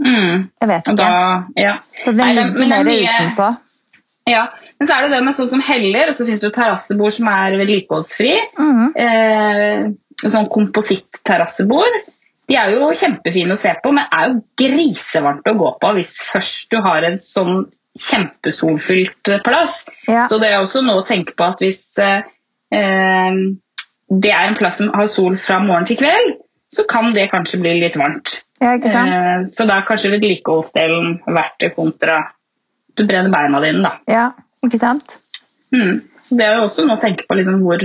Mm. 0.04 0.50
Jeg 0.60 0.68
vet 0.68 0.84
ikke. 0.84 0.96
da, 0.96 1.44
ja. 1.56 1.78
Så 2.04 2.12
den 2.12 2.34
det- 2.36 2.44
ligger 2.58 2.76
er 2.76 2.84
mer 2.84 3.08
utenpå. 3.08 3.56
Ja, 4.26 4.42
men 4.78 4.88
så 4.88 4.96
er 4.96 5.06
det 5.06 5.14
det 5.14 5.22
med 5.22 5.36
sånn 5.36 5.50
som 5.52 5.62
heller, 5.62 6.10
og 6.10 6.16
så 6.18 6.26
finnes 6.26 6.42
det 6.42 6.48
jo 6.48 6.56
terrassebord 6.56 7.14
som 7.14 7.28
er 7.30 7.56
vedlikeholdsfri. 7.60 8.32
Mm. 8.58 8.86
Eh, 9.04 9.84
sånn 10.24 10.48
kompositt-terrassebord. 10.50 11.98
De 12.46 12.56
er 12.58 12.74
jo 12.74 12.90
kjempefine 12.94 13.54
å 13.54 13.60
se 13.60 13.70
på, 13.82 13.92
men 13.94 14.10
er 14.10 14.32
jo 14.32 14.40
grisevarmt 14.58 15.46
å 15.50 15.56
gå 15.58 15.70
på 15.82 15.92
hvis 15.98 16.12
først 16.32 16.74
du 16.74 16.80
har 16.82 17.06
en 17.06 17.18
sånn 17.20 17.64
kjempesolfylt 17.96 19.30
plass. 19.46 19.84
Ja. 20.08 20.26
Så 20.30 20.40
det 20.42 20.50
er 20.50 20.58
også 20.60 20.82
noe 20.84 21.04
å 21.04 21.06
tenke 21.06 21.36
på 21.38 21.46
at 21.46 21.62
hvis 21.62 21.84
eh, 22.02 22.26
eh, 22.74 23.38
det 24.06 24.32
er 24.34 24.50
en 24.50 24.58
plass 24.58 24.80
som 24.82 24.90
har 24.94 25.10
sol 25.10 25.38
fra 25.42 25.60
morgen 25.62 25.86
til 25.88 26.00
kveld, 26.02 26.36
så 26.72 26.82
kan 26.90 27.12
det 27.14 27.30
kanskje 27.30 27.62
bli 27.62 27.78
litt 27.80 27.98
varmt. 27.98 28.40
ja, 28.60 28.74
ikke? 28.74 28.90
Eh, 28.90 29.46
så 29.52 29.66
da 29.68 29.78
er 29.78 29.86
kanskje 29.88 30.16
vedlikeholdsdelen 30.16 31.20
verdt 31.26 31.60
det 31.62 31.76
kontra 31.78 32.24
du 32.96 33.04
brenner 33.06 33.32
beina 33.32 33.60
dine, 33.64 33.82
da. 33.84 33.92
Ja, 34.10 34.26
ikke 34.64 34.80
sant? 34.80 35.18
Mm. 35.74 36.00
Så 36.00 36.38
det 36.38 36.46
er 36.46 36.56
jo 36.58 36.66
også 36.66 36.86
noe 36.86 36.96
å 36.98 37.02
tenke 37.02 37.26
på 37.28 37.36
liksom 37.38 37.60
hvor, 37.64 37.82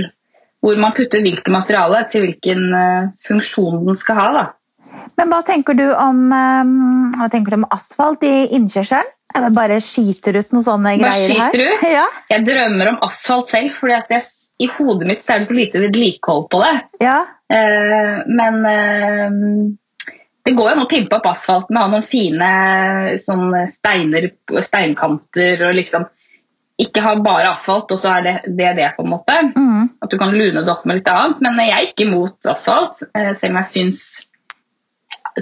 hvor 0.62 0.80
man 0.80 0.94
putter 0.96 1.22
hvilket 1.24 1.52
materiale 1.52 2.04
til 2.12 2.26
hvilken 2.26 2.66
uh, 2.74 3.12
funksjon 3.26 3.82
den 3.86 3.98
skal 4.00 4.20
ha. 4.20 4.26
da. 4.38 4.44
Men 5.18 5.30
hva 5.30 5.40
tenker 5.46 5.76
du 5.78 5.84
om, 5.94 6.22
um, 6.32 7.10
hva 7.16 7.28
tenker 7.32 7.54
du 7.54 7.60
om 7.60 7.68
asfalt 7.74 8.24
i 8.26 8.34
innkjørselen? 8.56 9.10
Eller 9.32 9.52
bare 9.56 9.78
skyter 9.80 10.36
ut 10.36 10.50
noen 10.52 10.64
sånne 10.66 10.90
Bare 11.00 11.12
greier 11.12 11.38
her? 11.40 11.52
skyter 11.52 11.62
ut? 11.70 11.84
Ja, 11.96 12.06
Jeg 12.34 12.44
drømmer 12.44 12.90
om 12.90 12.98
asfalt 13.06 13.54
selv, 13.54 13.78
at 13.96 14.10
i 14.60 14.68
hodet 14.74 15.08
mitt 15.08 15.30
er 15.30 15.40
det 15.40 15.48
så 15.48 15.56
lite 15.56 15.80
vedlikehold 15.86 16.50
på 16.52 16.64
det. 16.64 16.74
ja. 17.04 17.20
Uh, 17.52 18.22
men 18.32 18.54
eh, 18.64 19.32
det 20.42 20.56
går 20.56 20.68
jo 20.68 20.72
an 20.74 20.82
å 20.82 20.90
pimpe 20.90 21.18
opp 21.18 21.28
asfalten 21.30 21.74
med 21.74 21.80
å 21.82 21.86
ha 21.86 21.92
noen 21.92 22.06
fine 22.06 22.48
sånn 23.22 23.54
steiner, 23.70 24.32
steinkanter 24.66 25.62
og 25.68 25.76
liksom 25.78 26.08
ikke 26.82 27.02
ha 27.04 27.12
bare 27.22 27.50
asfalt, 27.52 27.92
og 27.94 28.00
så 28.00 28.16
er 28.16 28.24
det 28.26 28.34
det, 28.58 28.70
det 28.78 28.88
på 28.96 29.04
en 29.04 29.12
måte. 29.12 29.36
Mm. 29.54 29.90
At 30.02 30.10
du 30.10 30.18
kan 30.18 30.34
lune 30.34 30.64
det 30.64 30.72
opp 30.72 30.86
med 30.88 30.98
litt 30.98 31.10
annet. 31.12 31.42
Men 31.44 31.60
jeg 31.62 31.74
er 31.76 31.86
ikke 31.86 32.06
imot 32.08 32.50
asfalt, 32.50 33.04
eh, 33.12 33.34
selv 33.38 33.52
om 33.52 33.60
jeg 33.60 33.70
syns 33.70 34.02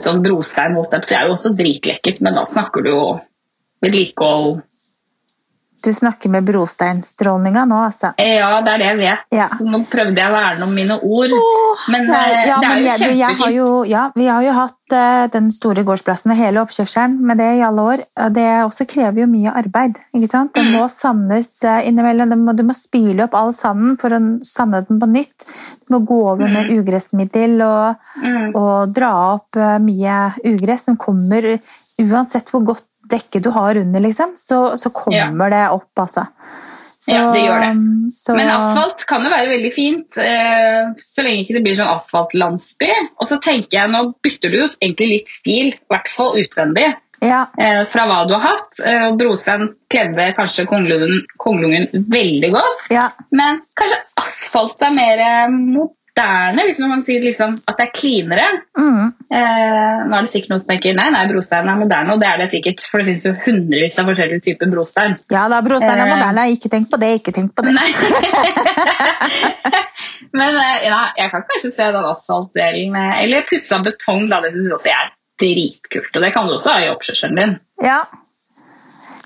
sånn 0.05 0.23
brostein 0.23 0.77
holdt 0.77 0.95
opp, 0.99 1.07
så 1.07 1.17
er 1.17 1.27
jo 1.27 1.37
også 1.37 1.55
dritlekkert, 1.59 2.21
men 2.23 2.37
da 2.37 2.45
snakker 2.47 2.85
du 2.85 2.91
jo 2.93 3.05
vedlikehold 3.83 4.61
Du 5.83 5.89
snakker 5.95 6.29
med 6.29 6.45
brosteinstrålninga 6.45 7.63
nå, 7.65 7.77
altså. 7.87 8.11
Ja, 8.21 8.51
det 8.65 8.73
er 8.75 8.79
det 8.83 8.87
jeg 8.91 8.99
vet. 9.01 9.23
Ja. 9.33 9.47
Nå 9.65 9.79
prøvde 9.89 10.19
jeg 10.21 10.29
å 10.29 10.35
verne 10.35 10.67
om 10.67 10.75
mine 10.77 10.97
ord. 11.01 11.33
Men 11.93 12.07
Nei, 12.11 12.19
eh, 12.35 12.49
ja, 12.51 12.59
det 12.61 12.67
er 12.67 12.75
men 12.75 12.85
jo 12.85 12.91
du, 12.91 13.07
kjempefint. 13.15 13.89
ja, 13.91 14.03
vi 14.17 14.27
har 14.29 14.43
jo 14.45 14.53
hatt 14.59 14.77
uh, 14.93 15.27
den 15.33 15.49
store 15.55 15.85
gårdsplassen 15.87 16.33
og 16.35 16.37
hele 16.41 16.61
oppkjørselen 16.65 17.17
med 17.31 17.39
det 17.41 17.49
i 17.61 17.63
alle 17.65 17.87
år. 17.95 18.05
Det 18.37 18.47
også 18.67 18.87
krever 18.91 19.23
jo 19.23 19.29
mye 19.33 19.55
arbeid. 19.57 19.97
ikke 20.15 20.31
sant? 20.35 20.53
Det 20.55 20.65
Mm. 20.67 20.73
må 20.77 20.89
sandes 20.93 21.63
eh, 21.65 21.89
innimellom. 21.89 22.29
Det 22.29 22.39
må, 22.39 22.53
du 22.57 22.63
må 22.69 22.75
spyle 22.77 23.25
opp 23.25 23.35
all 23.35 23.53
sanden 23.57 23.97
for 23.99 24.11
å 24.11 24.21
sande 24.45 24.85
den 24.89 25.01
på 25.01 25.09
nytt. 25.09 25.47
Du 25.89 25.95
må 25.97 26.05
gå 26.07 26.21
over 26.35 26.49
med 26.49 26.71
ugressmiddel 26.71 27.61
og, 27.63 27.97
Mm. 28.21 28.55
og 28.55 28.93
dra 28.95 29.13
opp 29.35 29.57
mye 29.81 30.35
ugress 30.45 30.85
som 30.85 30.97
kommer 30.97 31.59
uansett 32.01 32.49
hvor 32.51 32.65
godt 32.65 32.85
dekket 33.11 33.45
du 33.47 33.51
har 33.55 33.77
under, 33.81 34.01
liksom, 34.05 34.37
så, 34.41 34.61
så 34.81 34.93
kommer 34.95 35.51
det 35.53 35.65
opp, 35.75 35.91
altså. 36.05 36.27
Så, 37.01 37.15
Ja, 37.15 37.31
det 37.33 37.41
gjør 37.47 37.63
det. 37.65 37.71
Så, 38.13 38.35
Men 38.37 38.51
asfalt 38.53 39.07
kan 39.09 39.23
jo 39.25 39.31
være 39.33 39.49
veldig 39.55 39.71
fint, 39.73 40.19
eh, 40.21 40.91
så 41.01 41.25
lenge 41.25 41.45
ikke 41.47 41.57
det 41.57 41.63
blir 41.65 41.79
sånn 41.79 41.93
asfaltlandsby. 41.95 42.91
Og 43.17 43.29
så 43.31 43.39
tenker 43.41 43.79
jeg, 43.79 43.93
nå 43.95 44.03
bytter 44.21 44.53
du 44.53 44.59
jo 44.61 44.67
egentlig 44.83 45.09
litt 45.15 45.33
stil, 45.33 45.71
i 45.73 45.89
hvert 45.95 46.11
fall 46.13 46.37
utvendig, 46.43 46.91
Ja, 47.25 47.47
eh, 47.61 47.83
fra 47.93 48.05
hva 48.09 48.23
du 48.29 48.35
har 48.37 48.45
hatt. 48.47 48.79
Eh, 48.85 49.07
Brostein 49.21 49.67
kledde 49.93 50.29
kanskje 50.37 50.65
kongelungen, 50.69 51.89
veldig 51.93 52.53
godt. 52.55 52.87
ja, 52.93 53.11
Men 53.33 53.61
kanskje 53.77 53.99
asfalt 54.21 54.81
er 54.85 54.95
mer 54.97 55.25
eh, 55.25 55.49
moderne, 56.11 56.63
hvis 56.67 56.79
man 56.83 57.05
sier 57.07 57.23
liksom 57.25 57.55
at 57.69 57.77
det 57.79 57.85
er 57.87 57.93
cleanere. 57.95 58.47
mm, 58.77 59.07
Eh, 59.31 59.99
nå 60.11 60.17
er 60.17 60.23
det 60.27 60.31
sikkert 60.33 60.51
noen 60.51 60.61
som 60.61 60.69
tenker 60.73 60.95
nei, 60.99 61.07
nei, 61.15 61.27
brostein 61.31 61.69
er 61.71 61.77
moderne, 61.79 62.13
og 62.13 62.21
det 62.21 62.27
er 62.29 62.39
det 62.43 62.49
sikkert. 62.51 62.81
For 62.91 62.99
det 62.99 63.07
finnes 63.07 63.25
jo 63.29 63.33
hundrevis 63.45 63.99
av 63.99 64.09
forskjellige 64.11 64.43
typer 64.49 64.67
brostein. 64.73 65.15
ja 65.31 65.49
da, 65.49 65.61
brostein 65.63 65.99
er 66.01 66.07
Eh. 66.09 66.15
moderne. 66.17 66.49
Ikke 66.57 66.69
tenk 66.73 66.91
på 66.91 66.99
det, 66.99 67.13
ikke 67.21 67.33
tenk 67.33 67.55
på 67.55 67.63
det. 67.63 67.73
Men 70.33 70.55
eh, 70.61 70.85
ja, 70.87 71.01
jeg 71.19 71.31
kan 71.33 71.43
kanskje 71.49 71.71
se 71.75 71.87
den 71.95 72.05
asfaltdelen. 72.11 72.97
Eller 73.23 73.47
pussa 73.49 73.79
betong, 73.83 74.29
da. 74.31 74.41
Det 74.45 74.53
syns 74.55 74.69
jeg 74.69 74.77
også 74.79 74.93
er 74.95 75.09
dritkult. 75.41 76.17
Og 76.17 76.23
det 76.27 76.33
kan 76.35 76.47
du 76.47 76.55
også 76.57 76.75
ha 76.75 76.85
i 76.85 76.91
oppkjørselen 76.93 77.39
din. 77.41 77.55
Ja. 77.83 78.03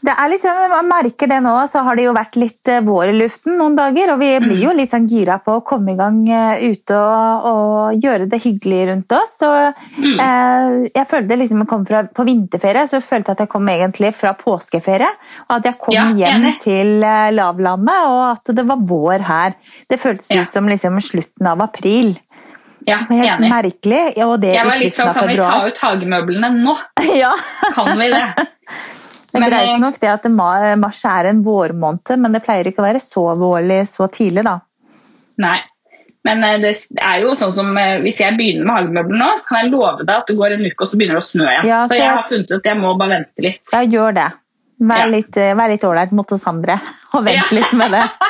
Det 0.05 0.13
er 0.13 0.29
litt 0.29 0.43
sånn, 0.45 0.59
Man 0.69 0.89
merker 0.91 1.31
det 1.31 1.39
nå, 1.45 1.53
så 1.71 1.81
har 1.87 1.97
det 1.97 2.05
jo 2.05 2.13
vært 2.17 2.35
litt 2.37 2.69
eh, 2.69 2.83
vår 2.85 3.13
i 3.13 3.17
luften 3.17 3.55
noen 3.57 3.77
dager. 3.79 4.11
Og 4.13 4.19
vi 4.21 4.31
blir 4.43 4.61
jo 4.67 4.73
litt 4.77 4.93
sånn 4.93 5.07
gira 5.09 5.39
på 5.41 5.55
å 5.57 5.63
komme 5.65 5.95
i 5.95 5.97
gang 5.97 6.19
eh, 6.29 6.65
ute 6.75 6.99
og, 6.99 7.47
og 7.49 8.03
gjøre 8.05 8.27
det 8.29 8.41
hyggelig 8.45 8.81
rundt 8.91 9.15
oss. 9.17 9.37
Så, 9.41 9.51
eh, 9.65 10.75
jeg 10.93 11.09
følte 11.09 11.39
liksom 11.41 11.63
jeg 11.65 11.71
kom 11.71 11.87
fra, 11.89 12.03
På 12.13 12.27
vinterferie 12.29 12.85
så 12.91 13.01
følte 13.05 13.33
jeg 13.33 13.39
at 13.39 13.45
jeg 13.47 13.53
kom 13.55 13.71
egentlig 13.73 14.11
fra 14.19 14.35
påskeferie. 14.37 15.09
Og 15.49 15.55
at 15.57 15.71
jeg 15.71 15.79
kom 15.87 15.97
Ja, 15.97 16.09
hjem 16.21 16.51
til 16.61 16.93
eh, 17.01 17.31
lavlandet, 17.33 18.11
og 18.11 18.25
at 18.35 18.53
det 18.61 18.67
var 18.69 18.83
vår 18.91 19.25
her. 19.31 19.57
Det 19.89 20.01
føltes 20.03 20.29
Ja. 20.35 20.43
ut 20.45 20.53
som 20.53 20.69
liksom 20.69 21.01
slutten 21.01 21.49
av 21.49 21.63
april. 21.65 22.13
Ja, 22.85 22.99
Helt 23.09 23.39
enig. 23.39 23.49
merkelig. 23.49 24.03
Og 24.27 24.37
det 24.43 24.53
Jeg 24.59 24.69
var 24.69 24.83
litt 24.83 24.99
sånn, 25.01 25.15
Kan 25.17 25.29
vi 25.33 25.39
ta 25.41 25.63
ut 25.65 25.81
hagemøblene 25.81 26.53
nå? 26.61 26.77
ja. 27.23 27.33
Kan 27.73 27.97
vi 27.97 28.11
det? 28.13 28.27
Det 29.35 29.41
er 29.41 29.43
Men, 29.43 29.51
greit 29.51 29.81
nok 29.83 29.97
det 29.99 30.11
at 30.13 30.27
mars 30.79 31.01
er 31.11 31.27
en 31.33 31.41
vårmåned, 31.43 32.13
men 32.23 32.37
det 32.37 32.45
pleier 32.47 32.69
ikke 32.71 32.79
å 32.85 32.87
være 32.87 33.01
så 33.03 33.25
vårlig 33.41 33.81
så 33.91 34.07
tidlig, 34.15 34.45
da. 34.47 34.61
Nei. 35.43 35.57
Men 36.25 36.45
eh, 36.47 36.55
det 36.63 36.71
er 37.03 37.19
jo 37.25 37.35
sånn 37.37 37.51
som 37.57 37.73
eh, 37.77 37.99
hvis 38.05 38.21
jeg 38.23 38.37
begynner 38.39 38.65
med 38.69 38.77
hagemøbler 38.79 39.19
nå, 39.21 39.27
så 39.43 39.49
kan 39.51 39.59
jeg 39.65 39.73
love 39.75 40.07
deg 40.07 40.15
at 40.15 40.31
det 40.31 40.37
går 40.39 40.55
en 40.55 40.63
uke, 40.65 40.79
og 40.79 40.89
så 40.89 41.01
begynner 41.01 41.19
det 41.19 41.25
å 41.25 41.27
snø 41.33 41.49
igjen. 41.51 41.67
Ja, 41.69 41.81
så 41.83 41.89
så- 41.93 41.99
jeg 41.99 42.13
har 42.15 42.29
funnet 42.31 42.53
ut 42.53 42.57
at 42.61 42.71
jeg 42.71 42.81
må 42.81 42.95
bare 43.01 43.17
vente 43.19 43.45
litt. 43.49 43.61
Ja, 43.75 43.83
gjør 43.97 44.15
det. 44.21 44.29
Vær 44.85 45.03
Ja. 45.03 45.11
litt, 45.11 45.37
eh, 45.37 45.55
ålreit 45.91 46.13
mot 46.13 46.33
oss 46.33 46.47
andre, 46.47 46.79
og 47.15 47.25
vent 47.25 47.37
Ja. 47.37 47.59
litt 47.59 47.73
med 47.75 47.91
det. 47.91 48.05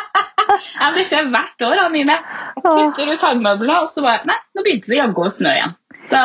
Ja, 0.78 0.90
Det 0.94 1.04
skjer 1.08 1.30
hvert 1.32 1.62
år, 1.66 1.78
Anine. 1.86 2.18
Jeg 2.56 2.62
putter 2.62 3.12
ut 3.12 3.20
hagemøblene, 3.20 3.78
og 3.82 3.88
så 3.90 4.02
bare 4.02 4.24
Nei, 4.28 4.36
nå 4.54 4.62
begynte 4.62 4.86
det 4.92 4.98
jaggu 4.98 5.22
å 5.24 5.30
snø 5.32 5.50
igjen. 5.50 5.72
Så 6.10 6.20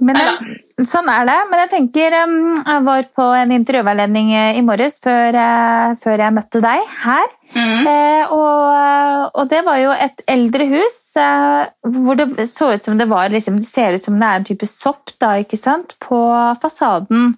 Men 0.00 0.16
eh, 0.16 0.84
sånn 0.88 1.08
er 1.12 1.26
det. 1.28 1.36
Men 1.50 1.60
jeg 1.64 1.70
tenker 1.74 2.16
eh, 2.16 2.34
Jeg 2.66 2.84
var 2.86 3.08
på 3.16 3.26
en 3.36 3.52
intervjuveiledning 3.56 4.32
eh, 4.32 4.58
i 4.58 4.64
morges 4.66 5.00
før, 5.04 5.36
eh, 5.36 5.94
før 6.00 6.24
jeg 6.24 6.36
møtte 6.38 6.62
deg 6.64 6.86
her. 7.04 7.28
mm, 7.54 7.86
Eh, 7.90 8.32
og, 8.36 9.30
og 9.34 9.48
det 9.50 9.64
var 9.66 9.80
jo 9.82 9.90
et 9.92 10.22
eldre 10.30 10.66
hus 10.70 10.98
eh, 11.18 11.64
hvor 11.96 12.18
det 12.20 12.46
så 12.50 12.72
ut 12.76 12.84
som 12.86 12.98
det 13.00 13.08
var 13.10 13.28
liksom, 13.32 13.58
Det 13.58 13.66
ser 13.68 13.96
ut 13.98 14.04
som 14.04 14.18
det 14.20 14.28
er 14.28 14.40
en 14.40 14.46
type 14.52 14.68
sopp 14.70 15.10
da, 15.20 15.34
ikke 15.42 15.58
sant? 15.58 15.96
på 16.00 16.20
fasaden. 16.62 17.34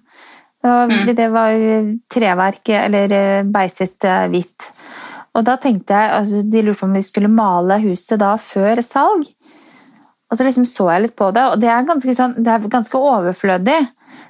Og 0.63 0.91
Mm. 0.93 1.09
Det 1.15 1.25
var 1.27 1.49
jo 1.51 1.71
treverk, 2.07 2.69
eller 2.69 3.11
eh, 3.11 3.43
beiset 3.43 4.05
eh, 4.07 4.27
hvitt. 4.31 4.69
Og 5.35 5.43
da 5.43 5.57
tenkte 5.59 5.91
jeg 5.97 6.11
altså, 6.19 6.39
De 6.47 6.61
lurte 6.63 6.79
på 6.79 6.87
om 6.87 6.93
vi 6.95 7.01
skulle 7.03 7.27
male 7.27 7.79
huset 7.83 8.21
da 8.21 8.35
før 8.39 8.79
salg. 8.85 9.25
Og 10.33 10.39
så 10.39 10.47
liksom 10.47 10.65
så 10.65 10.87
jeg 10.89 11.03
litt 11.03 11.13
på 11.13 11.27
det, 11.29 11.43
og 11.45 11.59
det 11.61 11.67
er 11.69 11.83
ganske, 11.85 12.13
sånn, 12.17 12.31
det 12.41 12.49
er 12.49 12.63
ganske 12.73 12.97
overflødig. 12.97 13.75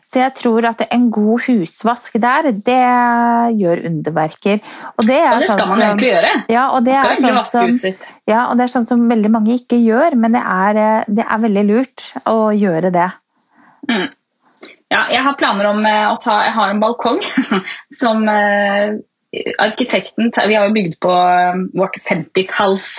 Så 0.04 0.20
jeg 0.20 0.34
tror 0.36 0.66
at 0.68 0.82
en 0.92 1.06
god 1.16 1.46
husvask 1.48 2.18
der, 2.22 2.50
det 2.52 2.82
gjør 3.62 3.86
underverker. 3.88 4.60
Og 5.00 5.08
det, 5.08 5.16
ja, 5.16 5.38
det 5.40 5.48
sånn 5.48 5.56
skal 5.56 5.64
sånn 5.64 5.72
man 5.72 5.86
egentlig 5.86 6.10
gjøre. 6.12 6.34
Ja, 6.52 6.66
og 6.76 6.84
det, 6.84 6.98
er 7.00 7.22
sånn 7.24 7.72
som, 7.72 7.96
ja, 8.28 8.42
og 8.50 8.60
det 8.60 8.66
er 8.66 8.74
sånn 8.76 8.90
som 8.90 9.08
veldig 9.10 9.32
mange 9.32 9.56
ikke 9.56 9.80
gjør, 9.80 10.20
men 10.20 10.36
det 10.36 10.44
er, 10.44 10.82
eh, 10.84 11.08
det 11.08 11.24
er 11.24 11.42
veldig 11.48 11.64
lurt 11.72 12.06
å 12.30 12.36
gjøre 12.52 12.92
det. 12.94 13.08
Mm. 13.88 14.06
Ja, 14.92 15.08
jeg 15.16 15.24
har 15.26 15.40
planer 15.40 15.72
om 15.72 15.82
eh, 15.88 16.04
å 16.12 16.20
ta 16.22 16.36
Jeg 16.46 16.54
har 16.56 16.70
en 16.72 16.84
balkong 16.84 17.18
som 18.02 18.22
eh, 18.32 19.00
arkitekten 19.60 20.30
Vi 20.30 20.56
har 20.56 20.70
jo 20.70 20.76
bygd 20.76 21.00
på 21.04 21.16
vårt 21.80 21.98
50-talls 22.06 22.92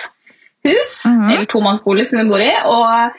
hus, 0.69 1.03
mm 1.05 1.19
-hmm. 1.19 1.33
eller 1.33 1.45
tomannsbolig 1.45 2.07
som 2.09 2.19
vi 2.19 2.29
bor 2.29 2.41
i. 2.41 2.53
Og 2.65 3.11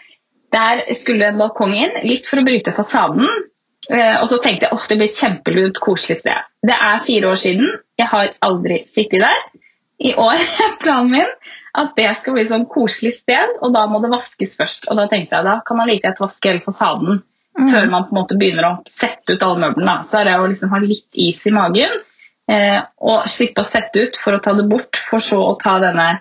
der 0.53 0.94
skulle 0.94 1.26
en 1.26 1.38
balkong 1.38 1.74
inn, 1.74 2.01
litt 2.03 2.26
for 2.26 2.40
å 2.40 2.47
bryte 2.47 2.72
fasaden. 2.72 3.26
Eh, 3.90 4.16
og 4.22 4.28
så 4.28 4.38
tenkte 4.42 4.66
jeg 4.66 4.74
at 4.74 4.88
det 4.88 4.99
blir 4.99 5.12
kjempelunt, 5.12 5.78
koselig 5.82 6.18
sted. 6.18 6.49
Det 6.62 6.74
er 6.74 7.05
fire 7.07 7.30
år 7.30 7.38
siden. 7.42 7.68
Jeg 7.99 8.09
har 8.11 8.32
aldri 8.40 8.82
sittet 8.90 9.22
der. 9.22 9.44
I 9.99 10.14
år 10.14 10.42
er 10.66 10.76
planen 10.82 11.12
min 11.12 11.32
at 11.76 11.92
det 11.97 12.09
skal 12.16 12.36
bli 12.36 12.44
sånn 12.49 12.66
koselig 12.72 13.18
sted, 13.18 13.59
og 13.61 13.72
da 13.74 13.84
må 13.90 14.01
det 14.01 14.12
vaskes 14.12 14.57
først. 14.57 14.88
Og 14.90 14.99
da 14.99 15.07
tenkte 15.12 15.36
jeg 15.36 15.47
da 15.47 15.59
kan 15.66 15.80
man 15.80 15.90
like 15.90 16.07
gjerne 16.07 16.24
vaske 16.24 16.49
hele 16.51 16.64
fasaden 16.64 17.20
mm. 17.20 17.70
før 17.72 17.90
man 17.92 18.07
på 18.07 18.14
en 18.14 18.20
måte 18.20 18.38
begynner 18.40 18.68
å 18.70 18.74
sette 18.88 19.36
ut 19.36 19.44
alle 19.44 19.66
møblene. 19.66 19.99
Så 20.09 20.20
er 20.20 20.30
det 20.30 20.36
å 20.40 20.47
liksom 20.49 20.72
ha 20.72 20.80
litt 20.82 21.20
is 21.26 21.42
i 21.44 21.53
magen 21.55 21.99
eh, 22.53 22.80
og 22.97 23.28
slippe 23.30 23.62
å 23.62 23.68
sette 23.68 24.07
ut 24.07 24.20
for 24.22 24.36
å 24.36 24.40
ta 24.42 24.57
det 24.57 24.64
bort, 24.70 25.03
for 25.11 25.22
så 25.22 25.42
å 25.44 25.59
ta 25.61 25.76
denne 25.82 26.14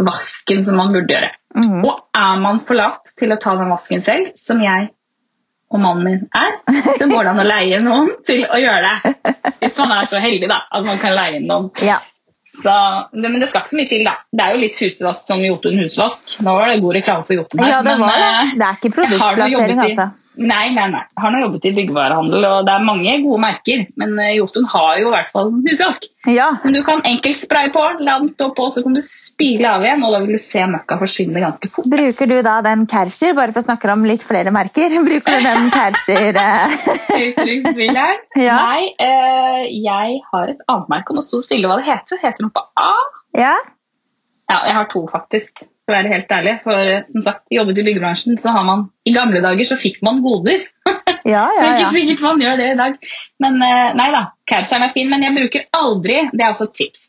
vasken 0.00 0.64
som 0.64 0.76
man 0.80 0.92
burde 0.94 1.12
gjøre. 1.14 1.30
Mm. 1.56 1.82
Og 1.84 1.98
er 2.16 2.40
man 2.40 2.60
for 2.64 2.78
lat 2.78 3.12
til 3.18 3.32
å 3.34 3.38
ta 3.40 3.54
den 3.58 3.70
vasken 3.72 4.04
selv, 4.06 4.32
som 4.40 4.62
jeg 4.64 4.90
og 5.72 5.80
mannen 5.80 6.04
min 6.04 6.24
er, 6.36 6.56
så 7.00 7.06
går 7.08 7.24
det 7.24 7.30
an 7.32 7.40
å 7.40 7.44
leie 7.48 7.78
noen 7.80 8.10
til 8.28 8.42
å 8.44 8.58
gjøre 8.60 8.88
det. 8.88 9.12
Hvis 9.62 9.78
man 9.80 9.94
er 9.96 10.08
så 10.10 10.18
heldig 10.20 10.50
da, 10.50 10.58
at 10.68 10.84
man 10.84 10.98
kan 11.00 11.14
leie 11.16 11.38
noen. 11.40 11.70
Ja. 11.80 11.96
Så, 12.52 12.72
men 13.16 13.38
det 13.40 13.46
skal 13.48 13.62
ikke 13.62 13.72
så 13.72 13.78
mye 13.78 13.88
til, 13.88 14.02
da. 14.04 14.12
Det 14.28 14.44
er 14.44 14.52
jo 14.52 14.58
litt 14.60 14.76
husvask 14.84 15.24
som 15.30 15.40
Jotun 15.40 15.78
husvask. 15.80 16.34
Nå 16.44 16.52
var 16.58 16.68
det 16.68 16.82
god 16.84 16.98
reklame 16.98 17.24
for 17.24 17.38
Jotun 17.38 17.62
her. 17.64 17.70
ja, 17.72 17.78
det 17.86 17.94
men, 17.96 18.04
var 18.04 18.20
det. 18.20 18.26
eh, 18.42 18.52
Det 18.60 18.66
er 18.68 18.76
ikke 18.76 18.90
produktplassering, 18.98 19.80
altså. 19.86 20.06
Nei, 20.40 20.70
nei, 20.72 20.86
nei. 20.88 21.02
Jeg 21.12 21.20
har 21.20 21.32
nå 21.34 21.40
jobbet 21.42 21.66
i 21.68 21.72
byggevarehandel, 21.76 22.44
og 22.48 22.64
det 22.64 22.72
er 22.72 22.84
mange 22.86 23.16
gode 23.20 23.40
merker. 23.42 23.82
Men 24.00 24.14
eh, 24.22 24.36
Jotun 24.38 24.64
har 24.72 25.00
jo 25.02 25.10
i 25.10 25.12
hvert 25.12 25.32
fall 25.34 25.50
husvask. 25.66 26.06
Ja. 26.30 26.46
Men 26.62 26.76
du 26.76 26.80
kan 26.86 27.02
enkelt 27.08 27.36
spraye 27.36 27.72
på, 27.74 27.82
la 28.00 28.14
den 28.22 28.30
stå 28.32 28.48
på, 28.56 28.68
så 28.72 28.84
kan 28.84 28.96
du 28.96 29.02
spyle 29.04 29.68
av 29.68 29.84
igjen, 29.84 30.04
og 30.06 30.14
da 30.14 30.22
vil 30.22 30.38
du 30.38 30.40
se 30.40 30.64
møkka 30.72 30.96
forsvinne 31.02 31.42
ganske 31.42 31.68
fort. 31.74 31.90
Bruker 31.92 32.30
du 32.30 32.36
da 32.46 32.54
den 32.64 32.86
Kärcher, 32.88 33.34
bare 33.36 33.52
for 33.52 33.60
å 33.60 33.66
snakke 33.66 33.92
om 33.92 34.06
litt 34.08 34.24
flere 34.24 34.54
merker? 34.54 34.96
Bruker 35.08 35.36
du 35.36 35.48
den 35.50 35.68
Kärcher 35.74 36.40
eh? 36.40 36.78
Ja. 38.42 38.56
Nei, 38.56 38.88
eh, 39.02 39.66
jeg 39.84 40.22
har 40.32 40.54
et 40.54 40.64
annet 40.64 40.88
merke, 40.94 41.12
og 41.12 41.20
nå 41.20 41.26
sto 41.26 41.42
det 41.42 41.50
stille 41.50 41.68
hva 41.68 41.76
det 41.82 41.90
heter. 41.90 42.22
Heter 42.24 42.46
noe 42.46 42.56
på 42.56 42.64
A? 42.80 42.94
Ja? 43.36 43.52
Ja, 44.48 44.62
jeg 44.68 44.76
har 44.80 44.88
to, 44.92 45.04
faktisk. 45.12 45.66
For 45.82 45.94
å 45.94 45.96
være 45.98 46.12
helt 46.14 46.32
ærlig. 46.36 46.52
For 46.62 46.78
eh, 46.94 47.04
som 47.10 47.24
sagt, 47.26 47.42
jobbet 47.50 47.80
i 47.82 47.84
byggebransjen, 47.88 48.36
så 48.38 48.52
har 48.54 48.66
man 48.68 48.84
I 49.08 49.14
gamle 49.16 49.40
dager 49.42 49.66
så 49.66 49.78
fikk 49.82 49.98
man 50.06 50.20
goder. 50.22 50.62
Ja, 50.86 50.92
ja, 51.32 51.46
ja, 51.46 51.46
det 51.58 51.66
er 51.70 51.80
ikke 51.80 51.96
sikkert 51.96 52.22
man 52.26 52.44
gjør 52.44 52.60
det 52.60 52.68
i 52.72 52.78
dag. 52.78 52.96
Men 53.42 53.58
eh, 53.66 53.88
nei 53.98 54.08
da, 54.14 54.22
Kerseren 54.52 54.86
er 54.86 54.94
fin, 54.94 55.10
men 55.10 55.26
jeg 55.26 55.34
bruker 55.38 55.66
aldri 55.78 56.20
Det 56.32 56.42
er 56.44 56.50
også 56.52 56.68
et 56.70 56.78
tips. 56.82 57.04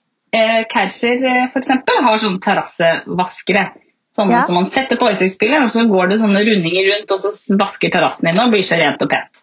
Kerser 0.73 1.21
eh, 1.29 1.45
for 1.53 1.61
eksempel, 1.61 2.01
har 2.05 2.21
sånne 2.21 2.41
terrassevaskere. 2.41 3.67
Sånne 4.13 4.35
Ja. 4.37 4.41
som 4.45 4.57
man 4.59 4.67
setter 4.73 4.97
på 4.97 5.07
øyetrykkspilleren, 5.09 5.65
og 5.65 5.71
så 5.73 5.85
går 5.89 6.09
det 6.11 6.19
sånne 6.21 6.41
rundinger 6.45 6.89
rundt, 6.91 7.13
og 7.15 7.21
så 7.21 7.57
vasker 7.57 7.93
terrassen 7.93 8.27
din 8.29 8.41
og 8.41 8.51
blir 8.53 8.65
så 8.65 8.77
rent 8.77 9.01
og 9.01 9.09
pent. 9.09 9.41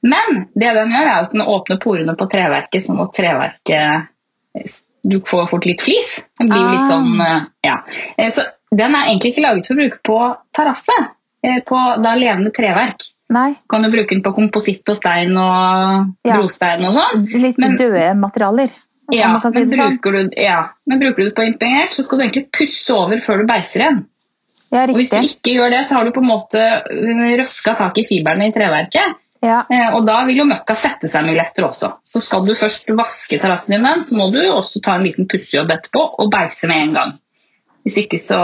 Men 0.00 0.46
det 0.56 0.72
den 0.76 0.92
gjør, 0.92 1.08
er 1.08 1.24
at 1.26 1.32
den 1.32 1.44
åpner 1.44 1.80
porene 1.80 2.16
på 2.16 2.28
treverket, 2.32 2.84
sånn 2.84 3.00
at 3.04 3.12
treverket 3.16 4.08
eh, 4.56 4.76
Du 5.02 5.20
får 5.20 5.48
fort 5.48 5.64
litt 5.66 5.80
flis. 5.80 6.22
Den 6.38 6.48
blir 6.50 6.60
jo 6.60 6.70
litt 6.70 6.80
Ah. 6.80 6.90
sånn 6.92 7.20
eh, 7.20 7.46
Ja. 7.64 7.76
Eh, 8.18 8.30
Så 8.30 8.42
den 8.70 8.94
er 8.94 9.06
egentlig 9.08 9.34
ikke 9.34 9.42
laget 9.46 9.66
for 9.66 9.74
å 9.74 9.78
bruke 9.78 9.98
på 10.04 10.36
terrasse. 10.52 10.98
eh, 11.42 11.60
På 11.66 12.02
da 12.02 12.14
levende 12.14 12.52
treverk 12.52 13.00
Nei, 13.30 13.54
kan 13.68 13.82
du 13.82 13.90
bruke 13.90 14.10
den 14.10 14.22
på 14.22 14.34
kompositt 14.34 14.88
og 14.90 14.96
stein 14.96 15.30
og 15.36 16.06
Ja. 16.24 16.36
brostein 16.36 16.84
og 16.84 16.96
sånn. 16.98 17.26
litt 17.40 17.58
Men- 17.58 17.76
døde 17.76 18.14
materialer. 18.18 18.70
Ja, 19.12 19.28
man 19.32 19.40
kan 19.40 19.52
si 19.52 19.58
men 19.60 19.70
det 19.70 19.78
sånn. 19.78 19.98
bruker, 19.98 20.12
du, 20.12 20.30
ja, 20.40 20.64
men 20.86 20.98
bruker 21.00 21.16
du 21.16 21.24
det 21.30 21.34
på 21.34 21.42
impregnert, 21.46 21.88
så 21.90 22.04
skal 22.04 22.18
du 22.18 22.24
egentlig 22.26 22.50
pusse 22.52 22.90
over 22.94 23.16
før 23.18 23.38
du 23.38 23.46
beiser 23.46 23.80
igjen. 23.80 24.04
Ja, 24.72 24.82
Og 24.84 24.94
hvis 24.94 25.10
du 25.10 25.16
ikke 25.16 25.56
gjør 25.58 25.70
det, 25.70 25.80
så 25.86 25.94
har 25.94 26.04
du 26.04 26.12
på 26.12 26.20
en 26.22 26.28
måte 26.28 26.62
røska 27.40 27.76
tak 27.76 27.98
i 27.98 28.04
fiberne 28.06 28.46
i 28.48 28.52
treverket. 28.52 29.16
Ja. 29.40 29.62
Eh, 29.72 29.94
Og 29.96 30.04
da 30.06 30.18
vil 30.28 30.42
jo 30.42 30.44
møkka 30.48 30.74
sette 30.76 31.08
seg 31.08 31.24
mye 31.24 31.38
lettere 31.38 31.70
også. 31.70 31.94
Så 32.04 32.20
skal 32.20 32.44
du 32.44 32.52
først 32.54 32.90
vaske 32.92 33.38
terrassen 33.40 33.72
din, 33.76 34.04
så 34.04 34.18
må 34.18 34.28
du 34.34 34.40
også 34.52 34.82
ta 34.84 34.98
en 34.98 35.06
liten 35.08 35.28
pussejobb 35.30 35.72
etterpå 35.72 36.02
og 36.20 36.30
beise 36.32 36.68
med 36.68 36.82
en 36.84 36.94
gang. 36.98 37.18
Hvis 37.84 37.96
ikke 38.04 38.18
så 38.20 38.40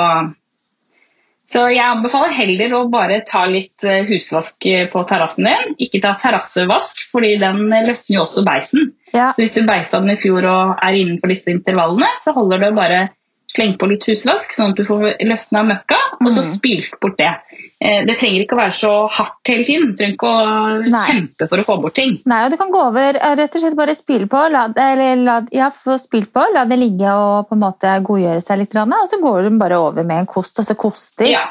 Så 1.47 1.69
jeg 1.71 1.79
anbefaler 1.79 2.33
heller 2.35 2.73
å 2.75 2.89
bare 2.91 3.21
ta 3.23 3.45
litt 3.47 3.85
eh, 3.87 4.03
husvask 4.09 4.67
eh, 4.67 4.89
på 4.91 5.05
terrassen 5.07 5.47
din. 5.47 5.77
Ikke 5.79 6.01
ta 6.03 6.17
terrassevask, 6.19 7.05
fordi 7.13 7.37
den 7.39 7.69
løsner 7.87 8.17
jo 8.17 8.25
også 8.25 8.43
beisen. 8.43 8.89
Ja. 9.13 9.29
Så 9.31 9.45
hvis 9.45 9.55
du 9.55 9.63
beisa 9.63 10.01
den 10.01 10.11
i 10.11 10.19
fjor 10.19 10.43
og 10.43 10.73
er 10.83 10.97
innenfor 10.99 11.31
disse 11.31 11.55
intervallene, 11.55 12.09
så 12.25 12.35
holder 12.35 12.65
det 12.65 12.73
å 12.73 12.77
bare 12.81 12.99
slenge 13.47 13.79
på 13.79 13.87
litt 13.89 14.05
husvask, 14.11 14.51
sånn 14.53 14.73
at 14.75 14.77
du 14.81 14.85
får 14.85 15.17
løsna 15.23 15.63
møkka, 15.67 15.99
og 16.21 16.33
så 16.33 16.43
Mhm. 16.43 16.49
spilt 16.57 17.01
bort 17.01 17.17
det. 17.19 17.31
Eh, 17.81 18.05
Det 18.07 18.19
trenger 18.19 18.41
ikke 18.43 18.57
å 18.57 18.63
være 18.63 18.73
så 18.73 19.09
hardt 19.11 19.47
hele 19.47 19.65
tiden. 19.65 19.91
Du 19.91 19.97
trenger 19.97 20.15
ikke 20.17 20.31
å 20.33 20.91
Nei. 20.91 21.07
kjempe 21.07 21.49
for 21.49 21.59
å 21.59 21.65
få 21.65 21.81
bort 21.83 21.95
ting. 21.95 22.19
Nei, 22.27 22.45
og 22.45 22.51
det 22.51 22.59
kan 22.59 22.71
gå 22.73 22.81
over 22.89 23.17
eh, 23.17 23.35
rett 23.37 23.55
og 23.55 23.63
slett 23.63 23.77
bare 23.77 23.95
spyle 23.95 24.27
på, 24.27 24.51
la, 24.51 24.67
eller 24.77 25.17
la, 25.17 25.41
ja, 25.53 25.71
få 25.71 25.97
på, 26.33 26.47
la 26.55 26.65
det 26.65 26.79
ligge 26.79 27.07
og 27.13 27.49
på 27.49 27.53
en 27.53 27.61
måte 27.61 28.03
godgjøre 28.03 28.43
seg 28.43 28.59
litt, 28.59 28.75
og 28.77 29.09
så 29.09 29.21
går 29.21 29.43
du 29.51 29.59
bare 29.59 29.79
over 29.79 30.03
med 30.05 30.19
en 30.21 30.27
kost, 30.27 30.59
og 30.59 30.65
så 30.67 30.75
koster. 30.77 31.27
Ja. 31.31 31.47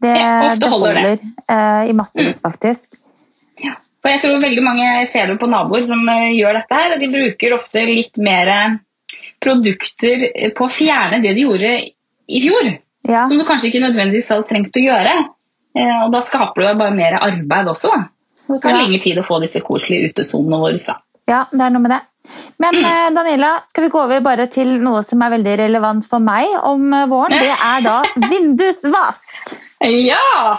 Det, 0.00 0.16
Ja, 0.16 0.54
det 0.54 0.68
holder 0.68 0.94
det. 0.94 1.20
Mm. 1.22 1.34
eh, 1.48 1.90
i 1.90 1.92
massevis, 1.92 2.40
faktisk. 2.40 2.98
Ja. 3.64 3.72
Og 4.04 4.10
jeg 4.12 4.20
tror 4.22 4.40
veldig 4.40 4.62
mange 4.62 4.98
jeg 4.98 5.08
ser 5.08 5.26
det 5.26 5.40
på 5.40 5.48
naboer 5.50 5.82
som 5.84 5.98
gjør 6.06 6.60
dette 6.60 6.74
her. 6.74 6.98
De 6.98 7.08
bruker 7.08 7.54
ofte 7.54 7.84
litt 7.84 8.16
mer 8.18 8.78
produkter 9.40 10.26
på 10.56 10.66
å 10.66 10.70
fjerne 10.72 11.22
det 11.22 11.34
de 11.36 11.44
gjorde 11.46 11.72
i 12.28 12.40
fjor. 12.44 12.70
Ja, 13.08 13.24
Som 13.24 13.38
du 13.38 13.44
kanskje 13.48 13.70
ikke 13.70 13.84
nødvendigvis 13.86 14.28
hadde 14.28 14.48
trengt 14.50 14.76
å 14.76 14.82
gjøre. 14.84 15.12
Eh, 15.78 16.04
Og 16.04 16.12
da 16.12 16.20
skaper 16.20 16.62
du 16.66 16.78
bare 16.78 16.94
mer 16.94 17.18
arbeid 17.22 17.66
også. 17.70 17.88
da. 17.94 18.08
Det 18.48 18.62
tar 18.62 18.70
Ja. 18.70 18.76
lengre 18.82 19.00
tid 19.00 19.18
å 19.18 19.24
få 19.26 19.40
disse 19.40 19.60
koselige 19.60 20.10
utesonene 20.12 20.58
våre. 20.58 20.78
da. 20.86 20.96
ja, 21.28 21.44
det 21.52 21.60
er 21.60 21.70
noe 21.70 21.82
med 21.82 21.90
det. 21.90 22.00
Men 22.58 22.74
Mm. 22.74 22.84
eh, 22.84 23.10
Daniela, 23.14 23.60
skal 23.64 23.84
vi 23.84 23.90
gå 23.90 24.00
over 24.04 24.20
bare 24.20 24.46
til 24.48 24.66
noe 24.80 25.02
som 25.02 25.20
er 25.22 25.30
veldig 25.30 25.58
relevant 25.58 26.04
for 26.06 26.18
meg 26.18 26.46
om 26.64 26.92
eh, 26.94 27.06
våren? 27.06 27.30
Det 27.38 27.54
er 27.64 27.82
da 27.82 28.02
vindusvask. 28.30 29.56
Ja! 29.82 30.58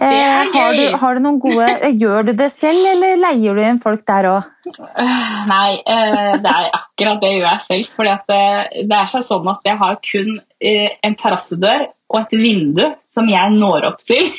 Eh, 0.00 0.52
har, 0.54 0.74
du, 0.78 0.96
har 0.96 1.14
du 1.14 1.20
noen 1.20 1.38
gode 1.42 1.66
eh, 1.84 1.92
Gjør 2.00 2.30
du 2.30 2.32
det 2.38 2.48
selv, 2.54 2.80
eller 2.94 3.18
leier 3.20 3.58
du 3.58 3.60
inn 3.60 3.80
folk 3.82 4.06
der 4.08 4.28
òg? 4.30 4.46
Nei, 5.50 5.74
eh, 5.84 6.36
det 6.40 6.52
er 6.54 6.70
akkurat 6.78 7.20
det 7.20 7.34
gjør 7.34 7.46
jeg 7.46 7.62
selv. 7.66 7.90
For 7.98 8.08
eh, 8.08 8.82
det 8.88 8.96
er 8.96 9.10
sånn 9.12 9.50
at 9.52 9.68
jeg 9.68 9.80
har 9.82 9.98
kun 10.06 10.30
eh, 10.38 10.88
en 11.04 11.16
terrassedør 11.20 11.86
og 12.10 12.18
et 12.22 12.32
vindu 12.40 12.84
som 13.14 13.28
jeg 13.30 13.54
når 13.58 13.86
opp 13.90 14.00
til. 14.06 14.30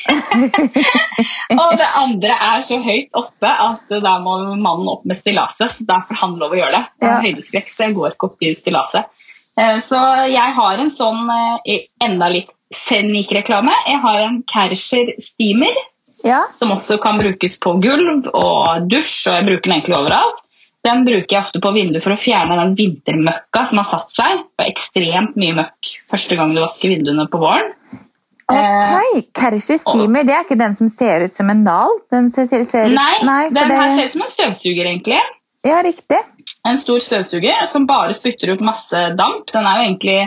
og 1.61 1.75
det 1.79 1.89
andre 2.01 2.37
er 2.49 2.63
så 2.67 2.79
høyt 2.83 3.13
oppe 3.19 3.51
at 3.51 3.93
da 4.03 4.15
må 4.23 4.37
mannen 4.55 4.89
opp 4.91 5.05
med 5.07 5.19
stillaset. 5.19 5.67
Så 5.77 5.87
da 5.87 6.01
får 6.07 6.23
han 6.23 6.39
lov 6.41 6.55
å 6.55 6.59
gjøre 6.59 6.79
det. 6.79 6.83
Jeg 7.03 7.11
har 7.11 7.27
høydeskrekk, 7.27 7.69
så 7.69 7.85
jeg 7.87 7.97
går 7.99 8.15
ikke 8.15 8.31
opp 8.31 8.47
i 8.47 8.55
stillaset. 8.57 9.27
Eh, 9.59 9.77
Så 9.87 10.01
jeg 10.31 10.57
har 10.57 10.81
en 10.81 10.91
sånn 10.95 11.31
eh, 11.67 11.85
enda 12.07 12.31
litt 12.31 12.49
snikreklame. 12.75 13.73
Jeg 13.87 13.99
har 14.03 14.19
en 14.27 14.43
Kärcher 14.47 15.15
steamer 15.21 15.75
Ja. 16.23 16.43
som 16.53 16.71
også 16.71 16.99
kan 17.01 17.17
brukes 17.17 17.57
på 17.59 17.73
gulv 17.81 18.27
og 18.33 18.87
dusj, 18.89 19.27
og 19.29 19.35
jeg 19.39 19.47
bruker 19.47 19.69
den 19.69 19.77
egentlig 19.79 19.97
overalt. 19.97 20.41
Den 20.85 21.03
bruker 21.05 21.29
jeg 21.29 21.41
ofte 21.43 21.61
på 21.61 21.71
vinduet 21.73 22.03
for 22.03 22.15
å 22.15 22.17
fjerne 22.21 22.57
den 22.57 22.75
vintermøkka 22.77 23.65
som 23.69 23.81
har 23.81 23.89
satt 23.89 24.15
seg. 24.17 24.45
Det 24.57 24.65
er 24.65 24.71
ekstremt 24.71 25.35
mye 25.37 25.57
møkk 25.59 25.91
første 26.09 26.37
gang 26.37 26.55
du 26.55 26.61
vasker 26.61 26.89
vinduene 26.95 27.27
på 27.29 27.41
våren. 27.41 27.73
Ok, 28.51 29.27
Kärcher 29.37 29.77
steamer, 29.79 30.25
det 30.27 30.33
er 30.35 30.43
ikke 30.43 30.57
den 30.59 30.73
som 30.75 30.89
ser 30.91 31.23
ut 31.23 31.33
som 31.33 31.49
en? 31.53 31.61
Den 32.11 32.29
ser, 32.33 32.49
ser, 32.49 32.65
ser, 32.67 32.89
Nei, 32.91 33.21
nei 33.23 33.43
den 33.53 33.69
det, 33.69 33.77
her 33.77 33.93
ser 33.95 34.09
ut 34.09 34.15
som 34.15 34.25
en 34.25 34.33
støvsuger, 34.33 34.89
egentlig. 34.89 35.21
Ja, 35.63 35.77
riktig. 35.85 36.17
En 36.67 36.79
stor 36.81 36.99
støvsuger 36.99 37.65
som 37.69 37.85
bare 37.87 38.15
spytter 38.17 38.51
ut 38.55 38.63
masse 38.65 39.03
damp. 39.17 39.51
Den 39.53 39.67
er 39.69 39.77
jo 39.77 39.87
egentlig 39.87 40.17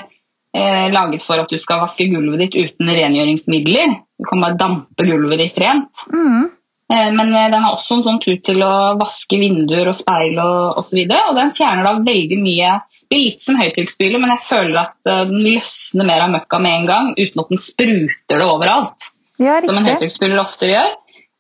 eh, 0.56 0.88
laget 0.94 1.22
for 1.26 1.42
at 1.42 1.50
du 1.50 1.58
skal 1.60 1.82
vaske 1.84 2.06
gulvet 2.12 2.46
ditt 2.46 2.58
uten 2.58 2.90
rengjøringsmidler. 2.94 3.96
Du 4.18 4.28
kan 4.30 4.44
bare 4.44 4.58
dampe 4.60 5.06
gulvet 5.08 5.42
ditt 5.42 5.58
rent. 5.62 6.04
Mm. 6.12 6.44
Eh, 6.92 7.10
Men 7.16 7.30
eh, 7.34 7.50
den 7.50 7.62
har 7.64 7.72
også 7.74 7.96
en 7.98 8.02
sånn 8.06 8.20
tut 8.22 8.42
til 8.44 8.60
å 8.62 8.94
vaske 9.00 9.38
vinduer 9.40 9.88
og 9.88 9.96
speil 9.96 10.36
og 10.42 10.80
osv. 10.82 10.98
Og, 11.06 11.14
og 11.30 11.38
den 11.38 11.54
fjerner 11.56 11.86
da 11.88 11.94
veldig 12.04 12.38
mye 12.42 12.74
Det 13.04 13.08
blir 13.14 13.24
litt 13.26 13.44
som 13.44 13.56
høytrykksspyler, 13.60 14.20
men 14.20 14.32
jeg 14.34 14.44
føler 14.48 14.80
at 14.82 15.10
eh, 15.10 15.22
den 15.30 15.40
løsner 15.44 16.08
mer 16.08 16.26
av 16.26 16.34
møkka 16.34 16.60
med 16.60 16.76
en 16.80 16.86
gang, 16.90 17.08
uten 17.18 17.40
at 17.44 17.50
den 17.54 17.60
spruter 17.62 18.40
det 18.42 18.46
overalt, 18.48 19.08
Ja, 19.40 19.58
som 19.64 19.76
en 19.80 19.88
høytrykksspyler 19.88 20.40
ofte 20.44 20.70
gjør. 20.70 20.92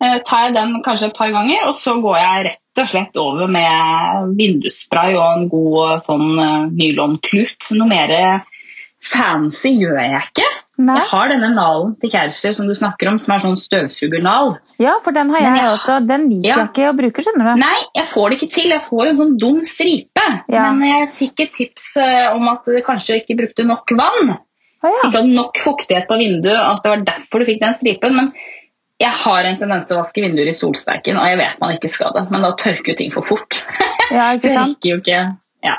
Eh, 0.02 0.16
Tar 0.26 0.48
jeg 0.48 0.56
den 0.56 0.74
kanskje 0.84 1.08
et 1.12 1.16
par 1.16 1.30
ganger, 1.32 1.68
og 1.68 1.76
så 1.78 1.94
går 2.02 2.18
jeg 2.18 2.46
rett 2.48 2.82
og 2.82 2.90
slett 2.90 3.20
over 3.22 3.46
med 3.48 4.34
vindusspray 4.40 5.14
og 5.14 5.24
en 5.28 5.48
god 5.52 5.78
eh, 5.84 6.02
sånn 6.08 6.26
nylonklut. 6.74 7.70
Noe 7.78 7.88
mer 7.92 8.16
fancy 9.04 9.70
gjør 9.78 9.98
jeg 10.00 10.20
ikke. 10.22 10.46
Nei. 10.84 10.96
Jeg 10.98 11.06
har 11.10 11.28
denne 11.30 11.50
nalen 11.54 11.92
til 12.00 12.10
Kärcher 12.10 12.54
som 12.56 12.66
du 12.66 12.74
snakker 12.74 13.08
om, 13.12 13.18
som 13.22 13.34
er 13.36 13.42
sånn 13.44 13.58
støvsugernal. 13.60 14.54
Ja, 14.82 14.94
for 15.04 15.12
den 15.14 15.30
har 15.30 15.40
jeg 15.44 15.56
jeg- 15.60 15.72
også. 15.74 15.98
Den 16.08 16.24
liker 16.30 16.48
Ja. 16.48 16.56
jeg 16.56 16.68
ikke 16.72 16.88
å 16.90 16.96
bruke, 16.98 17.22
skjønner 17.22 17.54
du. 17.54 17.60
Nei, 17.60 17.78
jeg 17.94 18.06
får 18.10 18.30
det 18.30 18.38
ikke 18.40 18.50
til. 18.54 18.68
Jeg 18.70 18.82
får 18.88 19.06
en 19.08 19.14
sånn 19.20 19.36
dum 19.38 19.62
stripe. 19.62 20.26
Ja. 20.48 20.72
Men 20.72 20.88
jeg 21.00 21.08
fikk 21.14 21.40
et 21.46 21.52
tips 21.54 21.96
eh, 21.96 22.32
om 22.34 22.48
at 22.48 22.64
du 22.64 22.80
kanskje 22.82 23.20
ikke 23.22 23.36
brukte 23.38 23.64
nok 23.66 23.86
vann. 23.92 24.38
Ah, 24.82 24.88
ja. 24.88 24.90
Ikke 25.04 25.12
hadde 25.12 25.34
nok 25.34 25.54
fuktighet 25.62 26.08
på 26.08 26.18
vinduet, 26.18 26.58
at 26.58 26.82
det 26.82 26.90
var 26.90 27.04
derfor 27.04 27.38
du 27.38 27.44
fikk 27.46 27.60
den 27.60 27.74
stripen. 27.78 28.14
Men 28.16 28.32
jeg 29.00 29.10
har 29.10 29.44
en 29.44 29.56
tendens 29.58 29.86
til 29.86 29.96
å 29.96 30.00
vaske 30.02 30.20
vinduer 30.22 30.48
i 30.48 30.52
solsterken, 30.52 31.16
og 31.16 31.26
jeg 31.28 31.38
vet 31.38 31.60
man 31.60 31.76
ikke 31.78 31.88
skal 31.90 32.12
det. 32.14 32.30
Men 32.30 32.42
da 32.42 32.52
tørker 32.52 32.88
jo 32.92 32.94
ting 32.94 33.10
for 33.12 33.22
fort. 33.22 33.62
ja, 34.10 34.32
ikke 34.34 34.42
det 34.48 34.54
sant? 34.58 34.76
rekker 34.76 34.90
jo 34.90 34.96
ikke. 35.00 35.36
Ja. 35.62 35.76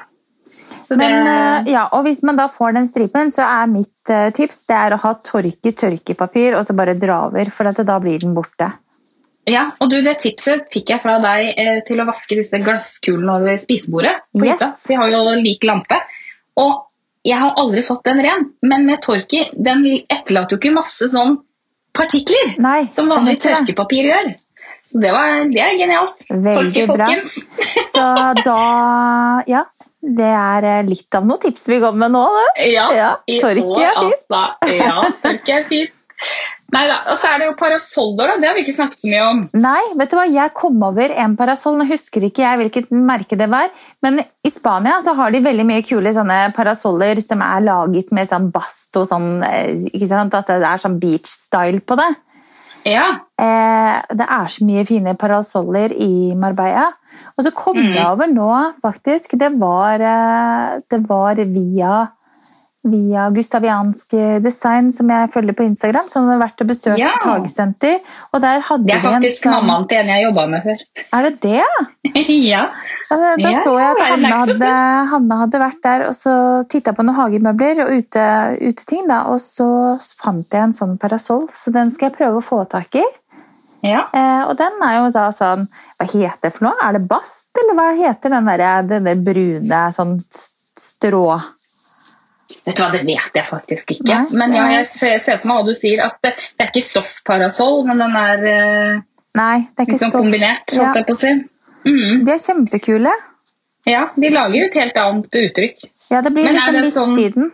Men, 0.90 1.00
det, 1.26 1.34
eh, 1.34 1.74
ja, 1.74 1.88
og 1.98 2.04
hvis 2.06 2.22
man 2.28 2.38
da 2.38 2.48
får 2.52 2.74
den 2.78 2.88
stripen, 2.88 3.32
så 3.34 3.42
er 3.48 3.70
mitt 3.72 4.10
eh, 4.14 4.30
tips 4.36 4.66
det 4.70 4.76
er 4.78 4.96
å 4.96 5.02
ha 5.02 5.14
tørke 5.26 5.72
tørkepapir, 5.74 6.58
og 6.60 6.66
så 6.68 6.76
bare 6.78 6.94
dra 7.00 7.24
over, 7.28 7.50
for 7.54 7.70
at 7.72 7.80
da 7.88 8.00
blir 8.04 8.20
den 8.22 8.36
borte. 8.38 8.72
ja, 9.46 9.72
og 9.80 9.90
du, 9.90 10.00
det 10.02 10.20
tipset 10.24 10.68
fikk 10.74 10.90
jeg 10.94 11.02
fra 11.04 11.20
deg 11.22 11.52
eh, 11.58 11.80
til 11.88 12.02
å 12.02 12.06
vaske 12.08 12.38
disse 12.40 12.58
glasskulene 12.66 13.40
over 13.40 13.58
spisebordet. 13.62 14.16
på 14.34 14.46
Yes. 14.46 14.54
hytta. 14.60 14.72
Vi 14.90 14.96
har 15.02 15.10
jo 15.14 15.24
lik 15.42 15.64
lampe. 15.64 16.00
Og 16.58 16.86
jeg 17.26 17.38
har 17.42 17.54
aldri 17.58 17.82
fått 17.84 18.04
den 18.06 18.22
ren, 18.22 18.50
men 18.62 18.86
med 18.86 19.02
torki, 19.02 19.44
den 19.58 19.84
etterlater 20.10 20.56
jo 20.56 20.62
ikke 20.62 20.74
masse 20.76 21.10
sånn 21.10 21.40
partikler. 21.96 22.56
Nei, 22.62 22.88
Som 22.94 23.10
vanlig 23.10 23.40
tørkepapir 23.42 24.10
gjør. 24.12 24.34
Så 24.92 25.00
det, 25.02 25.12
var, 25.12 25.32
det 25.52 25.62
er 25.64 25.78
genialt. 25.80 26.22
Veldig 26.30 26.54
Torki, 26.56 26.84
bra. 26.88 27.08
folkens. 27.08 27.32
Så 27.92 28.04
da 28.46 28.60
Ja, 29.50 29.64
det 30.18 30.32
er 30.32 30.70
eh, 30.70 30.88
litt 30.88 31.18
av 31.18 31.26
noen 31.28 31.42
tips 31.42 31.70
vi 31.72 31.82
kommer 31.84 32.06
med 32.06 32.16
nå, 32.18 32.24
det. 32.38 32.72
Ja, 32.74 32.88
Ja, 32.96 33.12
tørke 33.26 33.86
er 33.90 34.02
fint. 34.02 34.26
Altså. 34.30 34.74
Ja, 34.80 34.98
torki 35.24 35.56
er 35.56 35.70
fint. 35.70 36.02
Nei 36.74 36.82
da, 36.90 36.96
og 37.12 37.20
så 37.22 37.30
er 37.30 37.40
det 37.40 37.48
jo 37.48 37.56
parasoller, 37.60 38.32
da. 38.32 38.36
Det 38.42 38.48
har 38.50 38.56
vi 38.58 38.64
ikke 38.66 38.76
snakket 38.76 39.02
så 39.04 39.10
mye 39.12 39.26
om. 39.30 39.42
Nei, 39.62 39.82
vet 40.00 40.12
du 40.12 40.16
hva? 40.18 40.26
jeg 40.32 40.54
kom 40.58 40.82
over 40.88 41.14
en 41.24 41.36
parasoll. 41.38 41.78
Nå 41.78 41.86
husker 41.88 42.26
ikke 42.26 42.42
jeg 42.42 42.60
hvilket 42.62 42.90
merke 42.96 43.38
det 43.40 43.48
var, 43.52 43.70
men 44.04 44.20
i 44.20 44.52
Spania 44.52 44.98
så 45.06 45.14
har 45.18 45.32
de 45.32 45.44
veldig 45.46 45.68
mye 45.70 45.86
kule 45.86 46.14
sånne 46.16 46.40
parasoller 46.58 47.22
som 47.24 47.44
er 47.46 47.68
laget 47.68 48.12
med 48.16 48.32
sånn 48.32 48.50
bast 48.56 48.98
og 49.00 49.08
sånn, 49.12 49.30
eh, 49.46 49.86
ikke 49.92 50.10
sant? 50.12 50.36
At 50.36 50.50
det 50.52 50.66
er 50.66 50.82
sånn 50.82 50.98
beach-style 51.02 51.84
på 51.86 52.00
det. 52.02 52.10
Ja, 52.86 53.20
Eh, 53.38 54.02
det 54.16 54.26
er 54.32 54.46
så 54.48 54.64
mye 54.64 54.86
fine 54.88 55.12
parasoller 55.20 55.92
i 55.92 56.34
Marbella. 56.40 56.86
Og 57.38 57.44
så 57.44 57.52
kom 57.54 57.76
Mm. 57.76 57.94
jeg 57.94 58.06
over 58.08 58.28
nå, 58.32 58.74
faktisk. 58.82 59.38
Det 59.38 59.60
var, 59.60 59.96
eh, 60.00 60.80
det 60.90 61.02
var 61.10 61.36
via, 61.36 62.08
via 62.86 63.30
Gustaviansk 63.34 64.12
design, 64.46 64.92
som 64.94 65.10
jeg 65.10 65.32
følger 65.34 65.56
på 65.58 65.66
Instagram, 65.66 66.06
som 66.06 66.28
har 66.30 66.38
vært 66.44 66.62
og 66.62 66.68
besøkt 66.70 67.00
Ja. 67.02 67.10
hagesenter. 67.24 67.96
Og 68.34 68.42
der 68.44 68.60
hadde 68.68 68.86
Det 68.86 68.96
er 68.96 69.02
faktisk 69.02 69.46
en 69.48 69.52
sånn- 69.52 69.56
mammaen 69.66 69.88
til 69.90 69.98
en 69.98 70.08
jeg 70.14 70.26
jobba 70.28 70.46
med 70.52 70.64
før. 70.64 70.84
Er 71.18 71.22
det 71.30 71.42
det? 71.42 71.64
ja. 72.52 72.70
Da, 73.10 73.16
da 73.42 73.50
Ja, 73.50 73.64
så 73.66 73.74
jeg 73.80 73.90
at 73.96 74.04
Hanne 74.12 74.34
hadde, 74.44 74.72
Hanne 75.16 75.40
hadde 75.42 75.60
vært 75.66 75.82
der 75.84 76.08
og 76.08 76.14
så 76.14 76.36
titta 76.70 76.94
på 76.94 77.04
noen 77.04 77.18
hagemøbler 77.18 77.84
og 77.88 77.92
ute, 77.98 78.26
uteting. 78.62 79.08
Da, 79.10 79.24
og 79.34 79.40
så 79.42 79.68
fant 80.22 80.46
jeg 80.52 80.62
en 80.70 80.74
sånn 80.74 80.98
parasoll, 81.02 81.48
så 81.58 81.74
den 81.74 81.92
skal 81.92 82.10
jeg 82.12 82.18
prøve 82.20 82.38
å 82.38 82.46
få 82.46 82.64
tak 82.70 82.96
i. 83.02 83.04
ja. 83.84 84.06
Eh, 84.14 84.44
og 84.50 84.56
den 84.58 84.78
er 84.82 84.96
jo 85.04 85.12
da 85.12 85.32
sånn 85.32 85.66
Hva 86.00 86.06
heter 86.12 86.42
det 86.44 86.54
for 86.54 86.66
noe? 86.66 86.74
Er 86.84 86.94
det 87.00 87.08
bast, 87.08 87.50
eller 87.58 87.74
hva 87.78 87.96
heter 87.96 88.30
den 88.30 88.46
der, 88.46 88.82
den 88.84 89.04
der 89.06 89.16
brune 89.16 89.82
sånn 89.96 90.18
strå... 90.78 91.42
Vet 92.66 92.76
du 92.78 92.82
hva, 92.84 92.92
Det 92.94 93.02
vet 93.08 93.34
jeg 93.40 93.46
faktisk 93.50 93.92
ikke. 93.96 94.06
Nei, 94.14 94.38
men 94.38 94.54
ja, 94.54 94.66
jeg 94.78 94.86
ser 94.86 95.38
for 95.42 95.48
meg 95.50 95.58
hva 95.58 95.66
du 95.66 95.74
sier. 95.74 96.04
at 96.06 96.18
Det, 96.24 96.34
det 96.58 96.66
er 96.66 96.72
ikke 96.74 96.86
stoffparasoll, 96.86 97.86
men 97.88 97.98
den 98.04 98.16
er 98.22 98.46
eh, 98.52 99.00
Nei, 99.36 99.58
det 99.76 99.86
er 99.86 99.92
liksom 99.92 100.12
stoff. 100.12 100.22
kombinert. 100.22 100.74
Ja. 100.76 100.84
holdt 100.92 101.00
jeg 101.02 101.08
på 101.10 101.16
å 101.16 101.22
si. 101.22 101.34
Mm. 101.86 102.26
De 102.26 102.32
er 102.36 102.42
kjempekule. 102.42 103.14
Ja, 103.86 104.08
de 104.18 104.30
lager 104.34 104.56
jo 104.58 104.66
et 104.66 104.78
helt 104.82 104.96
annet 104.98 105.36
uttrykk. 105.42 105.84
Ja, 106.12 106.22
det 106.26 106.32
blir 106.34 106.48
Men 106.48 106.56
liksom 106.58 106.78
litt 106.82 106.94
sånn- 106.96 107.18
siden. 107.20 107.52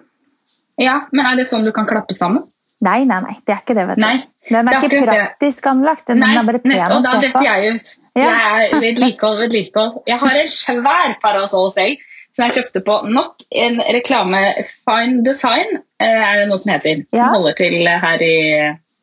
Ja, 0.80 1.02
Men 1.12 1.26
er 1.26 1.36
det 1.36 1.48
sånn 1.50 1.64
du 1.68 1.72
kan 1.76 1.86
klappe 1.86 2.14
sammen? 2.16 2.44
Nei, 2.82 3.04
nei, 3.06 3.20
nei, 3.22 3.36
det 3.46 3.54
er 3.54 3.60
ikke 3.62 3.76
det, 3.78 3.84
vet 3.92 3.96
du. 4.00 4.02
Nei, 4.02 4.24
Den 4.50 4.68
er 4.68 4.74
er 4.74 4.82
ikke 4.88 5.02
det. 5.06 5.10
praktisk 5.12 5.68
anlagt, 5.70 6.08
den 6.08 6.24
er 6.24 6.44
bare 6.48 6.60
pen 6.64 6.72
å 6.72 7.02
da 7.04 7.12
se 7.12 7.18
på. 7.18 7.22
detter 7.22 7.44
jeg 7.46 7.76
ut. 7.76 7.92
Ja. 8.16 8.32
Jeg 8.32 8.72
er 8.74 8.80
vedlikehold, 8.82 9.40
vedlikehold. 9.44 10.00
Jeg 10.08 10.18
har 10.20 10.40
en 10.40 10.48
svær 10.48 11.14
parasoll 11.22 11.70
selv, 11.76 11.98
som 12.32 12.46
jeg 12.46 12.56
kjøpte 12.58 12.82
på 12.88 12.98
nok 13.12 13.44
en 13.52 13.80
reklame. 13.94 14.42
Fine 14.88 15.24
Design 15.26 15.78
eh, 16.00 16.22
er 16.22 16.40
det 16.42 16.48
noe 16.50 16.60
som 16.62 16.72
heter. 16.74 17.04
Som 17.10 17.20
Ja. 17.20 17.28
holder 17.34 17.54
til 17.60 17.88
her 17.88 18.24
i 18.24 18.36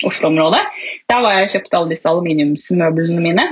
Oslo-området. 0.06 0.60
Der 1.10 1.20
var 1.24 1.34
jeg 1.38 1.48
og 1.48 1.54
kjøpte 1.56 1.76
alle 1.80 1.90
disse 1.94 2.08
aluminiumsmøblene 2.08 3.20
mine. 3.20 3.44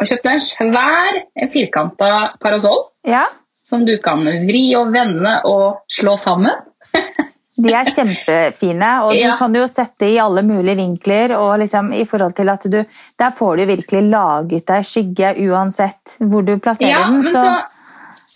Og 0.00 0.06
kjøpte 0.10 0.34
en 0.34 0.42
svær 0.44 1.20
firkanta 1.52 2.10
parasoll 2.42 2.82
Ja, 3.08 3.24
som 3.52 3.86
du 3.86 3.96
kan 3.98 4.20
vri 4.46 4.74
og 4.76 4.92
vende 4.92 5.38
og 5.48 5.78
slå 5.90 6.16
sammen. 6.20 6.52
de 7.64 7.72
er 7.72 7.88
kjempefine, 7.88 8.90
og 9.06 9.14
du 9.16 9.22
Ja. 9.24 9.36
kan 9.40 9.54
jo 9.56 9.64
sette 9.66 10.04
i 10.12 10.18
alle 10.20 10.42
mulige 10.44 10.76
vinkler. 10.76 11.32
og 11.38 11.58
liksom 11.58 11.88
i 11.96 12.04
forhold 12.04 12.34
til 12.36 12.48
at 12.52 12.62
du, 12.70 12.84
Der 13.18 13.30
får 13.30 13.56
du 13.56 13.64
virkelig 13.64 14.02
laget 14.10 14.66
deg 14.68 14.84
skygge 14.84 15.32
uansett 15.48 16.16
hvor 16.20 16.42
du 16.44 16.58
plasserer 16.58 16.90
Ja, 16.90 17.04
den. 17.08 17.22
Så, 17.22 17.32
så 17.32 17.56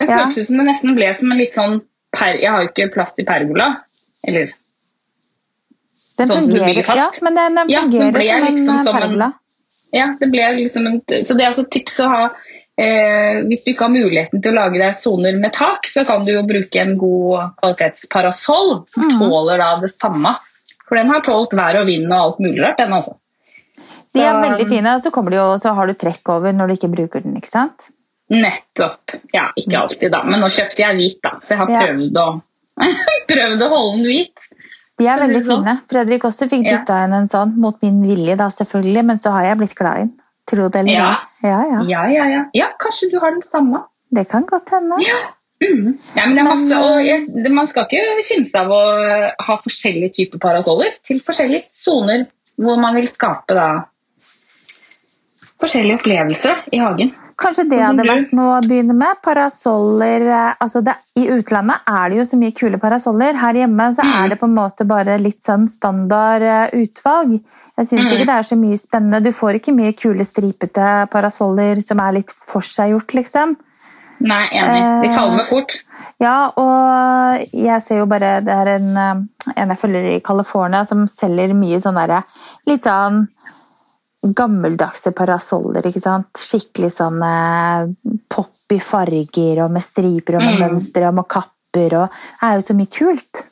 Det 0.01 0.09
Ja. 0.09 0.17
føltes 0.23 0.41
ut 0.41 0.49
som 0.49 0.57
det 0.61 0.67
nesten 0.67 0.97
ble 0.97 1.11
som 1.19 1.31
en 1.31 1.41
litt 1.41 1.57
sånn 1.57 1.77
per, 2.11 2.35
Jeg 2.41 2.49
har 2.51 2.63
jo 2.63 2.69
ikke 2.71 2.91
plass 2.93 3.13
til 3.13 3.25
pergola. 3.25 3.69
Eller 4.27 4.49
den 6.17 6.27
sånn 6.27 6.27
som 6.27 6.47
du 6.47 6.57
fungerer, 6.57 6.73
bygger 6.73 6.87
fast. 6.89 7.21
Ja, 7.21 7.25
men 7.27 7.37
den, 7.37 7.59
den 7.59 7.69
Ja, 7.69 7.81
den 7.81 7.91
fungerer 7.91 8.39
som 8.39 8.55
liksom 8.55 8.75
en 8.75 8.83
som 8.83 8.95
en- 8.95 9.01
pergola. 9.01 9.33
Ja, 9.91 10.07
det 10.19 10.31
ble 10.31 10.47
liksom 10.57 10.87
en, 10.87 10.99
så 11.01 11.35
det 11.35 11.45
er 11.45 11.51
altså 11.51 11.67
tips 11.69 11.99
å 11.99 12.07
ha 12.07 12.23
eh, 12.79 13.41
Hvis 13.45 13.63
du 13.65 13.73
ikke 13.73 13.89
har 13.89 13.93
muligheten 13.93 14.41
til 14.41 14.53
å 14.53 14.55
lage 14.55 14.79
deg 14.79 14.95
soner 14.95 15.35
med 15.37 15.53
tak, 15.53 15.85
så 15.85 16.05
kan 16.07 16.25
du 16.25 16.31
jo 16.33 16.43
bruke 16.47 16.79
en 16.81 16.97
god 16.97 17.57
kvalitetsparasoll 17.59 18.85
som 18.87 19.03
mm. 19.09 19.17
tåler 19.19 19.59
da 19.61 19.75
det 19.81 19.91
samme. 19.91 20.37
For 20.87 20.97
den 20.97 21.11
har 21.11 21.21
tålt 21.21 21.53
vær 21.53 21.81
og 21.81 21.87
vind 21.87 22.07
og 22.07 22.17
alt 22.17 22.39
mulig 22.39 22.63
rart, 22.63 22.79
den 22.79 22.95
altså. 22.95 23.17
De 24.13 24.23
er 24.23 24.39
veldig 24.41 24.67
fine, 24.67 24.95
og 24.95 25.03
så, 25.03 25.11
de 25.29 25.37
jo, 25.37 25.45
så 25.61 25.73
har 25.75 25.87
du 25.87 25.93
trekk 25.95 26.31
over 26.33 26.55
når 26.55 26.67
du 26.67 26.73
ikke 26.79 26.91
bruker 26.91 27.23
den. 27.23 27.37
ikke 27.39 27.51
sant? 27.51 27.91
Nettopp. 28.31 29.11
Ja, 29.35 29.49
ikke 29.59 29.77
alltid, 29.81 30.11
da. 30.13 30.21
Men 30.23 30.39
nå 30.43 30.47
kjøpte 30.53 30.79
jeg 30.79 30.95
hvit, 30.97 31.19
da, 31.25 31.33
så 31.43 31.53
jeg 31.53 31.59
har 31.59 31.69
Ja. 31.73 31.81
prøvd 31.83 32.19
å, 32.21 32.27
prøvd 33.31 33.65
å 33.65 33.69
holde 33.73 33.97
den 33.97 34.05
hvit. 34.07 34.47
De 35.01 35.07
er 35.09 35.19
veldig 35.19 35.41
sånn. 35.45 35.63
fine. 35.65 35.75
Fredrik 35.89 36.23
også 36.29 36.47
fikk 36.51 36.63
Ja. 36.65 36.77
dytta 36.77 36.99
inn 37.05 37.13
en 37.17 37.27
sånn, 37.27 37.55
mot 37.57 37.75
min 37.81 38.01
vilje, 38.05 38.37
da 38.37 38.47
selvfølgelig, 38.53 39.03
men 39.05 39.17
så 39.19 39.31
har 39.35 39.43
jeg 39.49 39.57
blitt 39.57 39.75
glad 39.75 39.95
i 39.97 40.05
den. 40.05 40.13
Tro 40.47 40.69
det 40.69 40.79
eller 40.81 40.91
Ja. 40.93 41.11
Ja, 41.43 41.59
ja. 41.71 41.81
Ja, 41.87 42.05
ja, 42.09 42.25
ja. 42.29 42.41
Ja, 42.53 42.67
kanskje 42.79 43.11
du 43.11 43.19
har 43.19 43.31
den 43.31 43.41
samme. 43.41 43.83
Det 44.13 44.27
kan 44.29 44.45
godt 44.45 44.69
hende. 44.69 44.97
Mm. 45.61 45.93
Ja, 46.17 46.25
men 46.25 46.35
det 46.35 46.41
er 46.41 46.47
masse, 46.49 46.77
og 46.81 47.03
jeg, 47.05 47.51
Man 47.53 47.67
skal 47.67 47.85
ikke 47.85 48.23
kimse 48.25 48.55
av 48.57 48.67
å 48.73 48.79
eh, 49.05 49.31
ha 49.39 49.57
forskjellige 49.61 50.13
typer 50.17 50.39
parasoller 50.39 50.95
til 51.05 51.19
forskjellige 51.21 51.67
soner 51.71 52.25
hvor 52.57 52.79
man 52.81 52.95
vil 52.95 53.05
skape 53.07 53.53
da 53.53 53.67
forskjellige 55.61 55.99
opplevelser 55.99 56.49
da, 56.55 56.63
i 56.73 56.79
hagen. 56.81 57.11
Kanskje 57.41 57.63
det 57.71 57.79
hadde 57.81 58.03
vært 58.05 58.33
noe 58.37 58.59
å 58.59 58.61
begynne 58.61 58.93
med. 58.93 59.17
Parasoller 59.25 60.25
eh, 60.29 60.53
altså 60.61 60.83
det, 60.85 60.93
I 61.17 61.23
utlandet 61.33 61.87
er 61.89 62.09
det 62.13 62.19
jo 62.19 62.25
så 62.29 62.37
mye 62.41 62.53
kule 62.53 62.77
parasoller. 62.81 63.33
Her 63.41 63.53
hjemme 63.63 63.87
så 63.95 64.03
Mm. 64.05 64.13
er 64.23 64.29
det 64.29 64.39
på 64.39 64.45
en 64.49 64.55
måte 64.55 64.85
bare 64.87 65.17
litt 65.19 65.41
sånn 65.43 65.67
standard 65.69 66.41
eh, 66.41 66.69
utvalg. 66.83 67.39
Jeg 67.77 67.87
syns 67.87 68.05
Mm. 68.05 68.11
ikke 68.13 68.27
det 68.29 68.37
er 68.37 68.43
så 68.51 68.57
mye 68.61 68.77
spennende. 68.77 69.23
Du 69.23 69.31
får 69.31 69.57
ikke 69.59 69.73
mye 69.75 69.93
kule 69.97 70.23
stripete 70.25 71.07
parasoller 71.09 71.81
som 71.83 71.99
er 71.99 72.11
litt 72.19 72.29
forseggjort, 72.31 73.13
liksom. 73.17 73.55
Nei, 74.21 74.45
enig. 74.53 75.01
De 75.01 75.07
Eh. 75.09 75.15
falmer 75.17 75.45
fort. 75.49 75.83
Ja, 76.19 76.51
og 76.55 77.41
jeg 77.53 77.81
ser 77.81 77.97
jo 77.97 78.05
bare 78.05 78.41
Det 78.41 78.53
er 78.53 78.67
en, 78.77 78.97
eh, 78.97 79.53
en 79.57 79.69
jeg 79.69 79.79
følger 79.79 80.15
i 80.15 80.19
California 80.19 80.85
som 80.85 81.07
selger 81.07 81.55
mye 81.55 81.81
sånn 81.81 81.95
derre 81.95 82.23
Litt 82.67 82.83
sånn 82.83 83.27
gammeldagse 84.21 85.11
parasoller, 85.17 85.85
ikke 85.89 86.01
sant. 86.03 86.29
Skikkelig 86.37 86.91
sånn 86.93 87.21
eh, 87.25 87.87
poppy 88.29 88.77
farger 88.79 89.63
og 89.65 89.71
med 89.73 89.81
striper 89.85 90.37
og 90.37 90.45
med 90.45 90.59
Mm. 90.59 90.61
mønstre 90.67 91.07
og 91.07 91.15
med 91.15 91.27
kapper 91.27 91.97
og 91.97 92.09
Det 92.11 92.47
er 92.47 92.55
jo 92.59 92.61
så 92.67 92.73
mye 92.75 92.91
kult. 92.91 93.43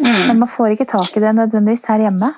Mm. 0.00 0.26
Men 0.28 0.38
man 0.38 0.48
får 0.48 0.72
ikke 0.74 0.88
tak 0.88 1.16
i 1.16 1.20
det 1.20 1.34
nødvendigvis 1.36 1.86
her 1.90 1.98
hjemme. 1.98 2.30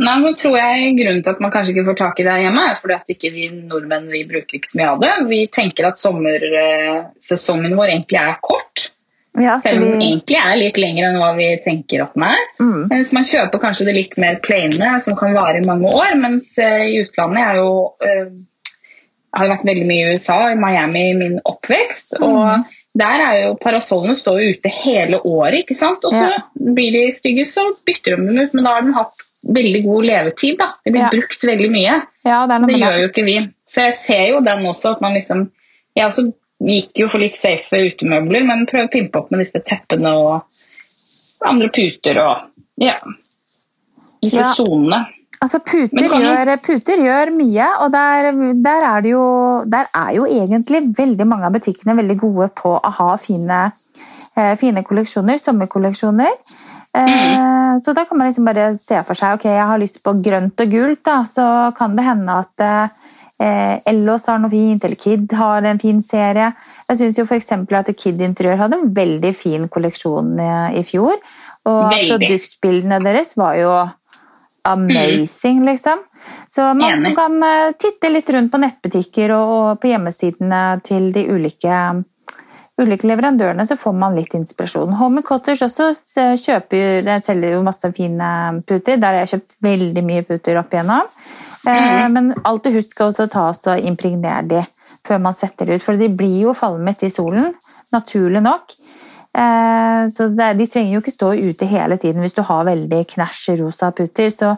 Nei, 0.00 0.14
nå 0.22 0.30
tror 0.38 0.54
jeg 0.56 0.94
Grunnen 0.96 1.22
til 1.24 1.32
at 1.32 1.40
man 1.40 1.50
kanskje 1.50 1.74
ikke 1.74 1.86
får 1.90 1.96
tak 1.96 2.20
i 2.20 2.22
det 2.22 2.32
her 2.32 2.44
hjemme, 2.46 2.62
er 2.70 2.76
fordi 2.80 2.94
at 2.94 3.10
ikke 3.12 3.32
vi 3.34 3.48
nordmenn 3.50 4.06
vi 4.08 4.22
bruker 4.24 4.56
ikke 4.56 4.70
så 4.70 4.78
mye 4.78 4.90
av 4.92 5.00
det. 5.00 5.12
Vi 5.28 5.40
tenker 5.52 5.88
at 5.88 5.98
sommersesongen 5.98 7.76
vår 7.76 7.90
egentlig 7.90 8.20
er 8.20 8.38
kort. 8.40 8.90
Ja, 9.38 9.60
Selv 9.62 9.82
om 9.84 9.90
den 9.90 9.98
vi, 10.00 10.06
egentlig 10.10 10.38
er 10.42 10.56
litt 10.58 10.78
lengre 10.82 11.06
enn 11.06 11.18
hva 11.20 11.28
vi 11.36 11.44
tenker 11.62 12.02
at 12.02 12.14
den 12.16 12.24
er. 12.26 12.40
mm, 12.58 13.04
Så 13.06 13.14
man 13.14 13.24
kjøper 13.28 13.60
kanskje 13.62 13.84
det 13.86 13.94
litt 13.94 14.16
mer 14.18 14.40
plaine, 14.42 14.88
som 15.00 15.14
kan 15.16 15.34
vare 15.36 15.60
i 15.60 15.66
mange 15.68 15.86
år. 15.86 16.16
Mens 16.18 16.48
eh, 16.58 16.88
i 16.90 16.96
utlandet 17.04 17.44
er 17.46 17.60
jo 17.60 17.92
øh, 18.02 18.32
Jeg 19.30 19.38
har 19.38 19.48
vært 19.52 19.64
veldig 19.68 19.86
mye 19.86 20.08
i 20.08 20.12
USA, 20.16 20.38
i 20.50 20.56
Miami 20.58 21.04
i 21.10 21.14
min 21.14 21.36
oppvekst. 21.46 22.16
Og 22.26 22.64
der 22.98 23.22
er 23.28 23.36
jo 23.44 23.52
parasollene 23.62 24.16
står 24.18 24.40
jo 24.42 24.48
ute 24.56 24.72
hele 24.80 25.20
året, 25.22 25.60
ikke 25.62 25.76
sant. 25.78 26.02
Og 26.04 26.10
så 26.10 26.24
Ja. 26.26 26.40
blir 26.74 26.90
de 26.96 27.04
stygge, 27.14 27.44
så 27.46 27.62
bytter 27.86 28.16
de 28.16 28.26
dem 28.26 28.38
ut. 28.42 28.54
Men 28.58 28.64
da 28.66 28.70
har 28.74 28.82
den 28.82 28.94
hatt 28.98 29.14
veldig 29.54 29.84
god 29.86 30.04
levetid, 30.10 30.58
da. 30.58 30.72
De 30.84 30.90
blir 30.90 31.02
Ja. 31.06 31.10
brukt 31.14 31.46
veldig 31.46 31.70
mye. 31.70 32.02
ja, 32.26 32.46
det 32.50 32.66
Det 32.66 32.80
gjør 32.82 32.96
det. 32.98 33.00
jo 33.02 33.08
ikke 33.12 33.24
vi. 33.24 33.38
Så 33.70 33.80
jeg 33.86 33.94
ser 33.94 34.26
jo 34.34 34.40
den 34.40 34.66
også, 34.66 34.90
at 34.96 35.00
man 35.00 35.14
liksom 35.14 35.50
Jeg 35.96 36.04
også 36.06 36.32
gikk 36.60 37.00
jo 37.02 37.08
for 37.08 37.22
litt 37.22 37.38
safe 37.40 37.80
utemøbler, 37.90 38.44
men 38.46 38.66
prøvde 38.68 38.88
å 38.90 38.92
pimpe 38.92 39.22
opp 39.22 39.30
med 39.32 39.40
disse 39.44 39.62
teppene 39.64 40.12
og 40.16 41.48
andre 41.48 41.70
puter 41.72 42.20
og 42.20 42.50
ja. 42.80 42.98
Disse 44.20 44.36
Ja. 44.42 44.52
sonene. 44.54 45.06
Altså, 45.40 45.56
puter 45.64 45.88
du... 46.12 46.16
gjør, 46.20 46.50
puter 46.60 47.00
gjør 47.00 47.30
mye, 47.32 47.66
og 47.80 47.92
der, 47.94 48.26
der, 48.60 48.82
er 48.84 49.00
det 49.00 49.12
jo, 49.14 49.22
der 49.72 49.86
er 49.96 50.10
jo 50.12 50.26
egentlig 50.28 50.82
veldig 50.98 51.26
mange 51.26 51.48
av 51.48 51.54
butikkene 51.54 51.94
veldig 51.96 52.16
gode 52.20 52.50
på 52.58 52.74
å 52.76 52.90
ha 52.98 53.14
fine, 53.16 53.60
eh, 54.36 54.52
fine 54.60 54.82
kolleksjoner, 54.84 55.40
sommerkolleksjoner. 55.40 56.36
Eh, 56.92 57.78
Så 57.80 57.94
da 57.96 58.04
kan 58.04 58.18
man 58.18 58.28
liksom 58.28 58.44
bare 58.44 58.74
se 58.76 59.00
for 59.06 59.14
seg 59.16 59.38
ok, 59.38 59.44
jeg 59.48 59.64
har 59.70 59.78
lyst 59.80 60.02
på 60.04 60.12
grønt 60.20 60.60
og 60.60 60.70
gult, 60.74 61.00
da, 61.06 61.22
så 61.24 61.46
kan 61.78 61.96
det 61.96 62.04
hende 62.04 62.36
at 62.42 62.60
eh, 62.66 63.00
Ellos 63.40 64.26
har 64.28 64.40
noe 64.42 64.52
fint, 64.52 64.84
eller 64.84 64.98
Kid 65.00 65.32
har 65.32 65.64
en 65.64 65.78
fin 65.80 66.02
serie. 66.04 66.50
Jeg 66.90 66.98
syns 67.00 67.20
f.eks. 67.22 67.52
at 67.78 67.92
Kid 67.96 68.20
Interiør 68.20 68.58
hadde 68.64 68.80
en 68.80 68.92
veldig 68.96 69.32
fin 69.36 69.68
kolleksjon 69.72 70.34
eh, 70.42 70.80
i 70.80 70.84
fjor. 70.84 71.16
Og 71.70 71.80
Veldig. 71.94 72.18
produktbildene 72.18 73.00
deres 73.04 73.32
var 73.40 73.56
jo 73.60 73.72
amazing, 74.68 75.64
liksom. 75.64 76.02
Så 76.52 76.66
man 76.74 76.98
Enig. 76.98 77.14
kan 77.16 77.42
eh, 77.42 77.72
titte 77.80 78.10
litt 78.12 78.30
rundt 78.30 78.52
på 78.52 78.60
nettbutikker 78.60 79.32
og, 79.36 79.52
og 79.56 79.80
på 79.80 79.92
hjemmesidene 79.92 80.62
til 80.84 81.08
de 81.14 81.24
ulike, 81.32 81.80
ulike 82.80 83.08
leverandørene, 83.08 83.66
så 83.68 83.76
får 83.78 83.94
man 83.96 84.16
litt 84.18 84.34
inspirasjon. 84.36 84.94
Home 84.98 85.22
Cottage 85.26 85.66
også 85.66 85.90
kjøper, 86.40 87.02
de 87.06 87.16
selger 87.24 87.54
jo 87.54 87.62
masse 87.66 87.90
fine 87.96 88.30
puter. 88.66 88.98
Der 89.00 89.06
har 89.06 89.22
jeg 89.22 89.32
kjøpt 89.34 89.56
veldig 89.66 90.04
mye 90.06 90.26
puter 90.28 90.60
opp 90.60 90.74
igjennom. 90.74 91.10
Mm. 91.66 92.16
Men 92.16 92.32
alltid 92.48 92.80
husk 92.80 93.04
å 93.04 93.12
ta 93.20 93.50
og 93.50 93.86
impregnere 93.92 94.42
de 94.48 94.64
før 95.06 95.22
man 95.22 95.36
setter 95.36 95.68
det 95.68 95.80
ut, 95.80 95.84
for 95.84 96.00
de 96.00 96.10
blir 96.12 96.46
jo 96.46 96.56
falmet 96.56 97.04
i 97.06 97.12
solen, 97.12 97.54
naturlig 97.92 98.42
nok. 98.44 98.74
Eh, 99.30 100.08
Så 100.10 100.28
de 100.34 100.66
trenger 100.66 100.94
jo 100.94 101.00
ikke 101.02 101.14
stå 101.14 101.32
ute 101.38 101.66
hele 101.70 101.96
tiden. 101.96 102.22
Hvis 102.24 102.34
du 102.34 102.42
har 102.42 102.64
veldig 102.66 103.04
knæsj 103.14 103.60
rosa 103.60 103.90
puter, 103.94 104.30
så, 104.30 104.54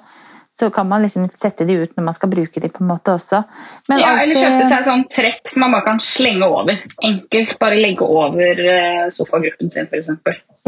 så 0.63 0.69
kan 0.71 0.87
man 0.89 1.03
liksom 1.03 1.25
sette 1.35 1.65
de 1.67 1.75
ut 1.83 1.97
når 1.99 2.05
man 2.07 2.15
skal 2.15 2.31
bruke 2.31 2.61
de 2.63 2.69
på 2.71 2.85
en 2.85 2.91
måte 2.93 3.11
også. 3.17 3.41
Men 3.91 3.99
Ja, 3.99 4.13
eller 4.23 4.39
kjøpe 4.39 4.69
seg 4.71 4.85
sånn 4.87 5.05
trekk 5.11 5.51
som 5.51 5.65
man 5.65 5.75
bare 5.75 5.87
kan 5.89 5.99
slenge 6.03 6.47
over. 6.47 6.79
Enkelt 7.03 7.57
bare 7.59 7.81
legge 7.83 8.07
over 8.07 8.63
eh, 8.77 9.09
sofagruppen 9.11 9.73
sin, 9.75 9.91
f.eks. 9.91 10.13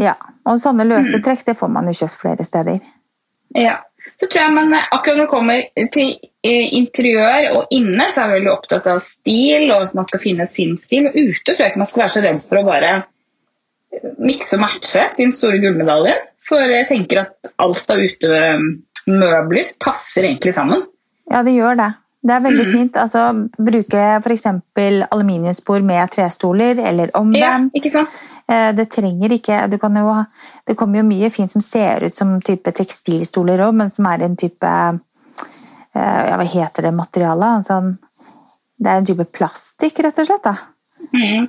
Ja, 0.03 0.17
og 0.43 0.59
sånne 0.59 0.83
Mm. 0.83 0.91
løse 0.97 1.21
trekk 1.23 1.45
det 1.47 1.55
får 1.57 1.71
man 1.71 1.87
jo 1.87 1.95
kjøpt 2.03 2.19
flere 2.19 2.43
steder. 2.45 2.83
Ja. 3.55 3.77
Så 4.19 4.27
tror 4.31 4.41
jeg 4.45 4.53
man 4.55 4.73
eh, 4.75 4.83
akkurat 4.95 5.17
når 5.17 5.25
det 5.25 5.31
kommer 5.31 5.89
til 5.95 6.11
eh, 6.43 6.67
interiør 6.77 7.47
og 7.55 7.71
inne, 7.75 8.05
så 8.11 8.21
er 8.21 8.27
man 8.29 8.37
veldig 8.37 8.51
opptatt 8.53 8.87
av 8.91 8.99
stil, 9.03 9.65
og 9.71 9.87
at 9.89 9.95
man 9.97 10.07
skal 10.11 10.21
finne 10.23 10.45
sin 10.51 10.75
stil. 10.79 11.07
Og 11.09 11.15
ute 11.17 11.49
tror 11.55 11.63
jeg 11.65 11.73
ikke 11.73 11.81
man 11.83 11.89
skal 11.93 12.03
være 12.05 12.13
så 12.17 12.23
redd 12.27 12.43
for 12.49 12.59
å 12.61 12.67
bare 12.67 12.91
eh, 13.95 14.11
mikse 14.19 14.59
og 14.59 14.63
matche 14.67 15.07
til 15.15 15.23
den 15.25 15.35
store 15.35 15.59
gullmedaljen. 15.63 16.21
For 16.45 16.61
jeg 16.61 16.85
tenker 16.91 17.23
at 17.23 17.53
alt 17.57 17.89
av 17.89 18.03
utemøbler 19.07 19.73
passer 19.79 20.23
egentlig 20.29 20.53
sammen. 20.55 20.85
Ja, 21.31 21.43
det 21.43 21.53
gjør 21.55 21.77
det. 21.77 21.93
Det 22.25 22.31
er 22.33 22.39
Mm. 22.39 22.45
veldig 22.45 22.71
fint. 22.71 22.95
Altså, 22.97 23.49
bruke 23.57 24.23
f.eks. 24.23 24.45
aluminiumsbord 25.11 25.83
med 25.83 26.09
trestoler, 26.11 26.79
eller 26.79 27.05
Ja, 27.13 27.19
omvendt. 27.19 27.73
ikke 27.75 27.91
sant? 27.91 28.09
Eh, 28.49 28.71
Det 28.73 28.89
trenger 28.89 29.29
ikke 29.29 29.69
du 29.69 29.77
kan 29.77 29.93
jo, 29.95 30.25
Det 30.67 30.75
kommer 30.77 30.97
jo 30.97 31.03
mye 31.03 31.29
fint 31.31 31.51
som 31.51 31.61
ser 31.61 32.03
ut 32.05 32.13
som 32.15 32.39
type 32.41 32.71
tekstilstoler 32.71 33.59
òg, 33.59 33.73
men 33.75 33.89
som 33.91 34.05
er 34.07 34.23
en 34.23 34.35
type 34.35 34.63
eh, 34.63 36.29
ja, 36.29 36.37
Hva 36.37 36.45
heter 36.45 36.81
det 36.81 36.93
materialet? 36.93 37.65
Sånn, 37.67 37.97
det 38.79 38.87
er 38.91 38.97
en 38.97 39.05
type 39.05 39.25
plastikk, 39.31 39.99
rett 40.03 40.17
og 40.19 40.25
slett. 40.25 40.57
Mm. 41.13 41.47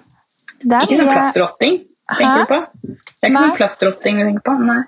Det 0.63 0.73
er 0.73 0.83
Ikke 0.87 0.97
sånn 0.99 1.13
plastrotting, 1.13 1.79
plastrotting, 1.79 1.81
Hæ? 2.09 2.17
tenker 2.19 2.39
du 2.39 2.47
på? 2.47 2.61
Det 2.83 3.23
er 3.23 3.29
ikke 3.29 3.33
Nei. 3.33 3.49
sånn 3.49 3.57
plastrotting 3.57 4.17
du 4.19 4.25
tenker 4.25 4.43
på? 4.43 4.59
Nei. 4.67 4.83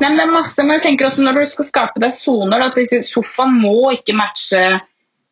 Nei, 0.00 0.08
men 0.08 0.16
det 0.18 0.24
er 0.26 0.32
masse, 0.32 0.62
men 0.62 0.74
jeg 0.76 0.82
tenker 0.86 1.06
også 1.08 1.22
når 1.26 1.34
du 1.40 1.44
skal 1.50 1.66
skape 1.68 1.98
deg 2.02 2.12
soner, 2.14 2.58
at 2.66 2.74
sofaen 3.06 3.52
må 3.62 3.76
ikke 3.94 4.14
matche 4.18 4.62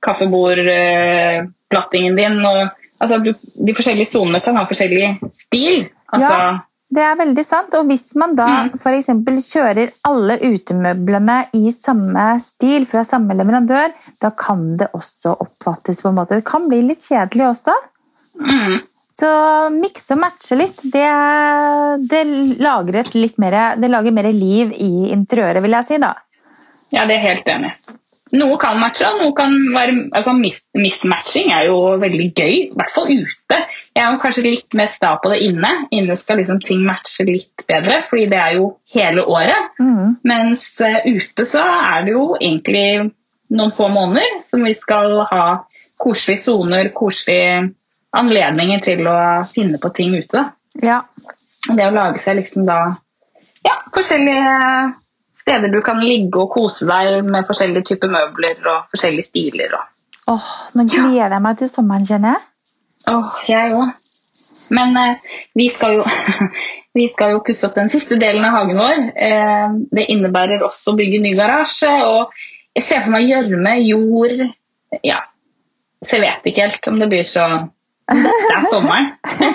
kaffebordplattingen 0.06 2.14
din. 2.16 2.36
Og, 2.46 2.60
altså, 3.00 3.16
du, 3.24 3.30
de 3.66 3.72
forskjellige 3.76 4.12
sonene 4.12 4.40
kan 4.44 4.56
ha 4.58 4.64
forskjellig 4.68 5.04
stil. 5.42 5.76
Altså, 6.12 6.30
Ja. 6.30 6.58
Det 6.86 7.02
er 7.02 7.16
veldig 7.18 7.42
sant. 7.44 7.74
Og 7.74 7.84
hvis 7.88 8.14
man 8.14 8.36
da 8.38 8.46
Mm. 8.46 8.70
eksempel 8.94 9.34
kjører 9.42 9.90
alle 10.06 10.38
utemøblene 10.38 11.48
i 11.52 11.72
samme 11.72 12.40
stil 12.40 12.86
fra 12.86 13.02
samme 13.04 13.34
leverandør, 13.34 13.90
da 14.22 14.30
kan 14.30 14.76
det 14.78 14.88
også 14.94 15.36
oppfattes 15.40 16.00
på 16.02 16.08
en 16.08 16.14
måte. 16.14 16.36
Det 16.38 16.44
kan 16.44 16.68
bli 16.68 16.82
litt 16.82 17.00
kjedelig 17.02 17.46
også. 17.50 17.72
mm, 18.38 18.80
Så 19.16 19.28
mikse 19.72 20.12
og 20.12 20.20
matche 20.20 20.58
litt, 20.60 20.76
det, 20.92 21.06
det 22.10 22.22
lager 22.60 23.14
litt 23.16 23.38
mer, 23.40 23.76
det 23.80 23.88
lager 23.88 24.12
mer 24.12 24.28
liv 24.28 24.74
i 24.76 25.08
interiøret, 25.14 25.62
vil 25.64 25.76
jeg 25.78 25.88
si 25.88 26.00
da. 26.02 26.12
ja, 26.92 27.06
det 27.08 27.16
er 27.16 27.30
helt 27.30 27.48
enig. 27.48 27.72
Noe 28.34 28.56
kan 28.58 28.80
matche, 28.82 29.06
og 29.06 29.20
noe 29.22 29.34
kan 29.38 29.52
være 29.70 29.94
altså 30.18 30.32
Mismatching 30.34 31.52
er 31.54 31.68
jo 31.68 31.78
veldig 32.02 32.26
gøy, 32.34 32.54
i 32.56 32.74
hvert 32.74 32.90
fall 32.92 33.06
ute. 33.12 33.60
Jeg 33.94 34.02
er 34.02 34.10
jo 34.10 34.20
kanskje 34.24 34.44
litt 34.48 34.76
mer 34.76 34.90
sta 34.90 35.12
på 35.22 35.30
det 35.30 35.38
inne. 35.46 35.70
Inne 35.94 36.16
skal 36.18 36.40
liksom 36.42 36.58
ting 36.64 36.82
matche 36.84 37.24
litt 37.28 37.64
bedre, 37.70 38.00
fordi 38.10 38.26
det 38.32 38.40
er 38.42 38.56
jo 38.58 38.72
hele 38.96 39.22
året. 39.30 39.70
Mm. 39.78 40.16
Mens 40.26 40.66
eh, 40.82 41.06
ute 41.06 41.46
så 41.46 41.62
er 41.62 42.04
det 42.08 42.16
jo 42.16 42.26
egentlig 42.34 43.14
noen 43.54 43.72
få 43.72 43.88
måneder 43.94 44.40
som 44.50 44.66
vi 44.66 44.74
skal 44.74 45.20
ha 45.30 45.46
koselige 46.02 46.42
soner, 46.42 46.90
koselige 46.96 47.70
anledninger 48.18 48.84
til 48.84 49.08
å 49.10 49.16
finne 49.48 49.80
på 49.82 49.90
ting 49.96 50.14
ute. 50.16 50.44
Ja. 50.82 51.02
Det 51.66 51.88
å 51.88 51.94
lage 51.94 52.22
seg 52.22 52.38
liksom 52.40 52.66
da 52.68 52.78
ja, 53.66 53.80
forskjellige 53.94 54.92
steder 55.40 55.72
du 55.72 55.80
kan 55.86 56.00
ligge 56.02 56.42
og 56.42 56.52
kose 56.54 56.86
deg 56.88 57.26
med 57.26 57.46
forskjellige 57.48 57.92
typer 57.92 58.10
møbler 58.12 58.58
og 58.70 58.90
forskjellige 58.92 59.28
stiler. 59.28 59.76
Og. 59.78 60.02
Åh, 60.34 60.50
nå 60.78 60.86
gleder 60.90 61.36
jeg 61.36 61.44
meg 61.44 61.60
til 61.60 61.70
sommeren, 61.70 62.06
kjenner 62.08 62.36
jeg. 62.36 62.74
Åh, 63.12 63.38
jeg 63.50 63.76
òg. 63.76 63.94
Men 64.74 64.96
eh, 64.98 65.36
vi, 65.54 65.68
skal 65.70 66.00
jo, 66.00 66.04
vi 66.98 67.06
skal 67.12 67.36
jo 67.36 67.44
pusse 67.46 67.68
opp 67.68 67.76
den 67.78 67.90
siste 67.92 68.18
delen 68.18 68.46
av 68.46 68.56
hagen 68.58 68.80
vår. 68.80 69.04
Eh, 69.28 69.78
det 69.94 70.08
innebærer 70.14 70.64
også 70.66 70.92
å 70.92 70.98
bygge 70.98 71.22
ny 71.22 71.36
garasje. 71.38 71.92
og 72.06 72.34
Jeg 72.74 72.86
ser 72.88 73.04
for 73.04 73.14
meg 73.14 73.30
gjørme, 73.30 73.78
jord 73.86 74.46
Ja. 75.06 75.22
Så 76.04 76.18
jeg 76.18 76.26
vet 76.26 76.50
ikke 76.50 76.66
helt 76.66 76.88
om 76.90 76.98
det 77.00 77.08
blir 77.10 77.24
så 77.26 77.46
Dette 78.06 78.56
er 78.56 78.66
sommeren. 78.70 79.08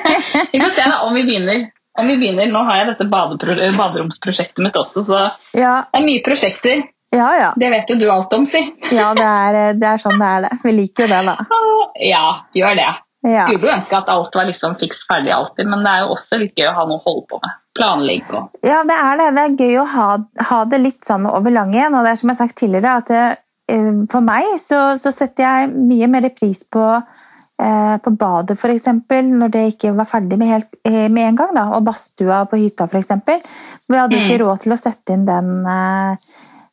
vi 0.51 0.59
får 0.61 0.73
se 0.75 0.87
da 0.89 1.01
om 1.07 1.13
vi 1.15 1.23
begynner. 1.27 1.67
Om 1.99 2.07
vi 2.07 2.17
begynner. 2.21 2.47
Nå 2.51 2.63
har 2.67 2.81
jeg 2.81 2.89
dette 2.93 3.07
baderomsprosjektet 3.11 4.63
mitt 4.63 4.77
også, 4.79 5.03
så 5.03 5.21
Ja, 5.57 5.83
det 5.91 6.01
er 6.01 6.07
mye 6.07 6.23
prosjekter. 6.25 6.83
ja. 7.11 7.29
ja. 7.39 7.53
Det 7.59 7.69
vet 7.73 7.89
jo 7.91 7.97
du 7.99 8.05
alt 8.11 8.33
om, 8.33 8.45
si. 8.47 8.61
ja 8.95 9.11
det, 9.17 9.27
er, 9.27 9.73
det 9.79 9.87
er 9.93 9.99
sånn 10.03 10.19
det 10.19 10.29
er 10.35 10.45
det. 10.47 10.51
Vi 10.63 10.75
liker 10.77 11.07
jo 11.07 11.13
det, 11.13 11.23
da. 11.31 11.37
Ja, 12.11 12.25
gjør 12.55 12.77
det. 12.79 12.91
Skulle 13.21 13.67
jo 13.67 13.73
ønske 13.75 13.97
at 13.99 14.07
alt 14.09 14.33
var 14.35 14.47
liksom 14.49 14.73
fiks 14.81 15.03
ferdig 15.05 15.29
alltid, 15.35 15.67
men 15.69 15.83
det 15.85 15.91
er 15.91 16.05
jo 16.05 16.15
også 16.15 16.39
litt 16.41 16.55
gøy 16.57 16.71
å 16.71 16.77
ha 16.79 16.85
noe 16.89 16.97
å 16.97 17.03
holde 17.05 17.27
på 17.29 17.37
med. 17.43 17.57
Planlegge 17.77 18.39
og 18.39 18.55
Ja, 18.65 18.79
det 18.87 18.95
er 18.97 19.19
det. 19.19 19.27
Det 19.35 19.43
er 19.43 19.59
gøy 19.67 19.75
å 19.83 19.85
ha, 19.91 20.07
ha 20.49 20.61
det 20.71 20.79
litt 20.81 21.05
sånn 21.05 21.27
over 21.29 21.53
lang 21.53 21.75
igjen. 21.75 21.93
Og 21.95 22.07
det 22.07 22.15
er 22.15 22.19
som 22.19 22.31
jeg 22.31 22.39
har 22.39 22.47
sagt 22.47 22.57
tidligere, 22.63 22.95
at 23.03 23.11
det, 23.13 23.27
eh, 23.75 23.91
for 24.11 24.25
meg 24.25 24.47
så, 24.63 24.79
så 24.99 25.13
setter 25.13 25.45
jeg 25.45 25.69
mye 25.75 26.09
mer 26.15 26.27
pris 26.33 26.63
på, 26.73 26.87
på 28.01 28.11
badet, 28.17 28.57
f.eks., 28.57 28.87
når 29.27 29.51
det 29.53 29.63
ikke 29.75 29.91
var 29.95 30.05
ferdig 30.09 30.37
med, 30.41 30.47
helt, 30.49 30.71
eh, 30.85 31.07
med 31.13 31.27
en 31.27 31.35
gang. 31.35 31.51
Da. 31.55 31.65
Og 31.77 31.83
badstua 31.85 32.43
på 32.49 32.57
hytta, 32.61 32.87
f.eks. 32.89 33.11
Vi 33.89 33.97
hadde 33.99 34.17
ikke 34.17 34.37
Mm. 34.39 34.41
råd 34.45 34.61
til 34.63 34.73
å 34.73 34.79
sette 34.81 35.13
inn 35.13 35.25
den 35.25 35.51
eh, 35.67 36.15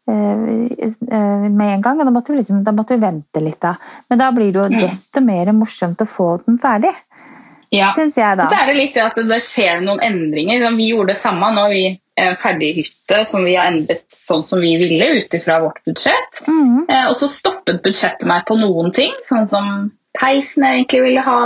eh, 0.09 0.79
eh, 1.13 1.49
med 1.51 1.75
en 1.75 1.83
gang, 1.85 2.01
og 2.01 2.07
da 2.09 2.13
måtte, 2.15 2.33
vi 2.33 2.39
liksom, 2.41 2.63
da 2.65 2.73
måtte 2.73 2.97
vi 2.97 3.05
vente 3.05 3.41
litt. 3.45 3.61
da. 3.61 3.75
Men 4.09 4.19
da 4.19 4.31
blir 4.33 4.53
det 4.53 4.61
jo 4.63 4.69
Mm. 4.69 4.81
desto 4.89 5.21
mer 5.21 5.53
morsomt 5.53 5.99
å 6.01 6.07
få 6.09 6.45
den 6.47 6.59
ferdig, 6.59 6.95
ja. 7.71 7.93
syns 7.95 8.17
jeg 8.17 8.37
da. 8.39 8.47
Så 8.49 8.57
er 8.63 8.67
det 8.67 8.77
litt 8.77 8.95
det 8.95 9.03
at 9.05 9.15
det 9.17 9.43
skjer 9.45 9.83
noen 9.85 10.01
endringer. 10.01 10.71
Vi 10.77 10.91
gjorde 10.95 11.09
det 11.13 11.17
samme 11.21 11.53
når 11.55 11.69
vi 11.71 12.01
eh, 12.17 12.35
ferdig 12.37 12.75
hytte 12.77 13.25
som 13.27 13.45
vi 13.45 13.55
har 13.57 13.67
endret 13.71 14.05
sånn 14.11 14.43
som 14.49 14.59
vi 14.59 14.77
ville 14.81 15.05
ut 15.19 15.35
ifra 15.35 15.61
vårt 15.61 15.85
budsjett. 15.85 16.41
Eh, 16.49 17.09
Og 17.09 17.15
så 17.15 17.29
stoppet 17.29 17.83
budsjettet 17.83 18.27
meg 18.27 18.45
på 18.47 18.57
noen 18.59 18.93
ting, 18.93 19.13
sånn 19.29 19.47
som 19.47 19.93
peisen 20.17 20.65
jeg 20.65 20.81
egentlig 20.81 21.03
ville 21.05 21.25
ha, 21.27 21.41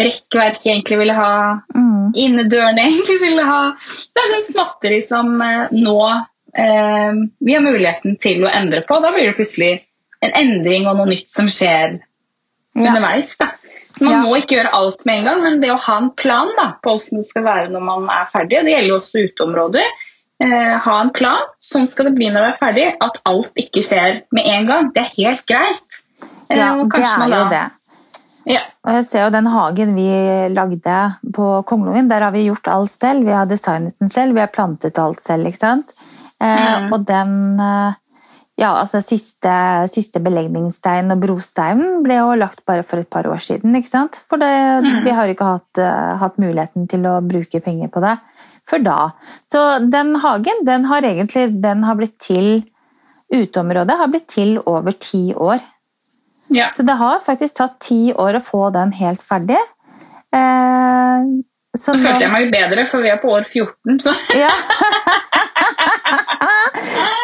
rekkverket 0.00 0.64
jeg 0.66 0.74
egentlig 0.78 0.98
ville 1.02 1.14
ha, 1.18 1.32
mm. 1.74 2.12
innedøren 2.14 2.78
jeg 2.78 2.92
egentlig 2.92 3.18
ville 3.20 3.46
ha. 3.48 3.62
Det 4.14 4.22
er 4.22 4.30
sånn 4.34 4.46
småtteri 4.46 5.00
som 5.08 5.32
eh, 5.44 5.72
nå 5.74 5.96
eh, 6.10 7.20
vi 7.40 7.56
har 7.56 7.64
muligheten 7.64 8.16
til 8.22 8.44
å 8.46 8.52
endre 8.54 8.82
på. 8.86 9.00
Da 9.02 9.12
blir 9.14 9.30
det 9.30 9.36
plutselig 9.38 9.72
en 10.24 10.32
endring 10.36 10.86
og 10.88 10.98
noe 11.00 11.10
nytt 11.10 11.30
som 11.32 11.48
skjer 11.50 11.98
Ja. 12.70 12.92
underveis. 12.92 13.32
Da. 13.36 13.48
Så 13.50 14.04
man 14.04 14.12
Ja. 14.12 14.20
må 14.22 14.36
ikke 14.38 14.54
gjøre 14.56 14.72
alt 14.72 15.04
med 15.04 15.18
en 15.18 15.24
gang, 15.24 15.40
men 15.42 15.60
det 15.60 15.72
å 15.72 15.80
ha 15.80 15.96
en 15.98 16.12
plan 16.14 16.48
da, 16.56 16.68
på 16.82 16.92
hvordan 16.94 17.18
det 17.18 17.26
skal 17.26 17.42
være 17.42 17.70
når 17.72 17.82
man 17.82 18.04
er 18.08 18.28
ferdig, 18.30 18.58
og 18.60 18.64
det 18.64 18.74
gjelder 18.76 18.88
jo 18.88 18.98
også 19.00 19.24
uteområder, 19.26 19.88
eh, 20.40 20.76
ha 20.78 21.00
en 21.00 21.10
plan, 21.10 21.42
sånn 21.60 21.88
skal 21.90 22.06
det 22.06 22.14
bli 22.14 22.30
når 22.30 22.46
du 22.46 22.50
er 22.52 22.60
ferdig, 22.60 22.86
at 23.02 23.18
alt 23.26 23.50
ikke 23.58 23.82
skjer 23.82 24.22
med 24.30 24.46
en 24.46 24.66
gang. 24.70 24.92
Det 24.94 25.02
er 25.02 25.10
helt 25.18 25.44
greit. 25.50 25.98
Eh, 26.50 26.56
Ja, 26.58 26.76
det 26.76 27.02
er 27.02 27.18
man 27.18 27.30
jo 27.34 27.48
det. 27.50 27.64
Ja. 28.48 28.60
Og 28.86 28.94
jeg 28.96 29.04
ser 29.04 29.24
jo 29.26 29.32
den 29.34 29.46
hagen 29.52 29.94
vi 29.94 30.06
lagde 30.54 30.98
på 31.36 31.48
Kongelungen, 31.68 32.08
der 32.08 32.20
har 32.24 32.30
vi 32.32 32.46
gjort 32.46 32.68
alt 32.72 32.90
selv. 32.94 33.26
Vi 33.26 33.34
har 33.36 33.46
designet 33.46 33.98
den 34.00 34.08
selv, 34.08 34.34
vi 34.34 34.40
har 34.40 34.48
plantet 34.54 34.98
alt 34.98 35.20
selv, 35.20 35.46
ikke 35.50 35.60
sant? 35.60 35.90
Eh, 36.40 36.80
Mm. 36.80 36.92
og 36.92 37.04
den 37.04 37.60
eh, 37.60 37.92
ja, 38.58 38.70
altså 38.80 39.02
siste, 39.04 39.52
siste 39.92 40.20
belegningsstein 40.20 41.10
og 41.12 41.20
brosteinen 41.20 42.02
ble 42.02 42.16
jo 42.20 42.34
lagt 42.36 42.64
bare 42.66 42.82
for 42.82 42.98
et 43.00 43.10
par 43.10 43.24
år 43.28 43.40
siden, 43.44 43.76
ikke 43.76 43.88
sant? 43.92 44.20
For 44.28 44.36
det, 44.38 44.50
Mm. 44.84 45.04
vi 45.04 45.10
har 45.10 45.28
ikke 45.28 45.44
hatt, 45.44 45.78
eh, 45.78 46.16
hatt 46.18 46.38
muligheten 46.38 46.88
til 46.88 47.00
å 47.02 47.20
bruke 47.20 47.60
penger 47.62 47.88
på 47.88 48.00
det 48.00 48.18
før 48.70 48.82
da. 48.84 49.12
Så 49.52 49.90
den 49.90 50.14
hagen, 50.16 50.64
den 50.64 50.84
har 50.84 51.02
egentlig 51.02 51.60
den 51.60 51.82
har 51.84 51.94
blitt 51.96 52.18
til 52.18 52.64
Uteområdet 53.32 53.96
har 53.96 54.08
blitt 54.08 54.26
til 54.26 54.58
over 54.66 54.90
ti 54.98 55.32
år. 55.34 55.60
Ja. 56.48 56.70
Så 56.76 56.82
det 56.82 56.96
har 56.98 57.20
faktisk 57.26 57.56
tatt 57.60 57.78
ti 57.84 58.12
år 58.12 58.40
å 58.40 58.42
få 58.44 58.70
den 58.74 58.92
helt 58.96 59.22
ferdig. 59.22 59.60
Eh, 60.32 61.30
så 61.78 61.94
Nå 61.94 62.02
følte 62.02 62.24
jeg 62.24 62.32
meg 62.32 62.50
bedre, 62.50 62.86
for 62.90 63.04
vi 63.04 63.12
er 63.12 63.20
på 63.22 63.30
år 63.30 63.44
14, 63.46 64.00
så 64.02 64.14
ja. 64.34 64.50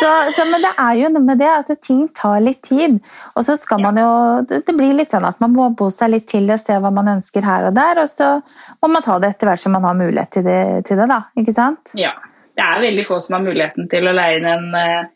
så, 0.01 0.11
så, 0.37 0.45
men 0.53 0.63
det 0.63 0.71
er 0.79 0.93
jo 1.01 1.11
noe 1.17 1.25
med 1.27 1.41
det 1.43 1.49
at 1.51 1.73
ting 1.83 2.05
tar 2.15 2.39
litt 2.45 2.63
tid. 2.69 3.01
Og 3.35 3.47
så 3.49 3.57
skal 3.59 3.83
man 3.83 3.99
jo 3.99 4.11
Det 4.47 4.63
det 4.69 4.77
blir 4.77 4.95
litt 4.95 5.11
sånn 5.15 5.27
at 5.27 5.43
man 5.43 5.55
må 5.57 5.69
bo 5.75 5.91
seg 5.95 6.13
litt 6.15 6.29
til 6.31 6.47
og 6.53 6.63
se 6.63 6.79
hva 6.79 6.93
man 6.95 7.17
ønsker 7.17 7.47
her 7.47 7.67
og 7.71 7.75
der, 7.75 8.05
og 8.05 8.13
så 8.13 8.37
må 8.85 8.95
man 8.95 9.07
ta 9.07 9.19
det 9.23 9.35
etter 9.35 9.51
hvert 9.51 9.65
som 9.65 9.75
man 9.75 9.89
har 9.89 9.99
mulighet 9.99 10.37
til 10.39 10.47
det, 10.47 10.63
til 10.87 11.03
det 11.03 11.11
da. 11.11 11.21
Ikke 11.43 11.57
sant? 11.57 11.95
ja. 11.99 12.15
Det 12.57 12.65
er 12.65 12.79
veldig 12.81 13.03
få 13.05 13.19
som 13.21 13.35
har 13.37 13.43
muligheten 13.45 13.89
til 13.93 14.07
å 14.09 14.13
leie 14.17 14.39
inn 14.39 14.47
en, 14.49 14.71
eh, 14.81 15.16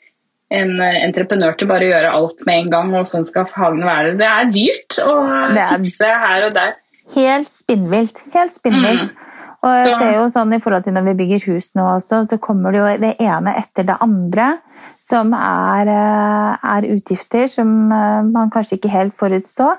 en 0.50 0.70
eh, 0.82 1.00
entreprenør 1.06 1.56
til 1.58 1.68
bare 1.70 1.86
å 1.86 1.92
gjøre 1.92 2.12
alt 2.18 2.44
med 2.48 2.64
en 2.64 2.70
gang, 2.74 2.92
og 2.98 3.08
sånn 3.08 3.26
skal 3.28 3.48
hagen 3.54 3.84
være. 3.86 4.14
Det 4.18 4.26
er 4.28 4.52
dyrt 4.54 5.00
å 5.04 5.16
Det 5.54 5.64
er- 5.64 5.74
fikse 5.78 6.12
her 6.26 6.46
og 6.48 6.54
der. 6.58 6.72
Helt 7.14 7.50
spinnvilt. 7.50 8.22
Helt 8.34 8.54
spinnvilt. 8.54 9.26
Og 9.60 9.74
jeg 9.76 9.96
ser 9.98 10.14
jo 10.14 10.28
sånn 10.32 10.54
i 10.56 10.58
forhold 10.62 10.84
til 10.86 10.94
når 10.96 11.04
vi 11.10 11.14
bygger 11.18 11.42
hus 11.50 11.74
nå 11.76 11.84
også, 11.98 12.22
så 12.30 12.38
kommer 12.40 12.72
det 12.72 12.80
jo 12.80 12.86
det 13.02 13.10
ene 13.20 13.52
etter 13.60 13.84
det 13.84 13.96
andre 14.00 14.54
som 14.96 15.34
er, 15.36 15.90
eh, 15.92 16.70
er 16.76 16.88
utgifter 16.94 17.44
som 17.50 17.92
eh, 17.92 18.22
man 18.30 18.48
kanskje 18.50 18.78
ikke 18.78 18.94
helt 18.94 19.14
forutså. 19.14 19.74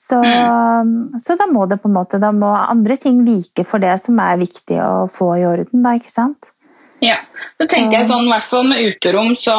Så, 0.00 0.16
så 1.20 1.36
da 1.36 1.46
må 1.52 1.66
det 1.68 1.76
på 1.82 1.90
en 1.90 1.94
måte, 1.98 2.18
da 2.18 2.30
må 2.32 2.48
andre 2.56 2.96
ting 2.96 3.20
vike 3.26 3.66
for 3.68 3.78
det 3.82 3.98
som 4.00 4.16
er 4.24 4.38
viktig 4.40 4.78
å 4.80 5.04
få 5.12 5.34
i 5.36 5.44
orden, 5.44 5.82
da, 5.84 5.92
ikke 5.98 6.10
sant? 6.10 6.48
Ja. 7.04 7.18
Så 7.60 7.66
tenker 7.68 7.98
jeg 8.00 8.08
sånn, 8.08 8.24
i 8.24 8.32
hvert 8.32 8.48
fall 8.48 8.64
med 8.70 8.80
uterom, 8.80 9.34
så 9.36 9.58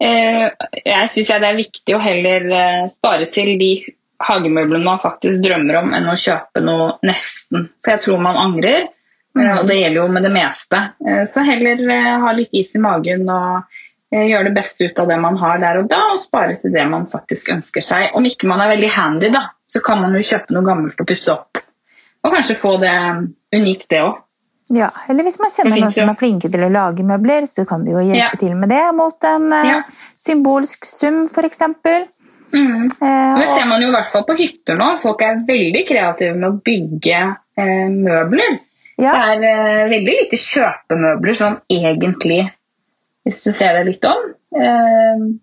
jeg 0.00 1.08
syns 1.12 1.28
det 1.28 1.48
er 1.48 1.58
viktig 1.58 1.96
å 1.96 2.00
heller 2.00 2.46
eh, 2.56 2.84
spare 2.92 3.26
til 3.34 3.52
de 3.60 3.72
hagemøblene 4.20 4.84
man 4.84 5.02
faktisk 5.02 5.42
drømmer 5.44 5.80
om, 5.82 5.92
enn 5.96 6.08
å 6.08 6.16
kjøpe 6.18 6.62
noe 6.64 6.94
nesten. 7.06 7.68
For 7.80 7.94
jeg 7.94 8.04
tror 8.06 8.24
man 8.24 8.40
angrer, 8.40 8.88
eh, 9.36 9.52
og 9.58 9.68
det 9.68 9.78
gjelder 9.78 10.00
jo 10.02 10.08
med 10.16 10.26
det 10.26 10.32
meste. 10.34 10.82
Eh, 11.04 11.22
så 11.32 11.44
heller 11.46 11.84
eh, 11.96 12.10
ha 12.24 12.34
litt 12.36 12.56
is 12.56 12.74
i 12.76 12.82
magen 12.82 13.26
og 13.28 13.76
eh, 14.12 14.26
gjøre 14.30 14.48
det 14.48 14.56
beste 14.56 14.88
ut 14.88 15.02
av 15.04 15.12
det 15.12 15.20
man 15.22 15.36
har 15.40 15.60
der 15.62 15.82
og 15.82 15.90
da, 15.92 16.02
og 16.14 16.22
spare 16.22 16.58
til 16.62 16.74
det 16.76 16.86
man 16.88 17.08
faktisk 17.12 17.52
ønsker 17.56 17.84
seg. 17.84 18.08
Om 18.16 18.28
ikke 18.28 18.48
man 18.50 18.64
er 18.64 18.74
veldig 18.74 18.94
handy, 18.96 19.32
da, 19.36 19.46
så 19.68 19.84
kan 19.84 20.02
man 20.04 20.16
jo 20.16 20.24
kjøpe 20.32 20.56
noe 20.56 20.68
gammelt 20.68 21.00
og 21.00 21.12
pusse 21.12 21.32
opp. 21.34 21.62
Og 22.20 22.34
kanskje 22.34 22.60
få 22.60 22.76
det 22.82 22.96
unikt, 23.56 23.88
det 23.92 24.02
òg. 24.04 24.18
Ja, 24.70 24.88
eller 25.10 25.26
hvis 25.26 25.38
man 25.42 25.50
kjenner 25.50 25.80
noen 25.82 25.90
som 25.90 26.08
er 26.12 26.18
flinke 26.18 26.48
til 26.50 26.62
å 26.62 26.70
lage 26.70 27.02
møbler, 27.06 27.46
så 27.50 27.64
kan 27.66 27.82
de 27.84 27.90
jo 27.90 27.98
hjelpe 28.06 28.16
Ja. 28.22 28.30
til 28.38 28.54
med 28.54 28.68
det 28.70 28.84
mot 28.94 29.24
en 29.24 29.52
eh, 29.52 29.66
Ja. 29.66 29.82
symbolsk 30.16 30.84
sum, 30.86 31.24
eksempel. 31.44 32.06
Mm. 32.52 32.86
Eh, 32.86 33.38
Det 33.40 33.48
ser 33.48 33.66
man 33.66 33.80
jo 33.82 33.88
i 33.88 33.94
hvert 33.94 34.10
fall 34.12 34.24
på 34.26 34.36
hytter 34.38 34.76
nå. 34.78 35.00
Folk 35.02 35.22
er 35.22 35.42
veldig 35.46 35.82
kreative 35.88 36.34
med 36.36 36.48
å 36.50 36.60
bygge 36.62 37.20
eh, 37.56 37.88
møbler. 37.90 38.58
ja. 38.98 39.12
Det 39.12 39.44
er 39.44 39.44
eh, 39.50 39.88
veldig 39.90 40.16
lite 40.22 40.38
kjøpemøbler 40.38 41.34
sånn 41.36 41.58
egentlig, 41.70 42.50
hvis 43.24 43.42
du 43.44 43.50
ser 43.52 43.74
det 43.78 43.86
litt 43.86 44.04
om. 44.04 45.38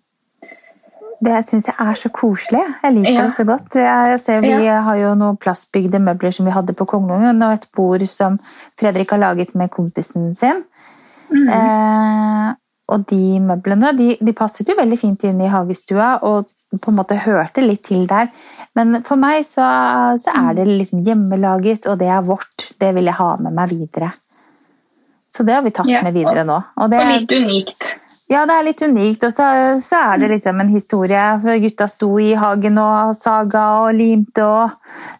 Det 1.24 1.38
syns 1.48 1.66
jeg 1.66 1.74
er 1.82 1.96
så 1.98 2.10
koselig. 2.14 2.60
Jeg 2.82 2.94
liker 2.94 3.12
Ja. 3.12 3.22
det 3.26 3.34
så 3.34 3.44
godt. 3.44 3.74
Jeg 3.74 4.20
ser 4.20 4.40
Vi 4.40 4.66
har 4.66 4.96
jo 4.96 5.14
noen 5.14 5.36
plastbygde 5.36 5.98
møbler 5.98 6.32
som 6.32 6.46
vi 6.46 6.52
hadde 6.52 6.74
på 6.74 6.86
Kongelungen, 6.86 7.42
og 7.42 7.52
et 7.52 7.66
bord 7.74 8.06
som 8.06 8.38
Fredrik 8.78 9.10
har 9.10 9.18
laget 9.18 9.54
med 9.54 9.70
kompisen 9.70 10.34
sin. 10.34 10.62
Mm. 11.32 11.48
Eh, 11.48 12.54
og 12.88 13.06
de 13.06 13.40
møblene 13.40 13.96
de, 13.98 14.16
de 14.20 14.32
passet 14.32 14.68
jo 14.68 14.74
veldig 14.78 14.98
fint 14.98 15.24
inn 15.24 15.40
i 15.40 15.50
hagestua 15.52 16.22
og 16.22 16.46
på 16.72 16.90
en 16.92 16.96
måte 16.96 17.16
hørte 17.16 17.64
litt 17.64 17.84
til 17.88 18.06
der. 18.06 18.28
Men 18.76 19.02
for 19.02 19.16
meg 19.16 19.44
så, 19.48 19.64
så 20.20 20.32
er 20.36 20.54
det 20.54 20.66
liksom 20.68 21.02
hjemmelaget, 21.04 21.86
og 21.88 21.98
det 21.98 22.08
er 22.12 22.24
vårt. 22.26 22.72
Det 22.78 22.94
vil 22.94 23.08
jeg 23.08 23.16
ha 23.18 23.34
med 23.40 23.56
meg 23.56 23.72
videre. 23.72 24.12
Så 25.34 25.44
det 25.46 25.54
har 25.54 25.62
vi 25.62 25.70
tatt 25.70 25.88
Ja, 25.88 26.02
med 26.02 26.14
videre 26.16 26.44
nå. 26.44 26.58
Og 26.76 26.90
det, 26.90 27.00
Og 27.00 27.12
litt 27.14 27.32
unikt. 27.32 28.07
Ja, 28.28 28.42
det 28.44 28.54
er 28.54 28.66
litt 28.66 28.82
unikt. 28.84 29.24
Og 29.24 29.32
så, 29.32 29.46
så 29.82 30.02
er 30.12 30.22
det 30.22 30.32
liksom 30.34 30.60
en 30.60 30.72
historie. 30.72 31.22
For 31.44 31.62
gutta 31.62 31.88
sto 31.90 32.10
i 32.20 32.32
hagen 32.38 32.80
og 32.82 33.14
saga 33.16 33.64
og 33.84 33.94
limte 33.96 34.44
og 34.44 34.74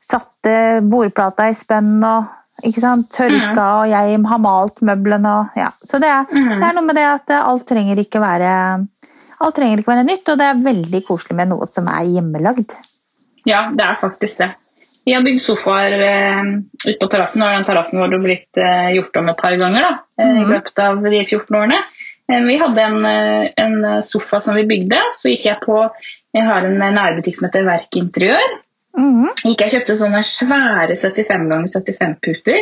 satte 0.04 0.82
bordplata 0.84 1.48
i 1.48 1.56
spenn 1.56 1.96
og 2.04 2.34
ikke 2.66 2.82
sant? 2.82 3.06
tørka, 3.14 3.64
og 3.80 3.90
jeg 3.90 4.20
har 4.28 4.42
malt 4.42 4.80
møblene. 4.84 5.34
Og, 5.40 5.58
ja. 5.58 5.70
Så 5.72 6.00
det 6.02 6.10
er, 6.10 6.28
det 6.28 6.62
er 6.62 6.76
noe 6.76 6.86
med 6.86 6.98
det 6.98 7.08
at 7.08 7.34
alt 7.40 7.66
trenger 7.68 8.04
ikke 8.04 8.22
være 8.22 8.52
Alt 9.38 9.54
trenger 9.54 9.78
ikke 9.78 9.92
være 9.92 10.02
nytt, 10.02 10.30
og 10.32 10.38
det 10.40 10.46
er 10.48 10.62
veldig 10.64 11.00
koselig 11.06 11.36
med 11.38 11.52
noe 11.52 11.66
som 11.70 11.86
er 11.92 12.08
hjemmelagd. 12.10 12.72
Ja, 13.46 13.68
det 13.70 13.84
er 13.84 14.00
faktisk 14.00 14.40
det. 14.40 14.48
Vi 15.04 15.14
har 15.14 15.22
bygd 15.22 15.40
sofaer 15.40 15.94
eh, 15.94 16.48
ute 16.82 16.96
på 16.98 17.06
terrassen. 17.08 17.44
Har 17.46 17.54
den 17.54 17.68
terrassen 17.68 18.02
vår 18.02 18.16
blitt 18.18 18.58
eh, 18.58 18.90
gjort 18.96 19.20
om 19.22 19.30
et 19.30 19.38
par 19.38 19.54
ganger 19.60 19.86
da, 19.86 19.92
mm. 20.18 20.40
i 20.42 20.48
løpet 20.50 20.82
av 20.84 20.98
de 21.06 21.20
14 21.22 21.54
årene. 21.54 21.78
Eh, 22.28 22.42
vi 22.44 22.58
hadde 22.60 22.82
en, 22.82 23.04
eh, 23.08 23.50
en 23.56 24.02
sofa 24.02 24.40
som 24.44 24.54
vi 24.58 24.66
bygde. 24.68 25.00
Så 25.16 25.32
gikk 25.32 25.46
jeg 25.48 25.60
på 25.64 25.82
Jeg 26.36 26.44
har 26.44 26.60
en 26.60 26.76
nærbutikk 26.76 27.38
som 27.38 27.46
heter 27.48 27.64
Verk 27.64 27.96
Interiør. 27.96 28.50
Mm. 28.98 29.28
gikk 29.46 29.62
jeg 29.62 29.72
kjøpte 29.76 29.94
sånne 30.00 30.20
svære 30.26 30.96
75 30.98 31.48
ganger 31.50 31.70
75 31.70 32.14
puter 32.24 32.58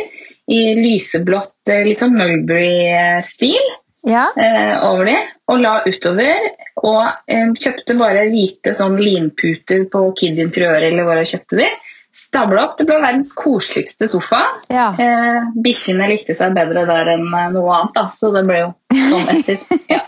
i 0.53 0.59
lyseblått, 0.77 1.55
eh, 1.71 1.83
litt 1.87 2.03
sånn 2.03 2.15
Mulberry-stil 2.15 3.67
Ja. 4.05 4.27
eh, 4.37 4.75
over 4.85 5.05
de, 5.05 5.15
og 5.49 5.59
la 5.63 5.73
utover. 5.87 6.37
Og 6.83 7.01
eh, 7.27 7.47
kjøpte 7.57 7.97
bare 7.97 8.27
hvite 8.29 8.75
sånn 8.77 8.99
linputer 9.01 9.87
på 9.91 10.03
Kid 10.19 10.39
Interiør 10.39 10.87
eller 10.91 11.07
hvor 11.07 11.19
jeg 11.23 11.31
kjøpte 11.33 11.57
de. 11.63 11.69
Stabla 12.17 12.63
opp. 12.65 12.77
Det 12.79 12.87
ble 12.89 12.97
verdens 13.03 13.29
koseligste 13.37 14.07
sofa. 14.11 14.39
ja. 14.73 14.89
Eh, 14.99 15.51
Bikkjene 15.63 16.07
likte 16.11 16.35
seg 16.37 16.55
bedre 16.57 16.85
der 16.89 17.11
enn 17.13 17.27
eh, 17.27 17.51
noe 17.53 17.75
annet, 17.75 17.93
da, 17.95 18.07
så 18.17 18.31
det 18.35 18.43
ble 18.47 18.63
jo 18.63 18.71
sånn 19.11 19.29
etter. 19.35 19.61
Ja. 19.91 20.01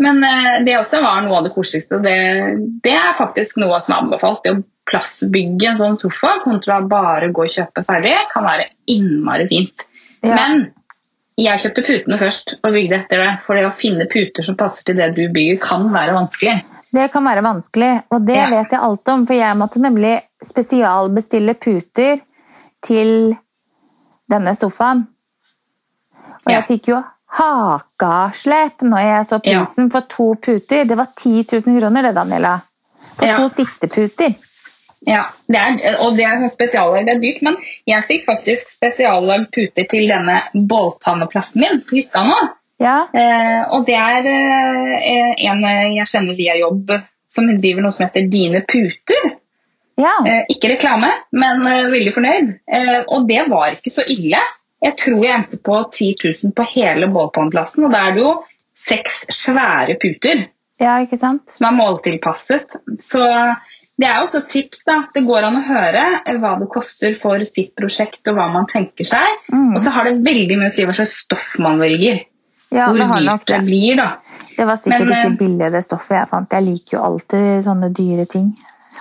Men 0.00 0.22
eh, 0.24 0.58
det 0.66 0.74
også 0.80 1.02
var 1.04 1.22
noe 1.24 1.38
av 1.38 1.46
det 1.46 1.54
koseligste. 1.54 2.00
Det, 2.04 2.16
det 2.84 2.96
er 2.96 3.16
faktisk 3.18 3.60
noe 3.62 3.78
som 3.84 3.94
er 3.94 4.02
anbefalt. 4.04 4.42
Det 4.44 4.54
å 4.56 4.62
plassbygge 4.90 5.70
en 5.70 5.78
sånn 5.78 5.98
sofa 6.02 6.34
kontra 6.42 6.80
bare 6.82 7.28
gå 7.30 7.44
og 7.46 7.52
kjøpe 7.54 7.84
ferdig, 7.86 8.16
kan 8.32 8.46
være 8.48 8.70
innmari 8.90 9.46
fint. 9.52 9.84
Ja. 10.24 10.34
Men 10.34 10.64
jeg 11.40 11.60
kjøpte 11.62 11.82
putene 11.86 12.18
først 12.20 12.54
og 12.64 12.72
bygde 12.74 12.96
etter 13.00 13.22
det. 13.22 13.30
For 13.44 13.56
det 13.56 13.66
å 13.68 13.74
finne 13.76 14.06
puter 14.10 14.46
som 14.46 14.56
passer 14.60 14.84
til 14.90 14.96
det 15.00 15.10
du 15.16 15.22
bygger, 15.32 15.60
kan 15.62 15.86
være 15.92 16.14
vanskelig. 16.16 16.56
Det 16.92 17.06
kan 17.12 17.24
være 17.24 17.44
vanskelig, 17.46 17.92
og 18.10 18.26
det 18.26 18.36
Ja. 18.36 18.48
vet 18.50 18.70
jeg 18.74 18.80
alt 18.80 19.08
om. 19.08 19.26
For 19.26 19.34
jeg 19.34 19.56
måtte 19.56 19.80
nemlig 19.80 20.20
spesialbestille 20.44 21.54
puter 21.54 22.20
til 22.82 23.36
denne 24.30 24.54
sofaen. 24.56 25.06
Og 26.46 26.52
Ja. 26.52 26.60
jeg 26.60 26.66
fikk 26.66 26.88
jo 26.88 27.02
hakaslep 27.38 28.82
når 28.82 28.98
jeg 28.98 29.26
så 29.26 29.40
Ja. 29.44 29.64
for 29.90 30.00
to 30.00 30.34
puter. 30.34 30.84
Det 30.84 30.96
var 30.96 31.06
10 31.16 31.44
000 31.44 31.80
kroner, 31.80 32.02
det, 32.02 32.14
Daniela. 32.14 32.60
For 33.16 33.26
to 33.26 33.48
sitteputer. 33.48 34.34
Ja, 35.08 35.22
det 35.48 35.56
er, 35.56 35.76
og 36.04 36.16
det 36.18 36.26
er 36.28 36.40
sånn 36.42 36.52
spesiallag, 36.52 37.06
det 37.06 37.14
er 37.14 37.20
dyrt, 37.22 37.44
men 37.46 37.56
jeg 37.88 38.04
fikk 38.08 38.26
faktisk 38.26 38.68
spesiallagd 38.68 39.48
puter 39.54 39.86
til 39.88 40.10
denne 40.10 40.42
bålpanneplassen 40.52 41.62
min 41.62 41.80
på 41.86 42.00
hytta 42.00 42.24
nå. 42.28 42.40
Ja, 42.80 42.98
Eh, 43.12 43.62
og 43.76 43.84
det 43.88 43.96
er 43.96 44.26
eh, 44.28 45.32
en 45.50 45.64
jeg 45.96 46.06
kjenner 46.08 46.36
via 46.36 46.54
jobb 46.56 46.94
som 47.30 47.48
driver 47.62 47.84
noe 47.84 47.94
som 47.94 48.06
heter 48.06 48.28
Dine 48.30 48.62
puter. 48.68 49.34
ja. 50.00 50.14
Eh, 50.26 50.44
ikke 50.52 50.72
reklame, 50.74 51.10
men 51.32 51.66
eh, 51.68 51.90
veldig 51.92 52.14
fornøyd. 52.16 52.54
Eh, 52.72 52.96
og 53.06 53.28
det 53.28 53.44
var 53.50 53.76
ikke 53.76 53.92
så 53.92 54.06
ille. 54.08 54.40
Jeg 54.80 54.96
tror 54.96 55.24
jeg 55.24 55.34
endte 55.36 55.60
på 55.60 55.76
10 55.92 56.14
000 56.24 56.54
på 56.56 56.66
hele 56.72 57.10
bålpanneplassen, 57.12 57.84
og 57.84 57.92
da 57.92 58.06
er 58.06 58.16
det 58.16 58.24
jo 58.24 58.32
seks 58.80 59.26
svære 59.36 59.98
puter 60.00 60.46
ja 60.80 60.94
ikke 61.04 61.18
sant? 61.20 61.52
som 61.52 61.68
er 61.68 61.76
måltilpasset. 61.76 62.78
Så 63.04 63.20
det 64.00 64.08
er 64.08 64.22
også 64.22 64.40
tips. 64.48 64.82
da. 64.86 64.98
Det 65.14 65.22
går 65.28 65.46
an 65.50 65.58
å 65.60 65.62
høre 65.66 66.04
eh, 66.24 66.38
hva 66.40 66.54
det 66.60 66.70
koster 66.72 67.14
for 67.18 67.42
sitt 67.48 67.74
prosjekt 67.76 68.26
og 68.32 68.38
hva 68.38 68.48
man 68.52 68.66
tenker 68.70 69.08
seg. 69.08 69.38
Mm. 69.52 69.74
Og 69.74 69.80
så 69.84 69.92
har 69.94 70.08
det 70.08 70.18
veldig 70.24 70.56
mye 70.60 70.70
å 70.72 70.74
si 70.74 70.86
hva 70.88 70.96
slags 70.96 71.18
stoff 71.26 71.54
man 71.62 71.80
velger. 71.82 72.24
Ja, 72.70 72.86
Hvor 72.86 73.00
dyrt 73.02 73.46
det 73.48 73.56
det. 73.56 73.64
blir, 73.66 73.96
da. 73.98 74.12
Det 74.56 74.64
var 74.68 74.76
sikkert 74.78 75.08
Men, 75.08 75.12
eh, 75.12 75.24
ikke 75.26 75.38
billig, 75.40 75.70
det 75.74 75.84
stoffet 75.84 76.16
jeg 76.20 76.28
fant. 76.30 76.52
Jeg 76.54 76.66
liker 76.68 76.96
jo 76.96 77.00
alltid 77.08 77.64
sånne 77.66 77.88
dyre 77.98 78.26
ting. 78.30 78.52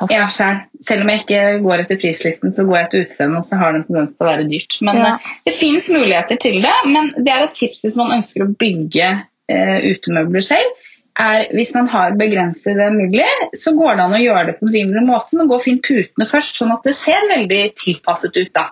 Ja, 0.09 0.27
selv. 0.31 0.63
selv 0.81 1.03
om 1.03 1.09
jeg 1.11 1.21
ikke 1.25 1.39
går 1.65 1.81
etter 1.83 1.97
prislisten, 1.99 2.53
så 2.55 2.63
går 2.65 2.77
jeg 2.77 2.85
etter 2.87 3.01
utseendet, 3.05 3.37
og 3.41 3.45
så 3.45 3.57
har 3.59 3.73
det 3.73 3.81
en 3.81 3.87
tendens 3.89 4.13
til 4.15 4.25
å 4.25 4.29
være 4.29 4.45
dyrt. 4.49 4.77
Men 4.87 4.97
Ja. 4.97 5.13
eh, 5.15 5.33
det 5.45 5.53
finnes 5.53 5.89
muligheter 5.89 6.39
til 6.39 6.61
det. 6.63 6.75
Men 6.87 7.13
det 7.17 7.33
er 7.33 7.43
et 7.43 7.53
tips 7.53 7.83
hvis 7.83 7.97
man 7.99 8.15
ønsker 8.17 8.45
å 8.45 8.53
bygge 8.57 9.09
eh, 9.49 9.77
utemøbler 9.93 10.41
selv. 10.45 10.85
Er, 11.19 11.49
hvis 11.51 11.73
man 11.75 11.89
har 11.91 12.13
begrensede 12.15 12.85
midler, 12.95 13.49
så 13.51 13.73
går 13.75 13.97
det 13.97 14.03
an 14.05 14.13
å 14.15 14.23
gjøre 14.23 14.45
det 14.47 14.57
på 14.59 14.67
en 14.67 14.75
rimelig 14.77 15.01
måte, 15.03 15.35
men 15.35 15.49
gå 15.51 15.57
og 15.57 15.65
finn 15.65 15.81
putene 15.83 16.27
først, 16.29 16.61
sånn 16.61 16.71
at 16.71 16.85
det 16.87 16.95
ser 16.95 17.27
veldig 17.27 17.63
tilpasset 17.75 18.37
ut. 18.39 18.53
da. 18.55 18.69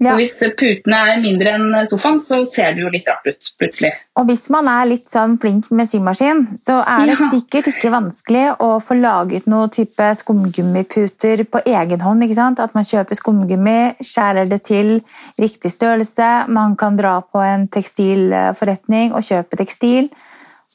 Ja. 0.00 0.14
Og 0.14 0.22
hvis 0.22 0.32
putene 0.56 0.96
er 0.96 1.18
mindre 1.20 1.50
enn 1.58 1.74
sofaen, 1.90 2.22
så 2.24 2.38
ser 2.48 2.72
det 2.72 2.80
jo 2.80 2.88
litt 2.92 3.08
rart 3.10 3.26
ut 3.28 3.48
plutselig. 3.60 3.90
Og 4.16 4.30
hvis 4.30 4.46
man 4.48 4.70
er 4.72 4.86
litt 4.88 5.10
sånn 5.12 5.34
flink 5.42 5.68
med 5.76 5.90
symaskin, 5.90 6.46
så 6.56 6.78
er 6.80 7.04
det 7.10 7.18
Ja. 7.18 7.28
sikkert 7.34 7.68
ikke 7.68 7.92
vanskelig 7.92 8.56
å 8.64 8.80
få 8.80 8.96
laget 8.96 9.46
noe 9.46 9.68
type 9.68 10.14
skumgummiputer 10.16 11.44
på 11.44 11.60
egen 11.66 12.00
hånd. 12.00 12.22
ikke 12.22 12.34
sant? 12.34 12.60
At 12.60 12.74
man 12.74 12.84
kjøper 12.84 13.14
skumgummi, 13.14 13.96
skjærer 14.00 14.48
det 14.48 14.62
til 14.64 15.02
riktig 15.38 15.70
størrelse. 15.70 16.48
Man 16.48 16.76
kan 16.76 16.96
dra 16.96 17.20
på 17.20 17.38
en 17.44 17.68
tekstilforretning 17.68 19.12
og 19.12 19.20
kjøpe 19.22 19.58
tekstil. 19.58 20.08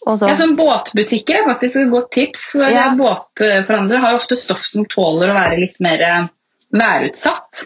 Og 0.08 0.20
så, 0.20 0.28
Ja, 0.28 0.36
som 0.36 0.56
Båtbutikker 0.58 1.38
er 1.40 1.46
faktisk 1.48 1.76
et 1.80 1.90
godt 1.92 2.12
tips. 2.12 2.52
for 2.52 2.68
Ja. 2.68 2.90
Båtforhandlere 3.00 4.02
har 4.04 4.12
jo 4.12 4.18
ofte 4.18 4.36
stoff 4.38 4.60
som 4.62 4.86
tåler 4.86 5.32
å 5.32 5.38
være 5.38 5.60
litt 5.62 5.80
mer 5.80 6.02
eh, 6.02 6.28
værutsatt. 6.76 7.64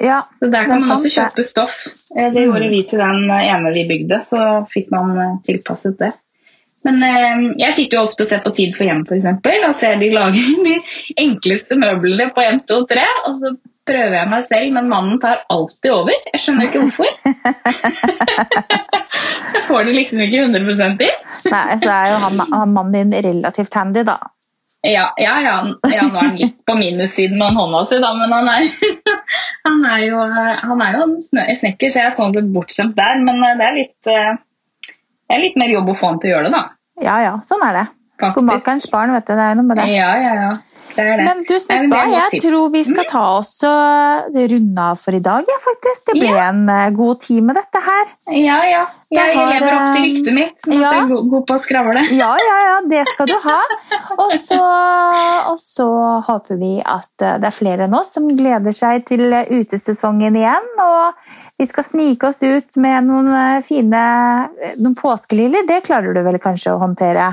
ja, 0.00 0.22
Så 0.40 0.50
Der 0.50 0.64
kan 0.64 0.80
man 0.80 0.90
også 0.96 1.10
kjøpe 1.10 1.44
stoff. 1.44 1.86
Eh, 2.16 2.30
Det 2.30 2.40
Mm. 2.40 2.44
gjorde 2.46 2.68
vi 2.70 2.82
til 2.88 2.98
den 2.98 3.30
ene 3.30 3.72
vi 3.74 3.84
bygde, 3.88 4.20
så 4.24 4.66
fikk 4.70 4.90
man 4.90 5.10
eh, 5.18 5.36
tilpasset 5.46 5.98
det. 5.98 6.12
Men 6.84 7.02
eh, 7.02 7.54
jeg 7.58 7.74
sitter 7.74 7.96
jo 7.98 8.04
ofte 8.08 8.22
og 8.22 8.28
ser 8.28 8.40
på 8.42 8.54
Tid 8.56 8.74
for 8.76 8.84
hjem 8.84 9.04
eksempel, 9.06 9.64
og 9.68 9.74
ser 9.74 9.96
de 10.00 10.10
lager 10.10 10.64
de 10.64 10.80
enkleste 11.18 11.76
møblene 11.78 12.32
på 12.34 12.40
1, 12.42 12.66
2, 12.66 12.86
3. 12.86 13.04
Og 13.26 13.40
så 13.40 13.56
prøver 13.88 14.16
jeg 14.16 14.30
meg 14.30 14.44
selv, 14.48 14.74
men 14.76 14.90
mannen 14.90 15.18
tar 15.22 15.42
alltid 15.52 15.90
over. 15.94 16.18
Jeg 16.32 16.42
skjønner 16.44 16.68
ikke 16.68 16.82
hvorfor. 16.84 17.10
jeg 19.54 19.64
får 19.68 19.88
det 19.88 19.96
liksom 19.96 20.22
ikke 20.26 20.44
100 20.44 21.00
til. 21.00 21.16
Nei, 21.54 21.64
så 21.82 21.90
er 21.96 22.06
jo 22.12 22.20
han, 22.26 22.44
han 22.52 22.76
mannen 22.76 23.12
din 23.12 23.26
relativt 23.30 23.74
handy, 23.78 24.04
da. 24.06 24.18
Ja, 24.82 25.12
ja, 25.16 25.34
ja, 25.38 25.56
ja, 25.94 26.06
nå 26.10 26.18
er 26.18 26.24
han 26.26 26.38
litt 26.40 26.56
på 26.66 26.74
minussiden 26.74 27.38
med 27.38 27.54
hånda 27.54 27.84
si, 27.86 28.00
da, 28.02 28.08
men 28.18 28.32
han 28.34 28.48
er, 28.50 28.64
han 29.68 29.84
er 29.86 30.00
jo, 30.08 30.24
han 30.26 30.82
er 30.82 30.96
jo 30.96 31.04
en 31.06 31.14
snekker, 31.22 31.86
så 31.86 32.00
jeg 32.00 32.08
er 32.08 32.16
sånn 32.16 32.34
sett 32.34 32.48
bortskjemt 32.54 32.96
der. 32.98 33.22
Men 33.22 33.38
eh, 33.46 33.58
det 33.60 33.68
er, 33.68 33.76
litt, 33.78 34.10
eh, 34.10 34.90
det 34.90 35.36
er 35.36 35.44
litt 35.44 35.58
mer 35.62 35.70
jobb 35.70 35.92
å 35.92 35.98
få 36.00 36.10
han 36.10 36.22
til 36.22 36.32
å 36.32 36.34
gjøre 36.34 36.48
det, 36.50 36.54
da. 36.56 36.64
Ja 37.02 37.18
ja, 37.22 37.36
sånn 37.46 37.62
er 37.68 37.78
det. 37.78 37.84
Skomakerens 38.30 38.86
barn, 38.92 39.12
vet 39.16 39.26
du. 39.26 39.34
Det 39.34 39.48
er 39.48 39.58
noe 39.58 39.66
med 39.66 39.80
det. 39.80 39.88
Ja, 39.96 40.12
ja, 40.20 40.34
ja. 40.46 40.52
Det 40.92 41.04
er 41.08 41.18
det. 41.18 41.24
Men 41.26 41.42
du, 41.48 41.54
Snippa, 41.60 42.00
jeg 42.12 42.40
tror 42.42 42.72
vi 42.72 42.82
skal 42.84 43.06
ta 43.08 43.22
oss 43.38 43.52
og 43.64 44.36
runde 44.52 44.86
av 44.92 45.00
for 45.00 45.16
i 45.16 45.20
dag, 45.24 45.46
ja, 45.48 45.58
faktisk. 45.64 46.10
Det 46.10 46.20
ble 46.20 46.32
en 46.42 46.62
eh, 46.68 46.90
god 46.96 47.20
time, 47.22 47.54
dette 47.56 47.82
her. 47.86 48.10
Ja, 48.36 48.58
ja. 48.68 48.82
Jeg, 49.12 49.18
Jeg 49.18 49.36
har, 49.38 49.50
lever 49.52 49.76
opp 49.76 49.86
til 49.94 50.02
eh, 50.02 50.06
ryktet 50.08 50.36
mitt. 50.36 50.58
Som 50.66 50.74
ja. 50.76 50.80
at 50.80 50.96
jeg 50.96 51.04
er 51.04 51.10
god, 51.12 51.30
god 51.34 51.46
på 51.48 51.56
å 51.56 51.62
skravle. 51.66 52.04
Ja, 52.22 52.30
ja, 52.38 52.58
ja, 52.66 52.76
det 52.92 53.02
skal 53.08 53.30
du 53.30 53.36
ha. 53.46 53.58
Og 54.22 54.34
så, 54.40 54.60
og 55.50 55.58
så 55.62 55.88
håper 56.28 56.60
vi 56.60 56.74
at 56.80 57.24
eh, 57.24 57.38
det 57.42 57.48
er 57.48 57.56
flere 57.56 57.88
enn 57.88 57.96
oss 57.96 58.12
som 58.16 58.28
gleder 58.36 58.76
seg 58.76 59.06
til 59.08 59.32
utesesongen 59.32 60.36
igjen. 60.38 60.68
Og 60.84 61.32
vi 61.60 61.68
skal 61.70 61.88
snike 61.88 62.28
oss 62.28 62.42
ut 62.44 62.78
med 62.82 63.08
noen 63.08 63.64
fine 63.64 64.02
noen 64.82 64.98
påskeliljer. 64.98 65.66
Det 65.68 65.82
klarer 65.88 66.14
du 66.14 66.22
vel 66.24 66.40
kanskje 66.42 66.74
å 66.74 66.82
håndtere? 66.82 67.32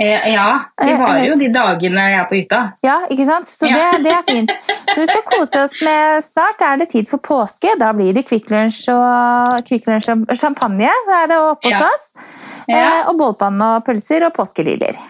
Eh, 0.00 0.28
ja, 0.32 0.60
de 0.78 0.92
eh, 0.92 1.00
var 1.00 1.16
jo 1.26 1.34
de 1.34 1.48
dagene 1.50 2.02
jeg 2.06 2.18
er 2.20 2.26
på 2.30 2.36
hytta. 2.38 2.58
Ja, 2.86 3.00
ikke 3.10 3.24
sant? 3.26 3.48
Så 3.50 3.66
det, 3.66 3.86
det 4.04 4.12
er 4.14 4.20
fint. 4.28 4.52
Så 4.68 4.94
vi 4.94 5.06
skal 5.08 5.24
kose 5.26 5.62
oss 5.64 5.72
med 5.82 6.22
Snart 6.22 6.60
er 6.62 6.76
det 6.78 6.86
tid 6.92 7.08
for 7.10 7.18
påske. 7.18 7.72
Da 7.80 7.88
blir 7.96 8.12
det 8.14 8.22
Kvikk 8.28 8.46
Lunsj 8.52 8.84
og, 8.94 9.56
Kvikk 9.66 9.88
Lunsj 9.90 10.12
og 10.14 10.36
champagne 10.38 10.92
så 11.08 11.16
er 11.16 11.32
det 11.32 11.38
oppe 11.42 11.72
hos 11.72 11.82
ja. 11.82 11.88
oss. 11.88 12.36
Ja. 12.70 12.76
Eh, 12.78 13.08
og 13.10 13.18
bålpanne 13.18 13.70
og 13.74 13.88
pølser 13.88 14.28
og 14.28 14.36
påskeliljer. 14.36 15.00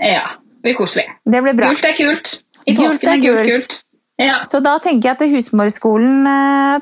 Ja. 0.00 0.22
Det 0.60 0.70
blir 0.70 0.76
koselig. 0.78 1.04
Det 1.34 1.42
blir 1.44 1.58
bra. 1.58 1.72
Gult 1.74 1.84
er 1.90 1.92
kult. 1.98 2.32
I 2.64 2.74
påsken 2.78 3.12
er 3.12 3.20
gult 3.24 3.50
kult. 3.50 3.76
Ja. 4.20 4.38
Så 4.48 4.60
da 4.64 4.74
tenker 4.84 5.10
jeg 5.10 5.18
at 5.18 5.34
Husmorskolen 5.34 6.24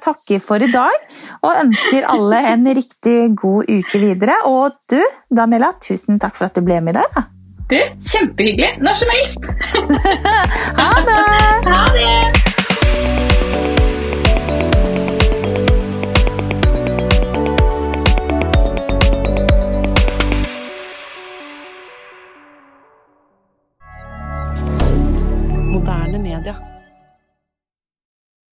takker 0.02 0.42
for 0.42 0.62
i 0.62 0.70
dag 0.70 0.94
og 1.40 1.58
ønsker 1.64 2.06
alle 2.10 2.38
en 2.52 2.70
riktig 2.78 3.16
god 3.38 3.66
uke 3.70 4.02
videre. 4.02 4.38
Og 4.46 4.78
du, 4.90 5.02
Daniela, 5.30 5.72
tusen 5.82 6.22
takk 6.22 6.38
for 6.38 6.46
at 6.46 6.54
du 6.54 6.62
ble 6.66 6.78
med 6.86 6.94
i 6.94 7.00
dag. 7.00 7.34
Du, 7.70 7.78
kjempehyggelig. 8.10 8.70
Når 8.80 8.92
som 8.92 9.08
helst. 9.16 9.38
ha 10.80 10.90
det. 11.08 11.18
Ha 11.68 11.86
det. 11.94 12.38
moderne. 26.38 26.77